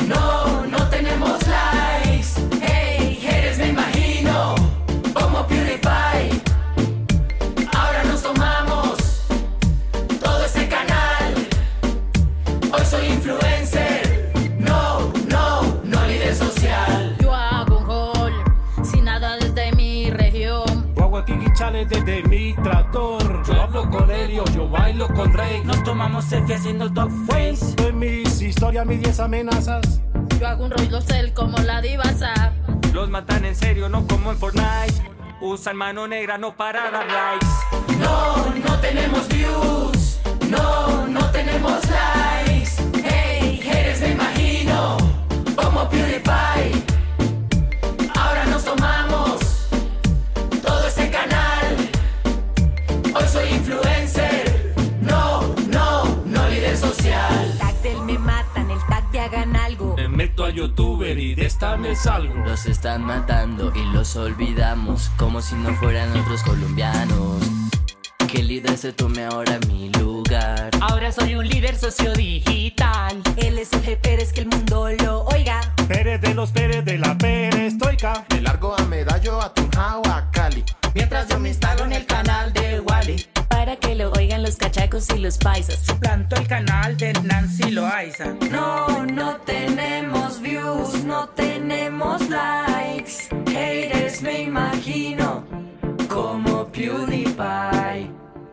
No, 0.08 0.66
no 0.66 0.90
tenemos 0.90 1.38
likes. 1.48 2.40
Hey, 2.62 3.20
eres, 3.30 3.58
me 3.58 3.68
imagino, 3.70 4.56
como 5.14 5.46
Purify. 5.46 6.30
Ahora 7.76 8.04
nos 8.06 8.24
tomamos 8.24 9.24
todo 10.22 10.46
este 10.46 10.68
canal. 10.70 11.34
Hoy 12.72 12.86
soy 12.86 13.08
influencer. 13.08 14.32
No, 14.60 15.12
no, 15.28 15.62
no 15.84 16.08
líder 16.08 16.36
social. 16.36 17.16
Yo 17.20 17.34
hago 17.34 17.80
un 17.80 17.86
gol, 17.86 18.34
sin 18.84 19.04
nada 19.06 19.38
desde 19.38 19.72
mi 19.74 20.10
región. 20.10 20.94
Guau, 20.96 21.18
aquí 21.18 21.34
quichales 21.38 21.90
desde 21.90 22.02
mi 22.06 22.06
región 22.06 22.27
con 25.18 25.34
Rey. 25.34 25.62
Nos 25.66 25.84
tomamos 25.84 26.26
selfie 26.26 26.56
haciendo 26.56 26.94
top 26.94 27.12
face. 27.26 27.76
En 27.86 27.98
mis 28.00 28.42
historias, 28.42 28.86
mis 28.86 29.02
10 29.02 29.20
amenazas. 29.20 30.00
Yo 30.40 30.48
hago 30.48 30.66
un 30.66 30.72
rollo 30.72 31.02
cel 31.02 31.34
como 31.34 31.58
la 31.58 31.82
divasa. 31.82 32.54
Los 32.94 33.10
matan 33.10 33.44
en 33.44 33.56
serio, 33.56 33.90
no 33.90 34.08
como 34.08 34.32
en 34.32 34.38
Fortnite. 34.38 34.94
Usan 35.42 35.76
mano 35.76 36.08
negra 36.08 36.38
no 36.38 36.56
para 36.56 36.92
dar 36.92 37.08
likes. 37.08 37.98
No, 38.00 38.54
no 38.68 38.80
tenemos 38.80 39.28
views. 39.28 40.20
No, 40.50 41.08
no 41.08 41.32
tenemos 41.32 41.72
likes. 41.90 42.47
Esta 61.98 62.20
me 62.20 62.28
salgo. 62.28 62.34
Los 62.46 62.66
están 62.66 63.04
matando 63.04 63.72
y 63.76 63.84
los 63.92 64.16
olvidamos 64.16 65.10
como 65.18 65.42
si 65.42 65.56
no 65.56 65.74
fueran 65.76 66.16
otros 66.18 66.44
colombianos. 66.44 67.42
Que 68.28 68.42
el 68.42 68.48
líder 68.48 68.78
se 68.78 68.92
tome 68.92 69.24
ahora 69.26 69.58
mi 69.68 69.90
lugar. 69.90 70.72
Ahora 70.82 71.12
soy 71.12 71.36
un 71.36 71.48
líder 71.48 71.78
sociodigital. 71.78 73.22
Él 73.38 73.58
es 73.58 73.72
el 73.74 73.84
G. 73.84 73.98
Pérez 73.98 74.34
que 74.34 74.42
el 74.42 74.48
mundo 74.48 74.90
lo 75.04 75.24
oiga. 75.26 75.62
Pérez 75.88 76.22
de 76.22 76.34
los 76.34 76.52
Pérez 76.52 76.84
de 76.84 76.98
la 76.98 77.18
perestroika. 77.18 78.26
De 78.30 78.42
largo 78.42 78.78
a 78.78 78.84
Medallo, 78.86 79.42
a 79.42 79.54
Tunjao, 79.54 80.02
a 80.08 80.30
Cali. 80.32 80.64
Mientras 80.94 81.28
yo 81.30 81.40
me 81.40 81.50
instalo 81.50 81.86
en 81.86 81.94
el 81.94 82.06
canal 82.06 82.52
de 82.52 82.82
Wally. 82.82 83.26
Para 83.48 83.78
que 83.78 83.96
lo 83.96 84.12
oigan 84.12 84.44
los 84.44 84.58
cachacos 84.58 85.10
y 85.16 85.20
los 85.20 85.38
paisas. 85.38 85.80
Suplanto 85.80 86.36
el 86.36 86.48
canal 86.48 86.98
de 86.98 87.14
Nancy 87.24 87.72
Loaiza. 87.72 88.36
No, 88.52 89.06
no 89.06 89.38
tenemos 89.46 90.42
views, 90.42 91.04
no 91.06 91.30
tenemos 91.30 91.57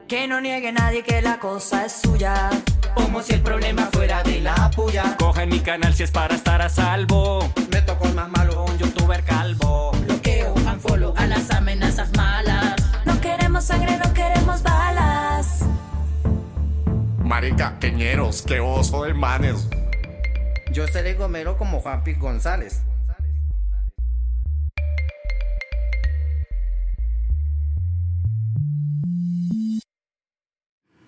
Que 0.09 0.29
no 0.29 0.41
niegue 0.43 0.71
nadie 0.71 1.03
que 1.03 1.23
la 1.23 1.39
cosa 1.39 1.87
es 1.87 1.93
suya. 1.93 2.51
Como 2.95 3.23
si 3.23 3.33
el 3.33 3.43
problema 3.43 3.89
fuera 3.91 4.23
de 4.23 4.41
la 4.41 4.71
puya. 4.71 5.17
Coge 5.19 5.47
mi 5.47 5.61
canal 5.61 5.95
si 5.95 6.03
es 6.03 6.11
para 6.11 6.35
estar 6.35 6.61
a 6.61 6.69
salvo. 6.69 7.51
Me 7.73 7.81
tocó 7.81 8.07
el 8.09 8.15
más 8.15 8.29
malo, 8.29 8.65
un 8.65 8.77
youtuber 8.77 9.25
calvo. 9.25 9.93
Bloqueo, 10.07 10.53
unfollow 10.55 11.15
a 11.17 11.27
las 11.27 11.51
amenazas 11.51 12.11
malas. 12.17 12.77
No 13.07 13.19
queremos 13.21 13.65
sangre, 13.65 13.97
no 13.97 14.13
queremos 14.13 14.63
balas. 14.63 15.65
Marica, 17.19 17.79
queñeros, 17.81 18.43
qué 18.43 18.61
oso 18.61 19.05
de 19.05 19.15
manes. 19.15 19.69
Yo 20.71 20.87
seré 20.87 21.15
gomero 21.15 21.57
como 21.57 21.81
Juan 21.81 22.05
Piz 22.05 22.19
González. 22.19 22.83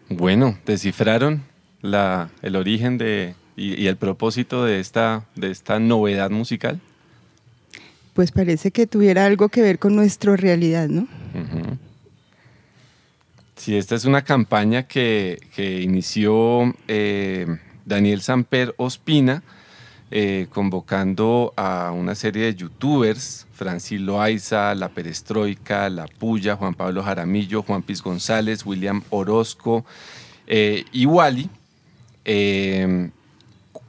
Bueno, 0.08 0.58
descifraron 0.64 1.42
la, 1.82 2.30
el 2.42 2.56
origen 2.56 2.98
de, 2.98 3.34
y, 3.56 3.80
y 3.80 3.86
el 3.88 3.96
propósito 3.96 4.64
de 4.64 4.80
esta, 4.80 5.24
de 5.34 5.50
esta 5.50 5.78
novedad 5.78 6.30
musical. 6.30 6.80
Pues 8.14 8.32
parece 8.32 8.70
que 8.70 8.86
tuviera 8.86 9.26
algo 9.26 9.48
que 9.48 9.62
ver 9.62 9.78
con 9.78 9.94
nuestra 9.94 10.36
realidad, 10.36 10.88
¿no? 10.88 11.06
Sí, 13.56 13.76
esta 13.76 13.94
es 13.94 14.04
una 14.04 14.22
campaña 14.22 14.84
que, 14.84 15.40
que 15.54 15.82
inició 15.82 16.74
eh, 16.88 17.46
Daniel 17.84 18.22
Samper 18.22 18.74
Ospina, 18.78 19.42
eh, 20.10 20.46
convocando 20.50 21.52
a 21.56 21.90
una 21.92 22.14
serie 22.14 22.44
de 22.44 22.54
youtubers, 22.54 23.45
Francis 23.56 24.00
Loaiza, 24.00 24.74
La 24.74 24.90
Perestroika, 24.90 25.88
La 25.88 26.06
Puya, 26.06 26.56
Juan 26.56 26.74
Pablo 26.74 27.02
Jaramillo, 27.02 27.62
Juan 27.62 27.82
Piz 27.82 28.02
González, 28.02 28.64
William 28.66 29.02
Orozco 29.10 29.84
eh, 30.46 30.84
y 30.92 31.06
Wally, 31.06 31.48
eh, 32.24 33.10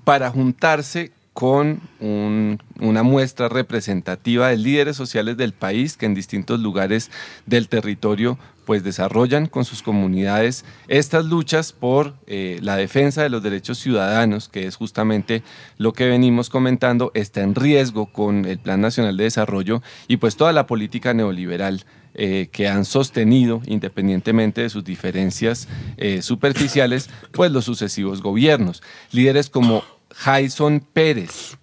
para 0.03 0.31
juntarse 0.31 1.11
con 1.37 1.81
un- 1.99 2.57
una 2.79 3.03
muestra 3.03 3.47
representativa 3.47 4.47
de 4.49 4.57
líderes 4.57 4.95
sociales 4.97 5.37
del 5.37 5.53
país 5.53 5.95
que 5.95 6.07
en 6.07 6.15
distintos 6.15 6.59
lugares 6.59 7.11
del 7.45 7.67
territorio 7.69 8.39
pues 8.65 8.83
desarrollan 8.83 9.45
con 9.45 9.63
sus 9.63 9.83
comunidades 9.83 10.65
estas 10.87 11.25
luchas 11.25 11.73
por 11.73 12.15
eh, 12.25 12.57
la 12.63 12.75
defensa 12.75 13.21
de 13.21 13.29
los 13.29 13.43
derechos 13.43 13.77
ciudadanos, 13.77 14.49
que 14.49 14.65
es 14.65 14.75
justamente 14.77 15.43
lo 15.77 15.93
que 15.93 16.07
venimos 16.07 16.49
comentando, 16.49 17.11
está 17.13 17.41
en 17.43 17.53
riesgo 17.53 18.07
con 18.07 18.45
el 18.45 18.57
Plan 18.57 18.81
Nacional 18.81 19.15
de 19.15 19.25
Desarrollo 19.25 19.83
y 20.07 20.17
pues 20.17 20.37
toda 20.37 20.53
la 20.53 20.65
política 20.65 21.13
neoliberal 21.13 21.85
eh, 22.15 22.49
que 22.51 22.67
han 22.67 22.83
sostenido, 22.83 23.61
independientemente 23.67 24.61
de 24.61 24.71
sus 24.71 24.83
diferencias 24.83 25.67
eh, 25.97 26.23
superficiales, 26.23 27.11
pues 27.31 27.51
los 27.51 27.63
sucesivos 27.65 28.23
gobiernos. 28.23 28.81
Líderes 29.11 29.51
como 29.51 29.83
Jason 30.11 30.79
Pérez, 30.93 31.57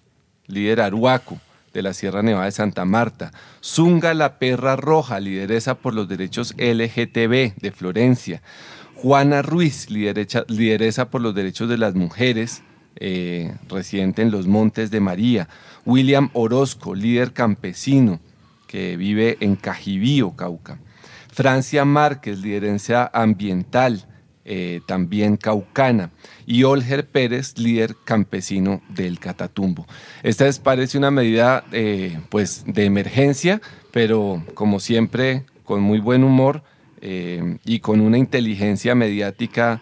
líder 0.47 0.81
aruaco 0.81 1.39
de 1.73 1.81
la 1.81 1.93
Sierra 1.93 2.23
Nevada 2.23 2.45
de 2.45 2.51
Santa 2.51 2.85
Marta, 2.85 3.31
Zunga 3.63 4.13
la 4.13 4.39
Perra 4.39 4.75
Roja, 4.75 5.19
lideresa 5.19 5.75
por 5.75 5.93
los 5.93 6.07
derechos 6.07 6.53
LGTB 6.57 7.55
de 7.59 7.71
Florencia, 7.75 8.41
Juana 8.95 9.41
Ruiz, 9.41 9.89
lideresa 9.89 11.09
por 11.09 11.21
los 11.21 11.35
derechos 11.35 11.67
de 11.67 11.77
las 11.77 11.95
mujeres, 11.95 12.63
eh, 12.95 13.53
residente 13.67 14.21
en 14.21 14.31
los 14.31 14.47
Montes 14.47 14.89
de 14.89 15.01
María, 15.01 15.49
William 15.85 16.29
Orozco, 16.33 16.95
líder 16.95 17.33
campesino 17.33 18.21
que 18.67 18.95
vive 18.95 19.37
en 19.41 19.57
Cajibío, 19.57 20.31
Cauca, 20.31 20.79
Francia 21.31 21.83
Márquez, 21.83 22.39
liderencia 22.39 23.11
ambiental, 23.13 24.05
eh, 24.47 24.81
también 24.85 25.37
caucana, 25.37 26.11
y 26.45 26.63
Olger 26.63 27.07
Pérez, 27.07 27.57
líder 27.57 27.95
campesino 28.03 28.81
del 28.89 29.19
Catatumbo. 29.19 29.87
Esta 30.21 30.47
es, 30.47 30.59
parece 30.59 30.99
una 30.99 31.09
medida 31.09 31.65
eh, 31.71 32.19
pues, 32.29 32.63
de 32.67 32.85
emergencia, 32.85 33.59
pero 33.91 34.43
como 34.53 34.79
siempre, 34.79 35.45
con 35.63 35.81
muy 35.81 35.99
buen 35.99 36.23
humor 36.23 36.61
eh, 37.01 37.57
y 37.65 37.79
con 37.79 38.01
una 38.01 38.19
inteligencia 38.19 38.95
mediática 38.95 39.81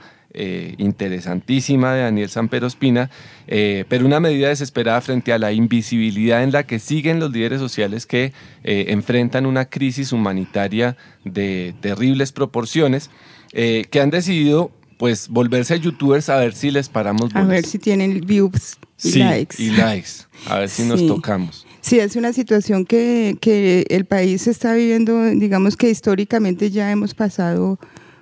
interesantísima 0.80 1.94
de 1.94 2.02
Daniel 2.02 2.28
Samper 2.28 2.64
Ospina, 2.64 3.12
eh, 3.46 3.86
pero 3.88 4.08
una 4.08 4.20
medida 4.20 4.48
desesperada 4.48 5.00
frente 5.00 5.32
a 5.32 5.38
la 5.38 5.52
invisibilidad 5.52 6.42
en 6.42 6.52
la 6.52 6.64
que 6.64 6.80
siguen 6.80 7.20
los 7.20 7.32
líderes 7.32 7.60
sociales 7.60 8.08
que 8.08 8.34
enfrentan 8.64 9.46
una 9.46 9.66
crisis 9.66 10.12
humanitaria 10.12 10.98
de 11.24 11.76
terribles 11.82 12.32
proporciones, 12.32 13.12
eh, 13.54 13.86
que 13.90 14.02
han 14.02 14.10
decidido 14.10 14.72
pues 14.98 15.28
volverse 15.30 15.80
youtubers 15.80 16.30
a 16.30 16.38
ver 16.38 16.54
si 16.54 16.72
les 16.72 16.90
paramos 16.90 17.32
A 17.34 17.40
bolas. 17.42 17.48
ver 17.48 17.66
si 17.66 17.78
tienen 17.80 18.22
views 18.22 18.78
y 19.04 19.10
Sí, 19.12 19.20
likes. 19.20 19.56
y 19.62 19.70
likes, 19.72 20.10
a 20.48 20.60
ver 20.60 20.70
si 20.70 20.84
nos 20.84 21.00
Sí. 21.00 21.08
tocamos. 21.08 21.66
Sí, 21.82 22.00
es 22.00 22.16
una 22.16 22.32
situación 22.32 22.86
que, 22.86 23.36
que 23.42 23.86
el 23.90 24.06
país 24.06 24.48
está 24.48 24.74
viviendo, 24.74 25.22
digamos 25.32 25.76
que 25.76 25.90
históricamente 25.90 26.72
ya 26.72 26.90
hemos 26.92 27.14
pasado 27.14 27.78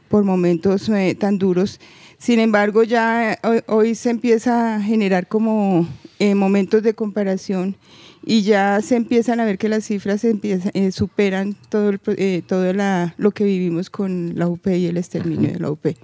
por 0.09 0.23
momentos 0.23 0.89
eh, 0.89 1.15
tan 1.19 1.37
duros. 1.37 1.79
Sin 2.17 2.39
embargo, 2.39 2.83
ya 2.83 3.33
eh, 3.33 3.37
hoy, 3.43 3.61
hoy 3.67 3.95
se 3.95 4.09
empieza 4.09 4.75
a 4.75 4.81
generar 4.81 5.27
como 5.27 5.87
eh, 6.21 6.35
momentos 6.35 6.83
de 6.83 6.93
comparación 6.93 7.75
y 8.23 8.43
ya 8.43 8.79
se 8.81 8.95
empiezan 8.95 9.39
a 9.39 9.45
ver 9.45 9.57
que 9.57 9.67
las 9.69 9.83
cifras 9.85 10.23
empiezan, 10.23 10.71
eh, 10.75 10.91
superan 10.91 11.55
todo, 11.69 11.89
el, 11.89 11.99
eh, 12.17 12.41
todo 12.45 12.71
la- 12.73 13.13
lo 13.17 13.31
que 13.31 13.43
vivimos 13.43 13.89
con 13.89 14.33
la 14.35 14.47
UP 14.47 14.67
y 14.77 14.85
el 14.85 14.97
exterminio 14.97 15.51
de 15.51 15.59
la 15.59 15.71
UP. 15.71 15.95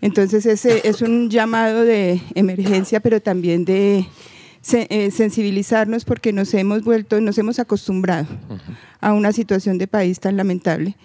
Entonces 0.00 0.46
ese 0.46 0.88
es 0.88 1.02
un 1.02 1.28
llamado 1.28 1.84
de 1.84 2.20
emergencia, 2.34 3.00
pero 3.00 3.20
también 3.20 3.64
de 3.66 4.06
eh, 4.72 5.10
sensibilizarnos 5.10 6.04
porque 6.04 6.32
nos 6.32 6.52
hemos 6.54 6.82
vuelto, 6.84 7.20
nos 7.20 7.36
hemos 7.38 7.58
acostumbrado 7.58 8.26
a 9.00 9.12
una 9.12 9.32
situación 9.32 9.76
de 9.78 9.86
país 9.86 10.20
tan 10.20 10.36
lamentable 10.36 10.96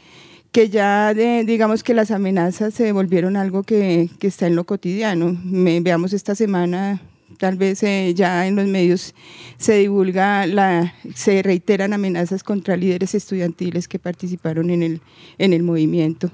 que 0.53 0.69
ya 0.69 1.13
de- 1.13 1.43
digamos 1.45 1.83
que 1.83 1.93
las 1.93 2.11
amenazas 2.11 2.73
se 2.73 2.91
volvieron 2.93 3.35
algo 3.35 3.63
que, 3.63 4.09
que 4.19 4.27
está 4.27 4.47
en 4.47 4.55
lo 4.55 4.63
cotidiano. 4.63 5.37
Me- 5.43 5.81
veamos 5.81 6.13
esta 6.13 6.33
semana, 6.35 7.01
tal 7.35 7.57
vez 7.57 7.83
eh, 7.83 8.13
ya 8.15 8.47
en 8.47 8.55
los 8.55 8.67
medios 8.67 9.13
se 9.57 9.77
divulga, 9.77 10.47
la, 10.47 10.93
se 11.13 11.41
reiteran 11.43 11.93
amenazas 11.93 12.43
contra 12.43 12.75
líderes 12.77 13.15
estudiantiles 13.15 13.87
que 13.87 13.99
participaron 13.99 14.69
en 14.69 14.83
el, 14.83 15.01
en 15.37 15.53
el 15.53 15.63
movimiento. 15.63 16.31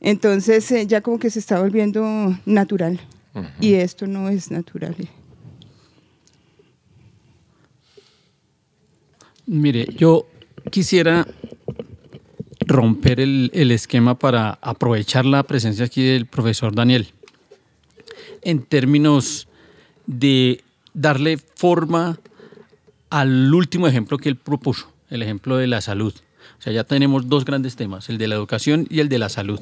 Entonces 0.00 0.70
eh, 0.72 0.86
ya 0.86 1.00
como 1.00 1.18
que 1.18 1.30
se 1.30 1.38
está 1.38 1.60
volviendo 1.60 2.38
natural 2.44 3.00
y 3.60 3.74
esto 3.74 4.06
no 4.06 4.28
es 4.28 4.50
natural. 4.50 4.94
Mire, 9.46 9.86
yo 9.96 10.26
quisiera 10.70 11.26
romper 12.66 13.20
el, 13.20 13.50
el 13.52 13.70
esquema 13.70 14.18
para 14.18 14.58
aprovechar 14.62 15.24
la 15.26 15.42
presencia 15.42 15.84
aquí 15.84 16.02
del 16.02 16.26
profesor 16.26 16.74
Daniel 16.74 17.12
en 18.44 18.62
términos 18.62 19.48
de 20.06 20.62
darle 20.92 21.38
forma 21.38 22.18
al 23.10 23.52
último 23.52 23.86
ejemplo 23.86 24.18
que 24.18 24.28
él 24.28 24.36
propuso, 24.36 24.92
el 25.10 25.22
ejemplo 25.22 25.56
de 25.56 25.66
la 25.66 25.80
salud. 25.80 26.14
O 26.58 26.62
sea, 26.62 26.72
ya 26.72 26.84
tenemos 26.84 27.28
dos 27.28 27.44
grandes 27.44 27.76
temas, 27.76 28.08
el 28.08 28.18
de 28.18 28.28
la 28.28 28.34
educación 28.34 28.86
y 28.90 29.00
el 29.00 29.08
de 29.08 29.18
la 29.18 29.28
salud. 29.28 29.60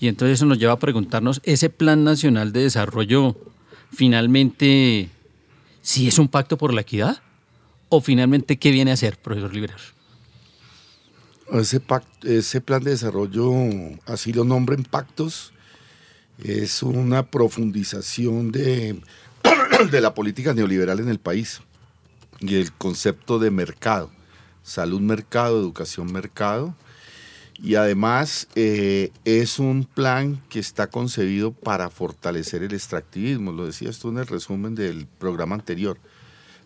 Y 0.00 0.08
entonces 0.08 0.38
eso 0.38 0.46
nos 0.46 0.58
lleva 0.58 0.72
a 0.72 0.78
preguntarnos, 0.78 1.40
¿ese 1.44 1.70
Plan 1.70 2.04
Nacional 2.04 2.52
de 2.52 2.62
Desarrollo 2.62 3.36
finalmente 3.92 5.08
si 5.82 6.08
es 6.08 6.18
un 6.18 6.28
pacto 6.28 6.56
por 6.58 6.74
la 6.74 6.82
equidad? 6.82 7.22
¿O 7.88 8.00
finalmente 8.00 8.58
qué 8.58 8.70
viene 8.70 8.90
a 8.90 8.94
hacer, 8.94 9.16
profesor 9.18 9.54
Libreros? 9.54 9.94
Ese, 11.52 11.80
ese 12.24 12.60
plan 12.60 12.82
de 12.82 12.90
desarrollo, 12.90 13.52
así 14.06 14.32
lo 14.32 14.44
nombren 14.44 14.82
pactos, 14.82 15.52
es 16.42 16.82
una 16.82 17.30
profundización 17.30 18.50
de, 18.50 19.00
de 19.90 20.00
la 20.00 20.14
política 20.14 20.54
neoliberal 20.54 21.00
en 21.00 21.08
el 21.08 21.18
país 21.18 21.60
y 22.40 22.56
el 22.56 22.72
concepto 22.72 23.38
de 23.38 23.50
mercado, 23.50 24.10
salud 24.62 25.00
mercado, 25.00 25.58
educación 25.58 26.12
mercado. 26.12 26.74
Y 27.58 27.76
además 27.76 28.48
eh, 28.54 29.10
es 29.24 29.58
un 29.58 29.84
plan 29.84 30.42
que 30.50 30.58
está 30.58 30.88
concebido 30.88 31.52
para 31.52 31.88
fortalecer 31.88 32.62
el 32.62 32.74
extractivismo, 32.74 33.50
lo 33.50 33.64
decías 33.64 33.98
tú 33.98 34.10
en 34.10 34.18
el 34.18 34.26
resumen 34.26 34.74
del 34.74 35.06
programa 35.06 35.54
anterior. 35.54 35.98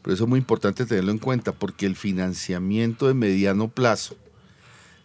Pero 0.02 0.14
eso 0.14 0.24
es 0.24 0.30
muy 0.30 0.40
importante 0.40 0.86
tenerlo 0.86 1.12
en 1.12 1.18
cuenta 1.18 1.52
porque 1.52 1.86
el 1.86 1.94
financiamiento 1.94 3.06
de 3.06 3.14
mediano 3.14 3.68
plazo 3.68 4.16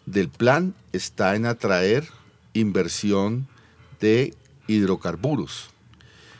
del 0.07 0.29
plan 0.29 0.73
está 0.91 1.35
en 1.35 1.45
atraer 1.45 2.07
inversión 2.53 3.47
de 3.99 4.33
hidrocarburos. 4.67 5.74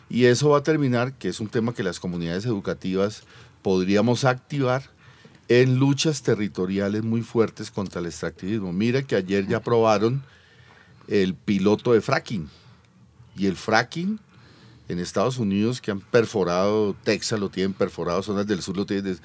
Y 0.10 0.26
eso 0.26 0.50
va 0.50 0.60
a 0.60 0.64
terminar, 0.64 1.14
que 1.14 1.30
es 1.30 1.40
un 1.40 1.48
tema 1.48 1.74
que 1.74 1.84
las 1.84 2.00
comunidades 2.00 2.46
educativas 2.46 3.24
podríamos 3.62 4.24
activar 4.24 4.84
en 5.48 5.78
luchas 5.78 6.22
territoriales 6.22 7.04
muy 7.04 7.22
fuertes 7.22 7.72
contra 7.72 8.02
el 8.02 8.08
extractivismo. 8.08 8.74
Mira 8.74 9.04
que 9.04 9.16
ayer 9.16 9.48
ya 9.48 9.58
aprobaron 9.58 10.24
el 11.08 11.36
piloto 11.36 11.94
de 11.94 12.02
fracking. 12.02 12.50
Y 13.36 13.48
el 13.48 13.56
fracking 13.56 14.20
en 14.88 15.00
Estados 15.00 15.38
Unidos 15.38 15.82
que 15.82 15.92
han 15.92 16.00
perforado, 16.00 16.96
Texas 17.04 17.40
lo 17.40 17.50
tienen 17.50 17.74
perforado, 17.74 18.24
zonas 18.24 18.48
del 18.48 18.62
sur 18.62 18.78
lo 18.78 18.86
tienen. 18.86 19.20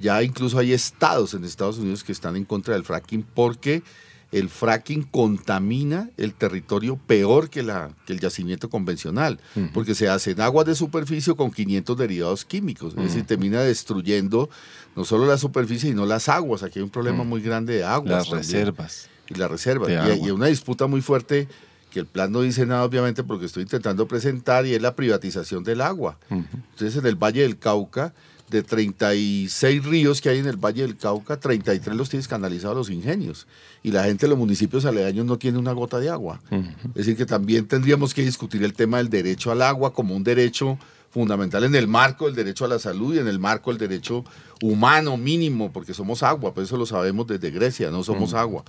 Ya 0.00 0.22
incluso 0.22 0.58
hay 0.58 0.72
estados 0.72 1.34
en 1.34 1.44
Estados 1.44 1.78
Unidos 1.78 2.04
que 2.04 2.12
están 2.12 2.36
en 2.36 2.44
contra 2.44 2.74
del 2.74 2.84
fracking 2.84 3.24
porque 3.34 3.82
el 4.30 4.50
fracking 4.50 5.04
contamina 5.04 6.10
el 6.16 6.34
territorio 6.34 6.96
peor 6.96 7.48
que, 7.48 7.62
la, 7.62 7.90
que 8.06 8.12
el 8.12 8.20
yacimiento 8.20 8.68
convencional, 8.68 9.40
porque 9.72 9.94
se 9.94 10.08
hacen 10.08 10.40
aguas 10.40 10.66
de 10.66 10.74
superficie 10.74 11.34
con 11.34 11.50
500 11.50 11.96
derivados 11.96 12.44
químicos, 12.44 12.94
es 12.96 13.04
decir, 13.04 13.24
termina 13.24 13.60
destruyendo 13.62 14.50
no 14.96 15.04
solo 15.04 15.26
la 15.26 15.38
superficie, 15.38 15.90
sino 15.90 16.04
las 16.04 16.28
aguas. 16.28 16.62
Aquí 16.62 16.78
hay 16.78 16.82
un 16.82 16.90
problema 16.90 17.24
muy 17.24 17.40
grande 17.40 17.74
de 17.74 17.84
aguas. 17.84 18.28
Las 18.28 18.30
reservas. 18.30 19.08
Y 19.28 19.34
las 19.34 19.50
reservas. 19.50 19.90
Y, 19.90 20.26
y, 20.26 20.30
una 20.30 20.46
disputa 20.46 20.86
muy 20.86 21.00
fuerte 21.00 21.48
que 21.90 22.00
el 22.00 22.06
plan 22.06 22.32
no 22.32 22.42
dice 22.42 22.66
nada, 22.66 22.84
obviamente, 22.84 23.24
porque 23.24 23.46
estoy 23.46 23.62
intentando 23.62 24.06
presentar, 24.06 24.66
y 24.66 24.74
es 24.74 24.82
la 24.82 24.94
privatización 24.94 25.64
del 25.64 25.80
agua. 25.80 26.18
Entonces, 26.30 26.96
en 26.96 27.06
el 27.06 27.14
Valle 27.16 27.42
del 27.42 27.58
Cauca, 27.58 28.12
de 28.50 28.62
36 28.62 29.84
ríos 29.84 30.20
que 30.20 30.28
hay 30.28 30.38
en 30.38 30.46
el 30.46 30.56
Valle 30.56 30.82
del 30.82 30.96
Cauca, 30.96 31.38
33 31.38 31.96
los 31.96 32.08
tienes 32.08 32.28
canalizados 32.28 32.74
a 32.74 32.78
los 32.78 32.90
ingenios. 32.90 33.46
Y 33.82 33.90
la 33.90 34.04
gente 34.04 34.26
de 34.26 34.30
los 34.30 34.38
municipios 34.38 34.84
aledaños 34.84 35.26
no 35.26 35.38
tiene 35.38 35.58
una 35.58 35.72
gota 35.72 35.98
de 35.98 36.10
agua. 36.10 36.40
Es 36.50 36.94
decir, 36.94 37.16
que 37.16 37.26
también 37.26 37.66
tendríamos 37.66 38.14
que 38.14 38.22
discutir 38.22 38.62
el 38.64 38.72
tema 38.72 38.98
del 38.98 39.10
derecho 39.10 39.50
al 39.50 39.62
agua 39.62 39.92
como 39.92 40.14
un 40.14 40.24
derecho 40.24 40.78
fundamental 41.10 41.64
en 41.64 41.74
el 41.74 41.88
marco 41.88 42.26
del 42.26 42.34
derecho 42.34 42.66
a 42.66 42.68
la 42.68 42.78
salud 42.78 43.14
y 43.14 43.18
en 43.18 43.28
el 43.28 43.38
marco 43.38 43.70
del 43.70 43.78
derecho 43.78 44.24
humano 44.62 45.16
mínimo, 45.16 45.72
porque 45.72 45.94
somos 45.94 46.22
agua, 46.22 46.52
por 46.52 46.62
eso 46.62 46.76
lo 46.76 46.86
sabemos 46.86 47.26
desde 47.26 47.50
Grecia, 47.50 47.90
no 47.90 48.02
somos 48.04 48.34
agua. 48.34 48.64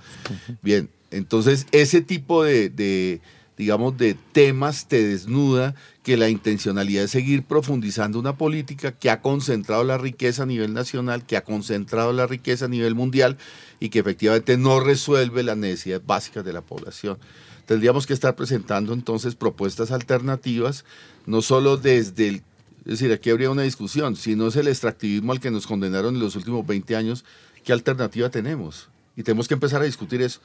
Bien, 0.62 0.88
entonces 1.10 1.66
ese 1.70 2.00
tipo 2.00 2.42
de 2.42 3.20
digamos, 3.56 3.98
de 3.98 4.14
temas 4.14 4.88
te 4.88 5.06
desnuda 5.06 5.74
que 6.02 6.16
la 6.16 6.28
intencionalidad 6.28 7.04
es 7.04 7.10
seguir 7.10 7.42
profundizando 7.42 8.18
una 8.18 8.36
política 8.36 8.92
que 8.92 9.10
ha 9.10 9.20
concentrado 9.20 9.84
la 9.84 9.98
riqueza 9.98 10.44
a 10.44 10.46
nivel 10.46 10.72
nacional, 10.72 11.26
que 11.26 11.36
ha 11.36 11.44
concentrado 11.44 12.12
la 12.12 12.26
riqueza 12.26 12.64
a 12.64 12.68
nivel 12.68 12.94
mundial 12.94 13.36
y 13.80 13.90
que 13.90 13.98
efectivamente 13.98 14.56
no 14.56 14.80
resuelve 14.80 15.42
las 15.42 15.58
necesidades 15.58 16.06
básicas 16.06 16.44
de 16.44 16.52
la 16.54 16.62
población. 16.62 17.18
Tendríamos 17.66 18.06
que 18.06 18.14
estar 18.14 18.34
presentando 18.34 18.94
entonces 18.94 19.34
propuestas 19.34 19.90
alternativas, 19.90 20.84
no 21.26 21.42
solo 21.42 21.76
desde 21.76 22.28
el 22.28 22.42
es 22.80 22.98
decir, 22.98 23.12
aquí 23.12 23.28
habría 23.28 23.50
una 23.50 23.62
discusión. 23.62 24.16
Si 24.16 24.34
no 24.36 24.48
es 24.48 24.56
el 24.56 24.66
extractivismo 24.66 25.32
al 25.32 25.40
que 25.40 25.50
nos 25.50 25.66
condenaron 25.66 26.14
en 26.14 26.20
los 26.20 26.34
últimos 26.34 26.66
20 26.66 26.96
años, 26.96 27.26
¿qué 27.62 27.74
alternativa 27.74 28.30
tenemos? 28.30 28.88
Y 29.16 29.22
tenemos 29.22 29.46
que 29.46 29.54
empezar 29.54 29.82
a 29.82 29.84
discutir 29.84 30.22
eso 30.22 30.40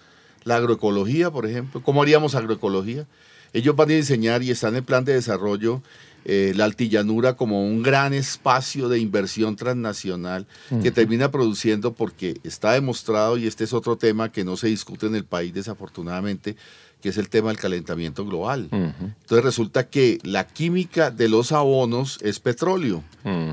la 0.45 0.55
agroecología, 0.55 1.29
por 1.31 1.45
ejemplo. 1.45 1.83
¿Cómo 1.83 2.01
haríamos 2.01 2.35
agroecología? 2.35 3.05
Ellos 3.51 3.75
van 3.75 3.89
a 3.89 3.93
diseñar 3.93 4.43
y 4.43 4.51
están 4.51 4.71
en 4.71 4.77
el 4.77 4.83
plan 4.83 5.03
de 5.03 5.13
desarrollo 5.13 5.81
eh, 6.27 6.53
la 6.55 6.65
altillanura 6.65 7.35
como 7.35 7.63
un 7.63 7.83
gran 7.83 8.13
espacio 8.13 8.89
de 8.89 8.97
inversión 8.97 9.55
transnacional 9.55 10.47
que 10.81 10.89
termina 10.89 11.29
produciendo, 11.29 11.93
porque 11.93 12.39
está 12.43 12.71
demostrado, 12.71 13.37
y 13.37 13.45
este 13.45 13.63
es 13.63 13.73
otro 13.73 13.95
tema 13.95 14.31
que 14.31 14.43
no 14.43 14.57
se 14.57 14.67
discute 14.67 15.05
en 15.05 15.15
el 15.15 15.23
país 15.23 15.53
desafortunadamente, 15.53 16.55
que 16.99 17.09
es 17.09 17.17
el 17.17 17.29
tema 17.29 17.49
del 17.49 17.59
calentamiento 17.59 18.25
global. 18.25 18.69
Entonces 18.71 19.45
resulta 19.45 19.87
que 19.87 20.17
la 20.23 20.47
química 20.47 21.11
de 21.11 21.29
los 21.29 21.51
abonos 21.51 22.17
es 22.23 22.39
petróleo. 22.39 23.03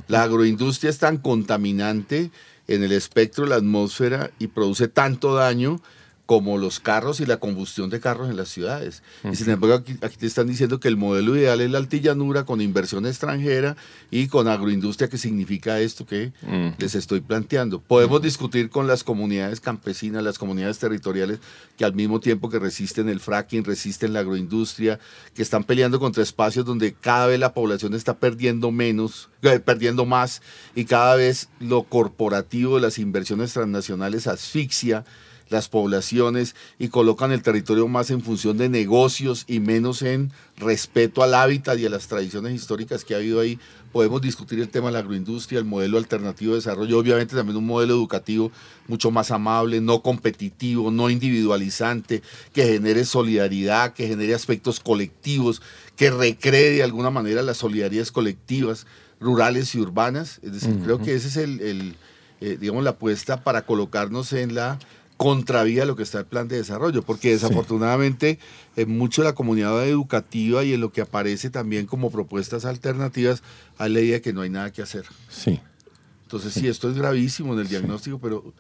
La 0.09 0.23
agroindustria 0.23 0.89
es 0.89 0.99
tan 0.99 1.19
contaminante 1.19 2.31
en 2.69 2.83
el 2.83 2.93
espectro 2.93 3.45
de 3.45 3.51
la 3.51 3.57
atmósfera 3.57 4.31
y 4.39 4.47
produce 4.47 4.89
tanto 4.89 5.35
daño 5.35 5.83
como 6.33 6.57
los 6.57 6.81
carros 6.81 7.21
y 7.21 7.27
la 7.27 7.37
combustión 7.37 7.91
de 7.91 8.01
carros 8.01 8.31
en 8.31 8.39
las 8.39 8.49
ciudades. 8.49 9.03
Y 9.31 9.37
sin 9.37 9.51
embargo, 9.51 9.85
aquí, 10.01 10.17
te 10.17 10.27
están 10.27 10.47
diciendo 10.47 10.81
que 10.81 10.89
el 10.89 10.97
modelo 10.97 11.37
ideal 11.37 11.61
es 11.61 11.71
la 11.71 11.77
altillanura 11.77 12.47
con 12.47 12.63
inversión 12.63 13.05
extranjera 13.05 13.77
y 14.11 14.29
con 14.29 14.49
agroindustria, 14.49 15.11
que 15.11 15.19
significa 15.19 15.79
esto 15.81 16.07
que 16.07 16.33
les 16.79 16.95
estoy 16.95 17.21
planteando. 17.21 17.83
Podemos 17.83 18.23
discutir 18.23 18.71
con 18.71 18.87
las 18.87 19.05
comunidades 19.05 19.61
campesinas, 19.61 20.23
las 20.23 20.39
comunidades 20.39 20.79
territoriales, 20.79 21.39
que 21.77 21.85
al 21.85 21.93
mismo 21.93 22.19
tiempo 22.19 22.49
que 22.49 22.59
resisten 22.59 23.11
el 23.11 23.21
fracking, 23.21 23.63
resisten 23.65 24.15
la 24.15 24.21
agroindustria, 24.21 24.99
que 25.35 25.43
están 25.43 25.65
peleando 25.65 26.01
contra 26.01 26.23
espacios 26.23 26.65
donde 26.65 26.95
cada 26.95 27.27
vez 27.27 27.41
la 27.41 27.53
población 27.53 27.93
está 27.93 28.17
perdiendo 28.17 28.71
menos, 28.71 29.29
eh, 29.43 29.61
perdiendo 29.61 30.07
más, 30.07 30.41
y 30.75 30.87
cada 30.87 31.15
vez 31.15 31.51
lo 31.61 31.83
corporativo 31.83 32.77
de 32.77 32.81
las 32.81 32.99
inversiones 32.99 33.53
transnacionales 33.53 34.27
asfixia 34.27 35.05
las 35.53 35.69
poblaciones 35.69 36.57
y 36.79 36.89
colocan 36.89 37.31
el 37.31 37.43
territorio 37.43 37.87
más 37.87 38.11
en 38.11 38.23
función 38.23 38.59
de 38.59 38.69
negocios 38.69 39.45
y 39.47 39.61
menos 39.61 40.03
en 40.03 40.33
respeto 40.57 41.23
al 41.23 41.35
hábitat 41.35 41.79
y 41.79 41.87
a 41.87 41.91
las 41.91 42.09
tradiciones 42.09 42.55
históricas 42.55 43.05
que 43.05 43.15
ha 43.15 43.19
habido 43.19 43.41
ahí. 43.41 43.59
Podemos 43.93 44.23
discutir 44.23 44.59
el 44.59 44.71
tema 44.71 44.87
de 44.87 44.95
la 44.95 44.99
agroindustria, 45.01 45.59
el 45.59 45.67
modelo 45.67 45.99
alternativo 45.99 46.53
de 46.53 46.59
desarrollo, 46.59 46.99
obviamente 46.99 47.37
también 47.37 47.59
un 47.59 47.67
modelo 47.67 47.95
educativo 47.95 48.51
mucho 48.89 49.11
más 49.11 49.31
amable, 49.31 49.81
no 49.81 50.03
competitivo, 50.03 50.91
no 50.91 51.11
individualizante, 51.11 52.23
que 52.53 52.65
genere 52.65 53.05
solidaridad, 53.05 53.93
que 53.93 54.09
genere 54.09 54.35
aspectos 54.35 54.81
colectivos, 54.81 55.63
que 55.97 56.11
recree 56.11 56.71
de 56.71 56.83
alguna 56.83 57.11
manera 57.11 57.43
las 57.43 57.59
solidaridades 57.59 58.11
colectivas 58.11 58.87
rurales 59.21 59.75
y 59.75 59.81
urbanas. 59.81 60.41
Es 60.43 60.53
decir, 60.53 60.79
creo 60.83 60.99
que 60.99 61.15
ese 61.15 61.29
es 61.29 61.37
el, 61.37 61.97
eh, 62.41 62.57
digamos, 62.61 62.83
la 62.85 62.91
apuesta 62.91 63.45
para 63.45 63.65
colocarnos 63.65 64.33
en 64.33 64.55
la 64.55 64.79
contravía 65.23 65.85
lo 65.85 65.97
que 65.97 66.03
está 66.03 66.21
el 66.21 66.27
plan 66.27 66.49
de 66.49 66.57
desarrollo, 66.57 67.03
porque 67.03 67.31
desafortunadamente 67.31 68.39
en 68.77 68.97
mucho 68.97 69.23
la 69.23 69.35
comunidad 69.35 69.87
educativa 69.87 70.65
y 70.65 70.75
en 70.75 70.81
lo 70.81 70.93
que 70.93 71.01
aparece 71.01 71.51
también 71.51 71.87
como 71.87 72.11
propuestas 72.11 72.65
alternativas, 72.65 73.43
hay 73.79 73.93
la 73.93 74.01
idea 74.01 74.15
de 74.15 74.23
que 74.23 74.33
no 74.33 74.43
hay 74.43 74.51
nada 74.51 74.73
que 74.73 74.83
hacer. 74.83 75.05
Sí. 75.29 75.61
Entonces, 76.25 76.55
sí, 76.55 76.67
esto 76.67 76.89
es 76.89 76.97
gravísimo 76.97 77.53
en 77.53 77.61
el 77.61 77.69
diagnóstico, 77.69 78.19
pero 78.19 78.55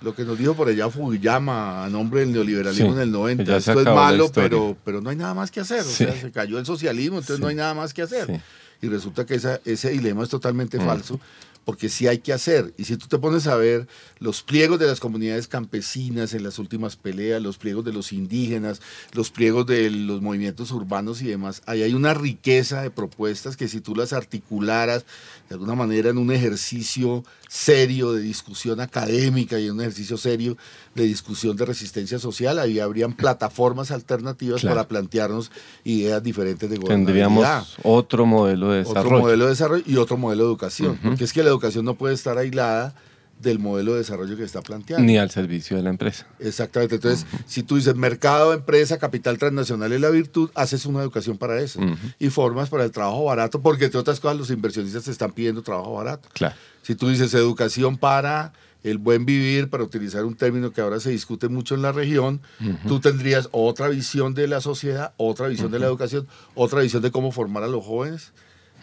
lo 0.00 0.14
que 0.14 0.24
nos 0.24 0.38
dijo 0.38 0.54
por 0.54 0.68
allá 0.68 0.88
Fujiyama 0.88 1.84
a 1.84 1.90
nombre 1.90 2.20
del 2.20 2.32
neoliberalismo 2.32 2.92
en 2.92 3.00
el 3.00 3.10
90, 3.10 3.56
esto 3.56 3.80
es 3.80 3.86
malo, 3.86 4.30
pero, 4.32 4.76
pero 4.84 5.00
no 5.00 5.10
hay 5.10 5.16
nada 5.16 5.34
más 5.34 5.50
que 5.50 5.60
hacer. 5.60 5.80
O 5.80 5.84
sea, 5.84 6.14
se 6.18 6.30
cayó 6.30 6.58
el 6.58 6.66
socialismo, 6.66 7.18
entonces 7.18 7.40
no 7.40 7.48
hay 7.48 7.54
nada 7.54 7.74
más 7.74 7.92
que 7.92 8.02
hacer. 8.02 8.40
Y 8.80 8.88
resulta 8.88 9.26
que 9.26 9.34
esa, 9.34 9.60
ese 9.64 9.90
dilema 9.90 10.22
es 10.22 10.30
totalmente 10.30 10.78
mm. 10.78 10.84
falso, 10.86 11.20
porque 11.64 11.88
sí 11.88 12.06
hay 12.06 12.18
que 12.18 12.32
hacer. 12.32 12.72
Y 12.76 12.84
si 12.84 12.96
tú 12.96 13.06
te 13.06 13.18
pones 13.18 13.46
a 13.46 13.56
ver 13.56 13.86
los 14.18 14.42
pliegos 14.42 14.78
de 14.78 14.86
las 14.86 15.00
comunidades 15.00 15.48
campesinas 15.48 16.34
en 16.34 16.42
las 16.42 16.58
últimas 16.58 16.96
peleas, 16.96 17.42
los 17.42 17.58
pliegos 17.58 17.84
de 17.84 17.92
los 17.92 18.12
indígenas, 18.12 18.80
los 19.12 19.30
pliegos 19.30 19.66
de 19.66 19.90
los 19.90 20.22
movimientos 20.22 20.70
urbanos 20.72 21.22
y 21.22 21.26
demás, 21.26 21.62
ahí 21.66 21.82
hay 21.82 21.94
una 21.94 22.14
riqueza 22.14 22.82
de 22.82 22.90
propuestas 22.90 23.56
que 23.56 23.68
si 23.68 23.80
tú 23.80 23.94
las 23.94 24.12
articularas 24.12 25.04
de 25.48 25.54
alguna 25.54 25.74
manera 25.74 26.10
en 26.10 26.18
un 26.18 26.32
ejercicio 26.32 27.24
serio 27.50 28.12
de 28.12 28.20
discusión 28.20 28.80
académica 28.80 29.58
y 29.58 29.68
un 29.68 29.80
ejercicio 29.80 30.16
serio 30.16 30.56
de 30.94 31.02
discusión 31.02 31.56
de 31.56 31.64
resistencia 31.64 32.20
social, 32.20 32.60
ahí 32.60 32.78
habrían 32.78 33.12
plataformas 33.12 33.90
alternativas 33.90 34.62
para 34.62 34.86
plantearnos 34.86 35.50
ideas 35.82 36.22
diferentes 36.22 36.70
de 36.70 36.76
gobernabilidad. 36.76 37.26
Tendríamos 37.26 37.76
otro 37.82 38.24
modelo 38.24 38.70
de 38.70 38.78
desarrollo. 38.78 39.00
Otro 39.00 39.18
modelo 39.18 39.44
de 39.46 39.50
desarrollo 39.50 39.84
y 39.84 39.96
otro 39.96 40.16
modelo 40.16 40.44
de 40.44 40.48
educación, 40.48 40.96
porque 41.02 41.24
es 41.24 41.32
que 41.32 41.42
la 41.42 41.48
educación 41.48 41.84
no 41.84 41.96
puede 41.96 42.14
estar 42.14 42.38
aislada 42.38 42.94
del 43.40 43.58
modelo 43.58 43.92
de 43.92 43.98
desarrollo 43.98 44.36
que 44.36 44.44
está 44.44 44.62
planteando. 44.62 45.04
Ni 45.04 45.18
al 45.18 45.30
servicio 45.30 45.76
de 45.76 45.82
la 45.82 45.90
empresa. 45.90 46.26
Exactamente. 46.38 46.96
Entonces, 46.96 47.26
si 47.46 47.62
tú 47.62 47.76
dices 47.76 47.94
mercado, 47.96 48.52
empresa, 48.52 48.98
capital 48.98 49.38
transnacional 49.38 49.92
es 49.92 50.00
la 50.00 50.10
virtud, 50.10 50.50
haces 50.54 50.86
una 50.86 51.00
educación 51.00 51.38
para 51.38 51.60
eso. 51.60 51.80
Y 52.18 52.30
formas 52.30 52.68
para 52.68 52.84
el 52.84 52.90
trabajo 52.90 53.24
barato, 53.24 53.60
porque 53.60 53.86
entre 53.86 54.00
otras 54.00 54.20
cosas 54.20 54.36
los 54.36 54.50
inversionistas 54.50 55.04
te 55.04 55.10
están 55.10 55.32
pidiendo 55.32 55.62
trabajo 55.62 55.94
barato. 55.94 56.28
Claro. 56.32 56.54
Si 56.82 56.94
tú 56.94 57.08
dices 57.08 57.32
educación 57.34 57.98
para 57.98 58.52
el 58.82 58.98
buen 58.98 59.26
vivir, 59.26 59.68
para 59.68 59.84
utilizar 59.84 60.24
un 60.24 60.34
término 60.34 60.72
que 60.72 60.80
ahora 60.80 61.00
se 61.00 61.10
discute 61.10 61.48
mucho 61.48 61.74
en 61.74 61.82
la 61.82 61.92
región, 61.92 62.40
tú 62.88 63.00
tendrías 63.00 63.48
otra 63.52 63.88
visión 63.88 64.34
de 64.34 64.48
la 64.48 64.60
sociedad, 64.60 65.12
otra 65.16 65.48
visión 65.48 65.70
de 65.70 65.78
la 65.78 65.86
educación, 65.86 66.26
otra 66.54 66.80
visión 66.80 67.02
de 67.02 67.10
cómo 67.10 67.32
formar 67.32 67.62
a 67.62 67.68
los 67.68 67.84
jóvenes. 67.84 68.32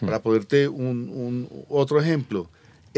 Para 0.00 0.22
ponerte 0.22 0.68
un, 0.68 1.48
otro 1.68 2.00
ejemplo, 2.00 2.48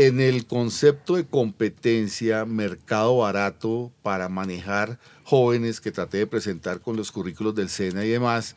en 0.07 0.19
el 0.19 0.47
concepto 0.47 1.17
de 1.17 1.27
competencia, 1.27 2.47
mercado 2.47 3.19
barato 3.19 3.93
para 4.03 4.31
manejar 4.31 4.99
jóvenes 5.25 5.81
que 5.81 5.93
traté 5.93 6.19
de 6.19 6.27
presentar 6.27 6.81
con 6.81 6.97
los 6.97 7.13
currículos 7.13 7.55
del 7.55 7.69
SENA 7.69 8.05
y 8.07 8.09
demás, 8.09 8.57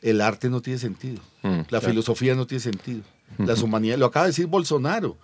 el 0.00 0.22
arte 0.22 0.48
no 0.48 0.62
tiene 0.62 0.78
sentido, 0.78 1.20
mm, 1.42 1.60
la 1.68 1.80
filosofía 1.82 2.34
no 2.34 2.46
tiene 2.46 2.62
sentido. 2.62 3.02
Las 3.38 3.62
humanidades, 3.62 3.98
lo 3.98 4.06
acaba 4.06 4.26
de 4.26 4.30
decir 4.30 4.46
Bolsonaro. 4.46 5.16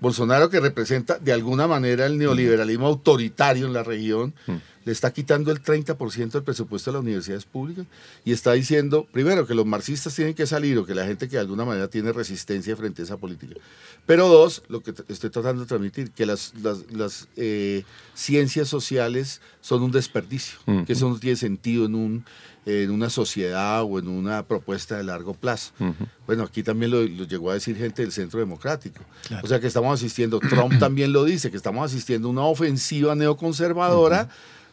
Bolsonaro 0.00 0.50
que 0.50 0.58
representa 0.58 1.18
de 1.20 1.32
alguna 1.32 1.68
manera 1.68 2.06
el 2.06 2.18
neoliberalismo 2.18 2.86
autoritario 2.86 3.66
en 3.66 3.72
la 3.72 3.84
región, 3.84 4.34
le 4.84 4.92
está 4.92 5.12
quitando 5.12 5.50
el 5.50 5.62
30% 5.62 6.30
del 6.30 6.42
presupuesto 6.42 6.90
de 6.90 6.94
las 6.94 7.02
universidades 7.02 7.44
públicas 7.44 7.86
y 8.24 8.32
está 8.32 8.52
diciendo, 8.52 9.06
primero, 9.10 9.46
que 9.46 9.54
los 9.54 9.66
marxistas 9.66 10.14
tienen 10.14 10.34
que 10.34 10.46
salir 10.46 10.78
o 10.78 10.84
que 10.84 10.94
la 10.94 11.06
gente 11.06 11.28
que 11.28 11.36
de 11.36 11.40
alguna 11.40 11.64
manera 11.64 11.88
tiene 11.88 12.12
resistencia 12.12 12.76
frente 12.76 13.02
a 13.02 13.04
esa 13.04 13.16
política. 13.16 13.54
Pero 14.06 14.28
dos, 14.28 14.62
lo 14.68 14.80
que 14.80 14.92
estoy 15.08 15.30
tratando 15.30 15.62
de 15.62 15.68
transmitir, 15.68 16.10
que 16.10 16.26
las, 16.26 16.52
las, 16.90 17.28
eh, 17.36 17.84
ciencias 18.14 18.68
sociales 18.68 19.40
son 19.60 19.82
un 19.82 19.90
desperdicio, 19.90 20.58
que 20.86 20.92
eso 20.92 21.08
no 21.08 21.18
tiene 21.18 21.36
sentido 21.36 21.86
en 21.86 21.94
un 21.94 22.24
en 22.66 22.90
una 22.90 23.10
sociedad 23.10 23.82
o 23.82 23.98
en 23.98 24.08
una 24.08 24.42
propuesta 24.46 24.96
de 24.96 25.04
largo 25.04 25.34
plazo. 25.34 25.72
Bueno, 26.26 26.44
aquí 26.44 26.62
también 26.62 26.90
lo, 26.90 27.04
llegó 27.04 27.50
a 27.50 27.54
decir 27.54 27.76
gente 27.76 28.02
del 28.02 28.12
Centro 28.12 28.40
Democrático. 28.40 29.02
O 29.42 29.46
sea 29.46 29.60
que 29.60 29.66
estamos 29.66 29.94
asistiendo, 29.94 30.40
Trump 30.40 30.78
también 30.78 31.12
lo 31.12 31.24
dice, 31.24 31.50
que 31.50 31.56
estamos 31.56 31.84
asistiendo 31.84 32.28
a 32.28 32.30
una 32.30 32.42
ofensiva 32.42 33.14
neoconservadora 33.14 34.30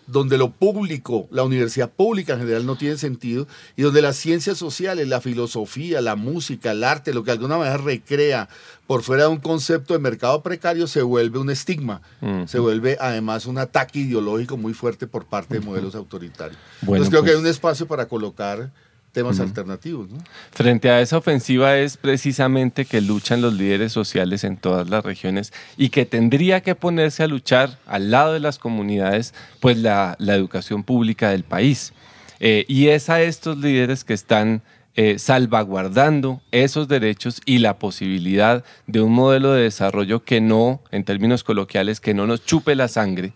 donde 0.07 0.37
lo 0.37 0.51
público, 0.51 1.27
la 1.31 1.43
universidad 1.43 1.89
pública 1.89 2.33
en 2.33 2.39
general 2.39 2.65
no 2.65 2.75
tiene 2.75 2.97
sentido, 2.97 3.47
y 3.75 3.83
donde 3.83 4.01
las 4.01 4.17
ciencias 4.17 4.57
sociales, 4.57 5.07
la 5.07 5.21
filosofía, 5.21 6.01
la 6.01 6.15
música, 6.15 6.71
el 6.71 6.83
arte, 6.83 7.13
lo 7.13 7.23
que 7.23 7.27
de 7.27 7.33
alguna 7.33 7.57
manera 7.57 7.77
recrea 7.77 8.49
por 8.87 9.03
fuera 9.03 9.23
de 9.23 9.29
un 9.29 9.37
concepto 9.37 9.93
de 9.93 9.99
mercado 9.99 10.41
precario, 10.43 10.87
se 10.87 11.01
vuelve 11.01 11.39
un 11.39 11.49
estigma, 11.49 12.01
se 12.45 12.59
vuelve 12.59 12.97
además 12.99 13.45
un 13.45 13.57
ataque 13.57 13.99
ideológico 13.99 14.57
muy 14.57 14.73
fuerte 14.73 15.07
por 15.07 15.25
parte 15.25 15.55
de 15.55 15.59
modelos 15.61 15.95
autoritarios. 15.95 16.59
Entonces 16.81 17.09
creo 17.09 17.23
que 17.23 17.29
hay 17.29 17.35
pues 17.35 17.45
un 17.45 17.49
espacio 17.49 17.87
para 17.87 18.07
colocar 18.07 18.71
temas 19.11 19.39
alternativos. 19.39 20.07
Frente 20.51 20.89
a 20.89 21.01
esa 21.01 21.17
ofensiva 21.17 21.77
es 21.77 21.97
precisamente 21.97 22.85
que 22.85 23.01
luchan 23.01 23.41
los 23.41 23.53
líderes 23.53 23.91
sociales 23.91 24.43
en 24.43 24.57
todas 24.57 24.89
las 24.89 25.03
regiones 25.03 25.51
y 25.77 25.89
que 25.89 26.05
tendría 26.05 26.61
que 26.61 26.75
ponerse 26.75 27.23
a 27.23 27.27
luchar 27.27 27.77
al 27.85 28.11
lado 28.11 28.33
de 28.33 28.39
las 28.39 28.57
comunidades, 28.57 29.33
pues 29.59 29.77
la, 29.77 30.15
educación 30.19 30.83
pública 30.83 31.29
del 31.29 31.43
país. 31.43 31.93
Eh, 32.39 32.65
y 32.67 32.87
es 32.87 33.09
a 33.09 33.21
estos 33.21 33.57
líderes 33.57 34.03
que 34.03 34.13
están 34.13 34.63
eh, 34.95 35.19
salvaguardando 35.19 36.41
esos 36.51 36.87
derechos 36.87 37.41
y 37.45 37.59
la 37.59 37.79
posibilidad 37.79 38.63
de 38.87 39.01
un 39.01 39.13
modelo 39.13 39.53
de 39.53 39.63
desarrollo 39.63 40.23
que 40.23 40.41
no, 40.41 40.81
en 40.91 41.03
términos 41.03 41.43
coloquiales, 41.43 41.99
que 41.99 42.13
no 42.13 42.27
nos 42.27 42.43
chupe 42.45 42.75
la 42.75 42.87
sangre, 42.87 43.33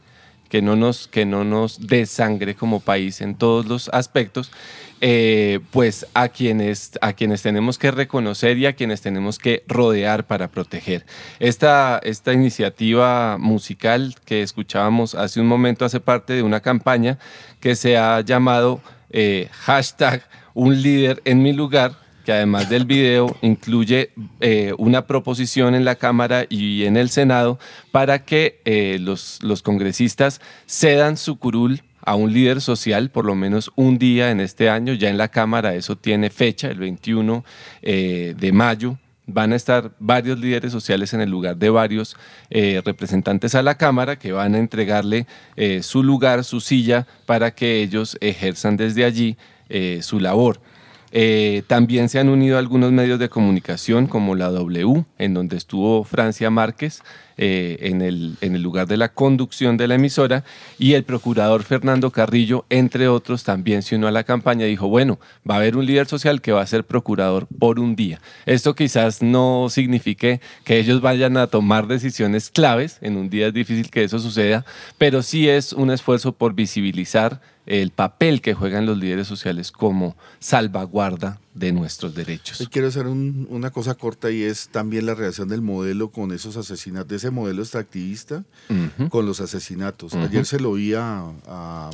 que 0.55 0.61
no 0.61 0.77
nos, 0.77 1.09
que 1.09 1.25
no 1.25 1.43
nos 1.43 1.85
desangre 1.85 2.55
como 2.55 2.79
país 2.79 3.19
en 3.19 3.35
todos 3.35 3.65
los 3.65 3.89
aspectos, 3.89 4.53
eh, 5.01 5.59
pues 5.71 6.07
a 6.13 6.29
quienes, 6.29 6.93
a 7.01 7.11
quienes 7.11 7.41
tenemos 7.41 7.77
que 7.77 7.91
reconocer 7.91 8.57
y 8.57 8.65
a 8.65 8.71
quienes 8.71 9.01
tenemos 9.01 9.37
que 9.37 9.65
rodear 9.67 10.25
para 10.25 10.47
proteger. 10.47 11.05
Esta, 11.41 11.99
esta 12.01 12.31
iniciativa 12.31 13.37
musical 13.37 14.15
que 14.23 14.43
escuchábamos 14.43 15.13
hace 15.13 15.41
un 15.41 15.47
momento 15.47 15.83
hace 15.83 15.99
parte 15.99 16.31
de 16.31 16.41
una 16.41 16.61
campaña 16.61 17.19
que 17.59 17.75
se 17.75 17.97
ha 17.97 18.21
llamado 18.21 18.79
eh, 19.09 19.49
hashtag 19.51 20.23
un 20.53 20.81
líder 20.81 21.21
en 21.25 21.43
mi 21.43 21.51
lugar 21.51 22.04
que 22.25 22.33
además 22.33 22.69
del 22.69 22.85
video 22.85 23.37
incluye 23.41 24.09
eh, 24.41 24.73
una 24.77 25.05
proposición 25.05 25.75
en 25.75 25.85
la 25.85 25.95
Cámara 25.95 26.45
y 26.49 26.83
en 26.85 26.97
el 26.97 27.09
Senado 27.09 27.59
para 27.91 28.25
que 28.25 28.61
eh, 28.65 28.97
los, 28.99 29.41
los 29.43 29.61
congresistas 29.61 30.41
cedan 30.65 31.17
su 31.17 31.37
curul 31.37 31.83
a 32.01 32.15
un 32.15 32.33
líder 32.33 32.61
social 32.61 33.09
por 33.11 33.25
lo 33.25 33.35
menos 33.35 33.71
un 33.75 33.97
día 33.99 34.31
en 34.31 34.39
este 34.39 34.69
año. 34.69 34.93
Ya 34.93 35.09
en 35.09 35.17
la 35.17 35.27
Cámara 35.27 35.75
eso 35.75 35.95
tiene 35.95 36.31
fecha, 36.31 36.67
el 36.67 36.79
21 36.79 37.45
eh, 37.83 38.33
de 38.37 38.51
mayo. 38.51 38.97
Van 39.27 39.53
a 39.53 39.55
estar 39.55 39.91
varios 39.99 40.39
líderes 40.39 40.71
sociales 40.71 41.13
en 41.13 41.21
el 41.21 41.29
lugar 41.29 41.57
de 41.57 41.71
varios 41.71 42.15
representantes 42.51 43.55
a 43.55 43.63
la 43.63 43.75
Cámara 43.75 44.19
que 44.19 44.31
van 44.31 44.53
a 44.53 44.59
entregarle 44.59 45.25
su 45.81 46.03
lugar, 46.03 46.43
su 46.43 46.61
silla, 46.61 47.07
para 47.25 47.49
que 47.49 47.81
ellos 47.81 48.19
ejerzan 48.21 48.77
desde 48.77 49.03
allí 49.03 49.35
su 50.01 50.19
labor. 50.19 50.59
Eh, 51.11 51.63
también 51.67 52.09
se 52.09 52.19
han 52.19 52.29
unido 52.29 52.57
algunos 52.57 52.91
medios 52.91 53.19
de 53.19 53.29
comunicación 53.29 54.07
como 54.07 54.35
la 54.35 54.49
W, 54.49 55.05
en 55.17 55.33
donde 55.33 55.57
estuvo 55.57 56.03
Francia 56.03 56.49
Márquez 56.49 57.03
eh, 57.37 57.77
en, 57.81 58.01
el, 58.01 58.37
en 58.41 58.55
el 58.55 58.61
lugar 58.61 58.87
de 58.87 58.97
la 58.97 59.09
conducción 59.09 59.77
de 59.77 59.87
la 59.87 59.95
emisora, 59.95 60.43
y 60.79 60.93
el 60.93 61.03
procurador 61.03 61.63
Fernando 61.63 62.11
Carrillo, 62.11 62.65
entre 62.69 63.07
otros, 63.07 63.43
también 63.43 63.81
se 63.81 63.95
unió 63.95 64.07
a 64.07 64.11
la 64.11 64.23
campaña 64.23 64.65
y 64.65 64.69
dijo, 64.69 64.87
bueno, 64.87 65.19
va 65.49 65.55
a 65.55 65.57
haber 65.57 65.77
un 65.77 65.85
líder 65.85 66.07
social 66.07 66.41
que 66.41 66.51
va 66.51 66.61
a 66.61 66.67
ser 66.67 66.85
procurador 66.85 67.47
por 67.59 67.79
un 67.79 67.95
día. 67.95 68.19
Esto 68.45 68.73
quizás 68.75 69.21
no 69.21 69.67
signifique 69.69 70.39
que 70.63 70.79
ellos 70.79 71.01
vayan 71.01 71.37
a 71.37 71.47
tomar 71.47 71.87
decisiones 71.87 72.49
claves, 72.49 72.97
en 73.01 73.17
un 73.17 73.29
día 73.29 73.47
es 73.47 73.53
difícil 73.53 73.89
que 73.89 74.03
eso 74.03 74.19
suceda, 74.19 74.65
pero 74.97 75.21
sí 75.21 75.49
es 75.49 75.73
un 75.73 75.91
esfuerzo 75.91 76.31
por 76.31 76.53
visibilizar 76.53 77.41
el 77.65 77.91
papel 77.91 78.41
que 78.41 78.53
juegan 78.53 78.85
los 78.85 78.97
líderes 78.97 79.27
sociales 79.27 79.71
como 79.71 80.15
salvaguarda 80.39 81.39
de 81.53 81.71
nuestros 81.71 82.13
derechos. 82.13 82.67
quiero 82.71 82.87
hacer 82.87 83.07
una 83.07 83.71
cosa 83.71 83.95
corta 83.95 84.29
y 84.29 84.43
es 84.43 84.69
también 84.69 85.05
la 85.05 85.15
reacción 85.15 85.47
del 85.47 85.61
modelo 85.61 86.09
con 86.09 86.31
esos 86.31 86.57
asesinatos, 86.57 87.07
de 87.07 87.15
ese 87.15 87.31
modelo 87.31 87.61
extractivista 87.61 88.43
con 89.09 89.25
los 89.25 89.41
asesinatos. 89.41 90.13
Ayer 90.13 90.45
se 90.45 90.59
lo 90.59 90.71
oía 90.71 91.23
a, 91.47 91.89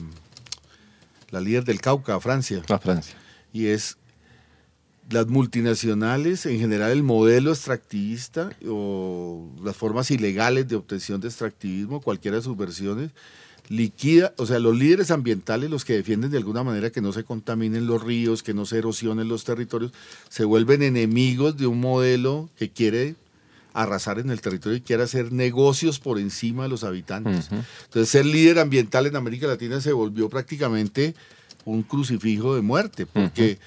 la 1.30 1.40
líder 1.40 1.64
del 1.64 1.80
Cauca, 1.80 2.16
a 2.16 2.20
Francia. 2.20 2.62
A 2.68 2.80
Francia. 2.80 3.16
Y 3.54 3.68
es 3.68 3.98
las 5.10 5.28
multinacionales, 5.28 6.46
en 6.46 6.60
general 6.60 6.92
el 6.92 7.04
modelo 7.04 7.52
extractivista 7.52 8.50
o 8.68 9.50
las 9.64 9.76
formas 9.76 10.12
ilegales 10.12 10.68
de 10.68 10.76
obtención 10.76 11.20
de 11.22 11.28
extractivismo, 11.28 12.02
cualquiera 12.02 12.38
de 12.38 12.44
sus 12.44 12.58
versiones, 12.58 13.12
liquida, 13.70 14.34
o 14.38 14.46
sea, 14.46 14.60
los 14.60 14.78
líderes 14.78 15.12
ambientales, 15.12 15.70
los 15.70 15.86
que 15.86 15.94
defienden 15.94 16.32
de 16.32 16.38
alguna 16.38 16.64
manera 16.64 16.90
que 16.90 17.02
no 17.02 17.14
se 17.14 17.24
contaminen 17.24 17.88
los 17.88 18.04
ríos, 18.04 18.44
que 18.44 18.54
no 18.54 18.66
se 18.66 18.80
erosionen 18.80 19.28
los 19.28 19.44
territorios, 19.44 19.92
se 20.30 20.44
vuelven 20.44 20.84
enemigos 20.84 21.58
de 21.58 21.68
un 21.68 21.80
modelo 21.80 22.50
que 22.58 22.70
quiere 22.70 23.16
arrasar 23.74 24.20
en 24.20 24.30
el 24.30 24.42
territorio 24.42 24.78
y 24.78 24.82
quiere 24.82 25.04
hacer 25.04 25.32
negocios 25.32 26.00
por 26.00 26.20
encima 26.20 26.64
de 26.64 26.70
los 26.70 26.84
habitantes. 26.84 27.50
Entonces, 27.52 28.10
ser 28.10 28.26
líder 28.26 28.60
ambiental 28.60 29.06
en 29.06 29.16
América 29.16 29.48
Latina 29.48 29.80
se 29.80 29.94
volvió 29.94 30.30
prácticamente 30.30 31.16
un 31.64 31.84
crucifijo 31.84 32.56
de 32.56 32.62
muerte, 32.62 33.06
porque 33.06 33.60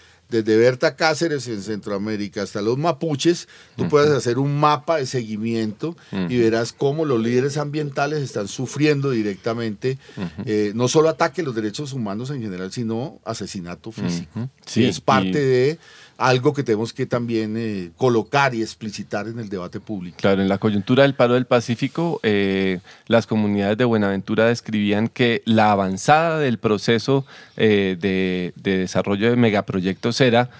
desde 0.43 0.57
Berta 0.57 0.97
Cáceres 0.97 1.47
en 1.49 1.63
Centroamérica 1.63 2.43
hasta 2.43 2.61
los 2.63 2.79
mapuches, 2.79 3.49
tú 3.77 3.89
puedes 3.89 4.11
hacer 4.11 4.39
un 4.39 4.59
mapa 4.59 4.97
de 4.97 5.07
seguimiento 5.07 5.97
y 6.29 6.39
verás 6.39 6.73
cómo 6.73 7.05
los 7.05 7.21
líderes 7.21 7.57
ambientales 7.57 8.23
están 8.23 8.49
sufriendo 8.49 9.11
directamente, 9.11 9.99
eh, 10.45 10.73
no 10.75 10.89
solo 10.89 11.09
ataque 11.09 11.43
a 11.43 11.45
los 11.45 11.55
derechos 11.55 11.93
humanos 11.93 12.31
en 12.31 12.43
general, 12.43 12.73
sino 12.73 13.21
asesinato 13.25 13.93
físico. 13.93 14.49
Sí, 14.67 14.85
es 14.85 15.01
parte 15.01 15.39
de 15.39 15.79
algo 16.17 16.53
que 16.55 16.63
tenemos 16.63 16.93
que 16.93 17.07
también 17.07 17.57
eh, 17.57 17.91
colocar 17.97 18.55
y 18.55 18.63
explicitar 18.63 19.27
en 19.27 19.39
el 19.39 19.49
debate 19.49 19.81
público. 19.81 20.17
Claro, 20.21 20.43
en 20.43 20.49
la 20.49 20.59
coyuntura 20.59 21.03
del 21.03 21.15
paro 21.15 21.35
del 21.35 21.47
Pacífico, 21.47 22.21
eh, 22.23 22.81
las 23.07 23.27
comunidades 23.27 23.77
de 23.79 23.85
Buenaventura 23.85 24.47
describían 24.47 25.09
que 25.09 25.43
la 25.45 25.73
avanzada 25.73 26.39
del 26.39 26.59
proceso 26.59 27.27
eh, 27.57 27.97
de, 28.01 28.53
desarrollo 28.57 29.31
de 29.31 29.37
megaproyectos 29.37 30.21
era 30.21 30.51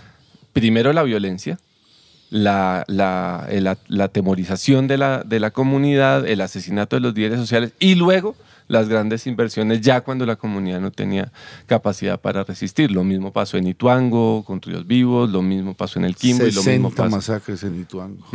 primero 0.53 0.93
la 0.93 1.03
violencia, 1.03 1.59
la, 2.31 2.85
la, 2.89 3.47
la, 3.89 4.09
temorización 4.09 4.89
de 4.89 4.99
la, 4.99 5.23
de 5.25 5.39
la 5.39 5.51
comunidad, 5.51 6.27
el 6.27 6.41
asesinato 6.41 6.97
de 6.97 7.01
los 7.01 7.15
líderes 7.15 7.39
sociales 7.39 7.73
y 7.79 7.95
luego 7.95 8.35
las 8.69 8.89
grandes 8.89 9.27
inversiones 9.27 9.81
ya 9.81 10.01
cuando 10.03 10.27
la 10.27 10.37
comunidad 10.37 10.81
no 10.81 10.91
tenía 10.91 11.33
capacidad 11.67 12.21
para 12.21 12.45
resistir. 12.45 12.91
Lo 12.91 13.05
mismo 13.05 13.33
pasó 13.33 13.57
en 13.57 13.67
Ituango, 13.67 14.45
con 14.45 14.61
Ríos 14.63 14.87
Vivos, 14.87 15.31
lo 15.31 15.43
mismo 15.43 15.75
pasó 15.75 15.99
en 15.99 16.07
el 16.07 16.17
Quimbo 16.17 16.47
y 16.47 16.53
lo 16.53 16.63
mismo 16.63 16.91
pasó. 16.91 17.11
masacres 17.11 17.63
en 17.65 17.81
Ituango. 17.81 18.27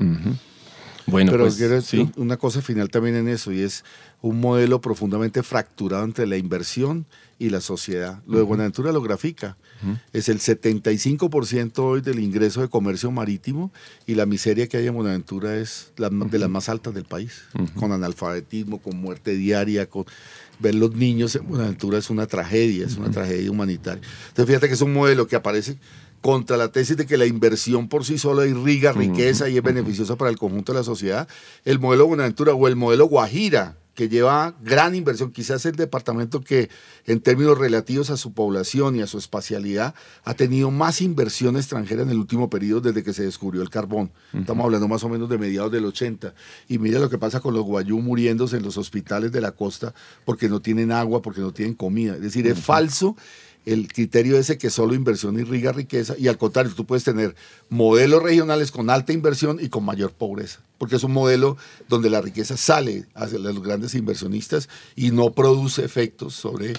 Bueno, 1.10 1.32
Pero 1.32 1.44
pues, 1.46 1.56
quiero 1.56 1.82
¿sí? 1.82 2.10
una 2.18 2.38
cosa 2.38 2.62
final 2.62 2.90
también 2.90 3.16
en 3.16 3.28
eso, 3.28 3.52
y 3.52 3.62
es 3.62 3.84
un 4.22 4.40
modelo 4.40 4.82
profundamente 4.82 5.44
fracturado 5.44 6.04
entre 6.04 6.28
la 6.28 6.38
inversión 6.38 7.06
y 7.38 7.50
la 7.50 7.62
sociedad. 7.62 8.22
Lo 8.28 8.38
de 8.38 8.44
Buenaventura 8.44 8.92
lo 8.92 9.02
grafica. 9.02 9.58
Es 10.12 10.28
el 10.28 10.40
75% 10.40 11.80
hoy 11.80 12.02
del 12.02 12.20
ingreso 12.20 12.62
de 12.62 12.68
comercio 12.68 13.12
marítimo 13.12 13.72
y 14.06 14.16
la 14.16 14.26
miseria 14.26 14.68
que 14.68 14.76
hay 14.76 14.88
en 14.88 14.94
Buenaventura 14.94 15.56
es 15.56 15.94
de 15.96 16.40
las 16.40 16.50
más 16.50 16.68
altas 16.68 16.94
del 16.94 17.06
país, 17.06 17.44
con 17.76 17.94
analfabetismo, 17.94 18.80
con 18.80 18.98
muerte 18.98 19.36
diaria, 19.36 19.90
con 19.90 20.06
ver 20.60 20.76
los 20.76 20.94
niños 20.94 21.36
en 21.36 21.48
Buenaventura 21.48 21.98
es 21.98 22.10
una 22.10 22.28
tragedia, 22.28 22.86
es 22.86 22.98
una 22.98 23.10
tragedia 23.10 23.50
humanitaria. 23.50 24.04
Entonces 24.28 24.46
fíjate 24.46 24.68
que 24.68 24.74
es 24.74 24.82
un 24.82 24.92
modelo 24.92 25.28
que 25.28 25.38
aparece 25.38 25.78
contra 26.22 26.58
la 26.58 26.72
tesis 26.72 26.98
de 26.98 27.06
que 27.06 27.18
la 27.18 27.26
inversión 27.26 27.88
por 27.88 28.06
sí 28.06 28.18
sola 28.18 28.46
irriga 28.46 28.92
riqueza 28.92 29.50
y 29.50 29.58
es 29.58 29.64
beneficiosa 29.64 30.16
para 30.16 30.30
el 30.32 30.38
conjunto 30.38 30.74
de 30.74 30.80
la 30.80 30.84
sociedad. 30.84 31.28
El 31.66 31.80
modelo 31.80 32.08
Buenaventura 32.08 32.54
o 32.54 32.68
el 32.68 32.76
modelo 32.76 33.06
Guajira, 33.06 33.78
que 34.00 34.08
lleva 34.08 34.56
gran 34.64 34.96
inversión, 34.96 35.32
quizás 35.32 35.66
el 35.66 35.76
departamento 35.76 36.40
que 36.40 36.70
en 37.06 37.20
términos 37.20 37.58
relativos 37.58 38.10
a 38.10 38.16
su 38.16 38.32
población 38.32 38.96
y 38.96 39.02
a 39.02 39.08
su 39.08 39.18
espacialidad 39.18 39.94
ha 40.24 40.34
tenido 40.36 40.72
más 40.72 41.02
inversión 41.02 41.58
extranjera 41.58 42.04
en 42.04 42.10
el 42.10 42.18
último 42.18 42.50
periodo 42.50 42.80
desde 42.80 43.04
que 43.04 43.12
se 43.12 43.24
descubrió 43.24 43.62
el 43.62 43.70
carbón. 43.70 44.10
Estamos 44.34 44.64
hablando 44.64 44.88
más 44.88 45.04
o 45.04 45.10
menos 45.10 45.28
de 45.28 45.38
mediados 45.38 45.70
del 45.74 45.84
80. 45.84 46.34
Y 46.70 46.78
mira 46.78 47.00
lo 47.00 47.10
que 47.10 47.18
pasa 47.18 47.42
con 47.42 47.54
los 47.54 47.66
guayú 47.66 48.00
muriéndose 48.00 48.56
en 48.56 48.64
los 48.64 48.78
hospitales 48.78 49.34
de 49.34 49.42
la 49.42 49.52
costa 49.52 49.94
porque 50.24 50.48
no 50.48 50.62
tienen 50.62 50.94
agua, 50.94 51.22
porque 51.22 51.42
no 51.42 51.52
tienen 51.52 51.76
comida. 51.76 52.16
Es 52.16 52.22
decir, 52.22 52.48
es 52.48 52.58
falso 52.58 53.18
el 53.66 53.88
criterio 53.88 54.38
ese 54.38 54.58
que 54.58 54.70
solo 54.70 54.94
inversión 54.94 55.40
irriga 55.40 55.72
riqueza 55.72 56.16
y 56.18 56.28
al 56.28 56.38
contrario, 56.38 56.74
tú 56.76 56.86
puedes 56.86 57.04
tener 57.04 57.36
modelos 57.70 58.24
regionales 58.24 58.72
con 58.72 58.90
alta 58.90 59.14
inversión 59.14 59.60
y 59.62 59.70
con 59.70 59.84
mayor 59.86 60.12
pobreza, 60.12 60.60
porque 60.78 60.96
es 60.96 61.04
un 61.04 61.14
modelo 61.14 61.58
donde 61.88 62.10
la 62.10 62.22
riqueza 62.22 62.58
sale 62.58 63.06
hacia 63.14 63.40
los 63.40 63.62
grandes 63.62 63.96
inversionistas 63.96 64.70
y 64.96 65.12
no 65.12 65.32
produce 65.32 65.84
efectos 65.84 66.34
sobre 66.34 66.74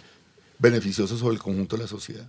beneficiosos 0.58 1.18
sobre 1.18 1.34
el 1.34 1.42
conjunto 1.42 1.76
de 1.76 1.82
la 1.82 1.88
sociedad. 1.88 2.28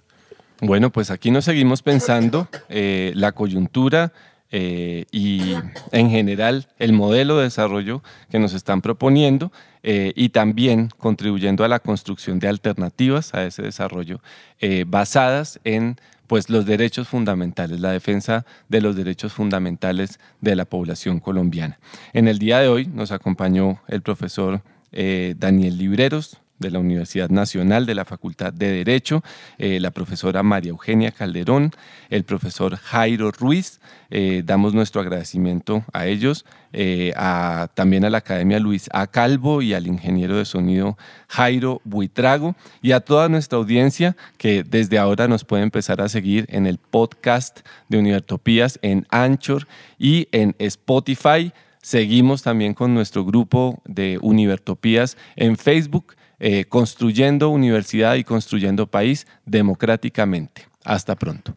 Bueno, 0.62 0.92
pues 0.92 1.10
aquí 1.10 1.32
nos 1.32 1.46
seguimos 1.46 1.82
pensando 1.82 2.48
eh, 2.70 3.14
la 3.16 3.32
coyuntura 3.32 4.14
eh, 4.52 5.06
y 5.12 5.56
en 5.92 6.10
general 6.10 6.68
el 6.78 6.94
modelo 6.94 7.38
de 7.38 7.46
desarrollo 7.46 8.04
que 8.30 8.38
nos 8.38 8.54
están 8.54 8.82
proponiendo 8.82 9.52
eh, 9.84 10.14
y 10.16 10.30
también 10.30 10.90
contribuyendo 10.98 11.64
a 11.64 11.68
la 11.68 11.80
construcción 11.80 12.40
de 12.40 12.48
alternativas 12.48 13.34
a 13.34 13.46
ese 13.46 13.64
desarrollo 13.64 14.22
eh, 14.60 14.86
basadas 14.88 15.60
en 15.64 15.98
pues, 16.28 16.50
los 16.50 16.66
derechos 16.66 17.08
fundamentales, 17.08 17.80
la 17.80 17.92
defensa 17.92 18.46
de 18.70 18.82
los 18.82 18.96
derechos 18.96 19.34
fundamentales 19.34 20.20
de 20.40 20.56
la 20.56 20.66
población 20.66 21.20
colombiana. 21.20 21.80
En 22.14 22.28
el 22.28 22.40
día 22.40 22.60
de 22.60 22.68
hoy 22.68 22.88
nos 22.88 23.12
acompañó 23.12 23.82
el 23.88 24.02
profesor 24.02 24.62
Daniel 24.94 25.78
Libreros, 25.78 26.42
de 26.62 26.72
la 26.72 26.80
Universidad 26.80 27.30
Nacional 27.30 27.86
de 27.86 27.96
la 27.96 28.06
Facultad 28.06 28.54
de 28.54 28.72
Derecho, 28.72 29.24
eh, 29.58 29.80
la 29.80 29.92
profesora 29.92 30.44
María 30.44 30.70
Eugenia 30.70 31.12
Calderón, 31.12 31.72
el 32.10 32.24
profesor 32.24 32.78
Jairo 32.78 33.32
Ruiz. 33.32 33.82
Eh, 34.10 34.44
damos 34.46 34.74
nuestro 34.74 35.02
agradecimiento 35.02 35.84
a 35.94 36.06
ellos, 36.06 36.46
eh, 36.74 37.14
también 37.74 38.06
a 38.06 38.10
la 38.10 38.20
Academia 38.20 38.60
Luis 38.60 38.90
A. 38.94 39.08
Calvo 39.08 39.62
y 39.62 39.74
al 39.74 39.88
ingeniero 39.88 40.38
de 40.38 40.46
sonido 40.46 40.98
Jairo 41.28 41.82
Buitrago 41.84 42.56
y 42.82 42.92
a 42.92 43.00
toda 43.00 43.30
nuestra 43.30 43.58
audiencia 43.58 44.16
que 44.38 44.64
desde 44.64 44.98
ahora 44.98 45.28
nos 45.28 45.44
puede 45.44 45.64
empezar 45.64 46.02
a 46.02 46.10
seguir 46.10 46.46
en 46.50 46.68
el 46.68 46.78
podcast 46.78 47.62
de 47.90 47.98
Univertopías 47.98 48.80
en 48.82 49.06
Anchor 49.10 49.68
y 49.98 50.28
en 50.32 50.56
Spotify. 50.60 51.52
Seguimos 51.82 52.44
también 52.44 52.74
con 52.74 52.94
nuestro 52.94 53.26
grupo 53.26 53.82
de 53.86 54.20
Univertopías 54.22 55.18
en 55.36 55.58
Facebook 55.58 56.16
eh, 56.44 56.66
construyendo 56.66 57.50
universidad 57.50 58.16
y 58.16 58.24
construyendo 58.24 58.88
país 58.88 59.28
democráticamente. 59.46 60.68
Hasta 60.84 61.16
pronto. 61.16 61.56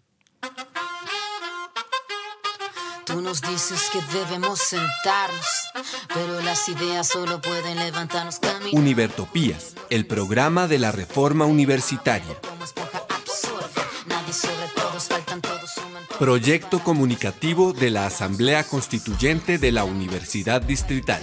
Tú 3.07 3.23
nos 3.23 3.41
dices 3.41 3.89
que 3.91 4.01
debemos 4.13 4.59
sentarnos, 4.59 5.71
pero 6.13 6.39
las 6.43 6.69
ideas 6.69 7.09
solo 7.09 7.41
pueden 7.41 7.79
levantarnos 7.79 8.39
Univertopías, 8.73 9.75
el 9.89 10.07
programa 10.07 10.69
de 10.69 10.79
la 10.79 10.93
reforma 10.93 11.47
universitaria. 11.47 12.35
Proyecto 16.19 16.81
comunicativo 16.81 17.73
de 17.73 17.91
la 17.91 18.05
Asamblea 18.05 18.65
Constituyente 18.65 19.57
de 19.57 19.73
la 19.73 19.85
Universidad 19.85 20.61
Distrital. 20.61 21.23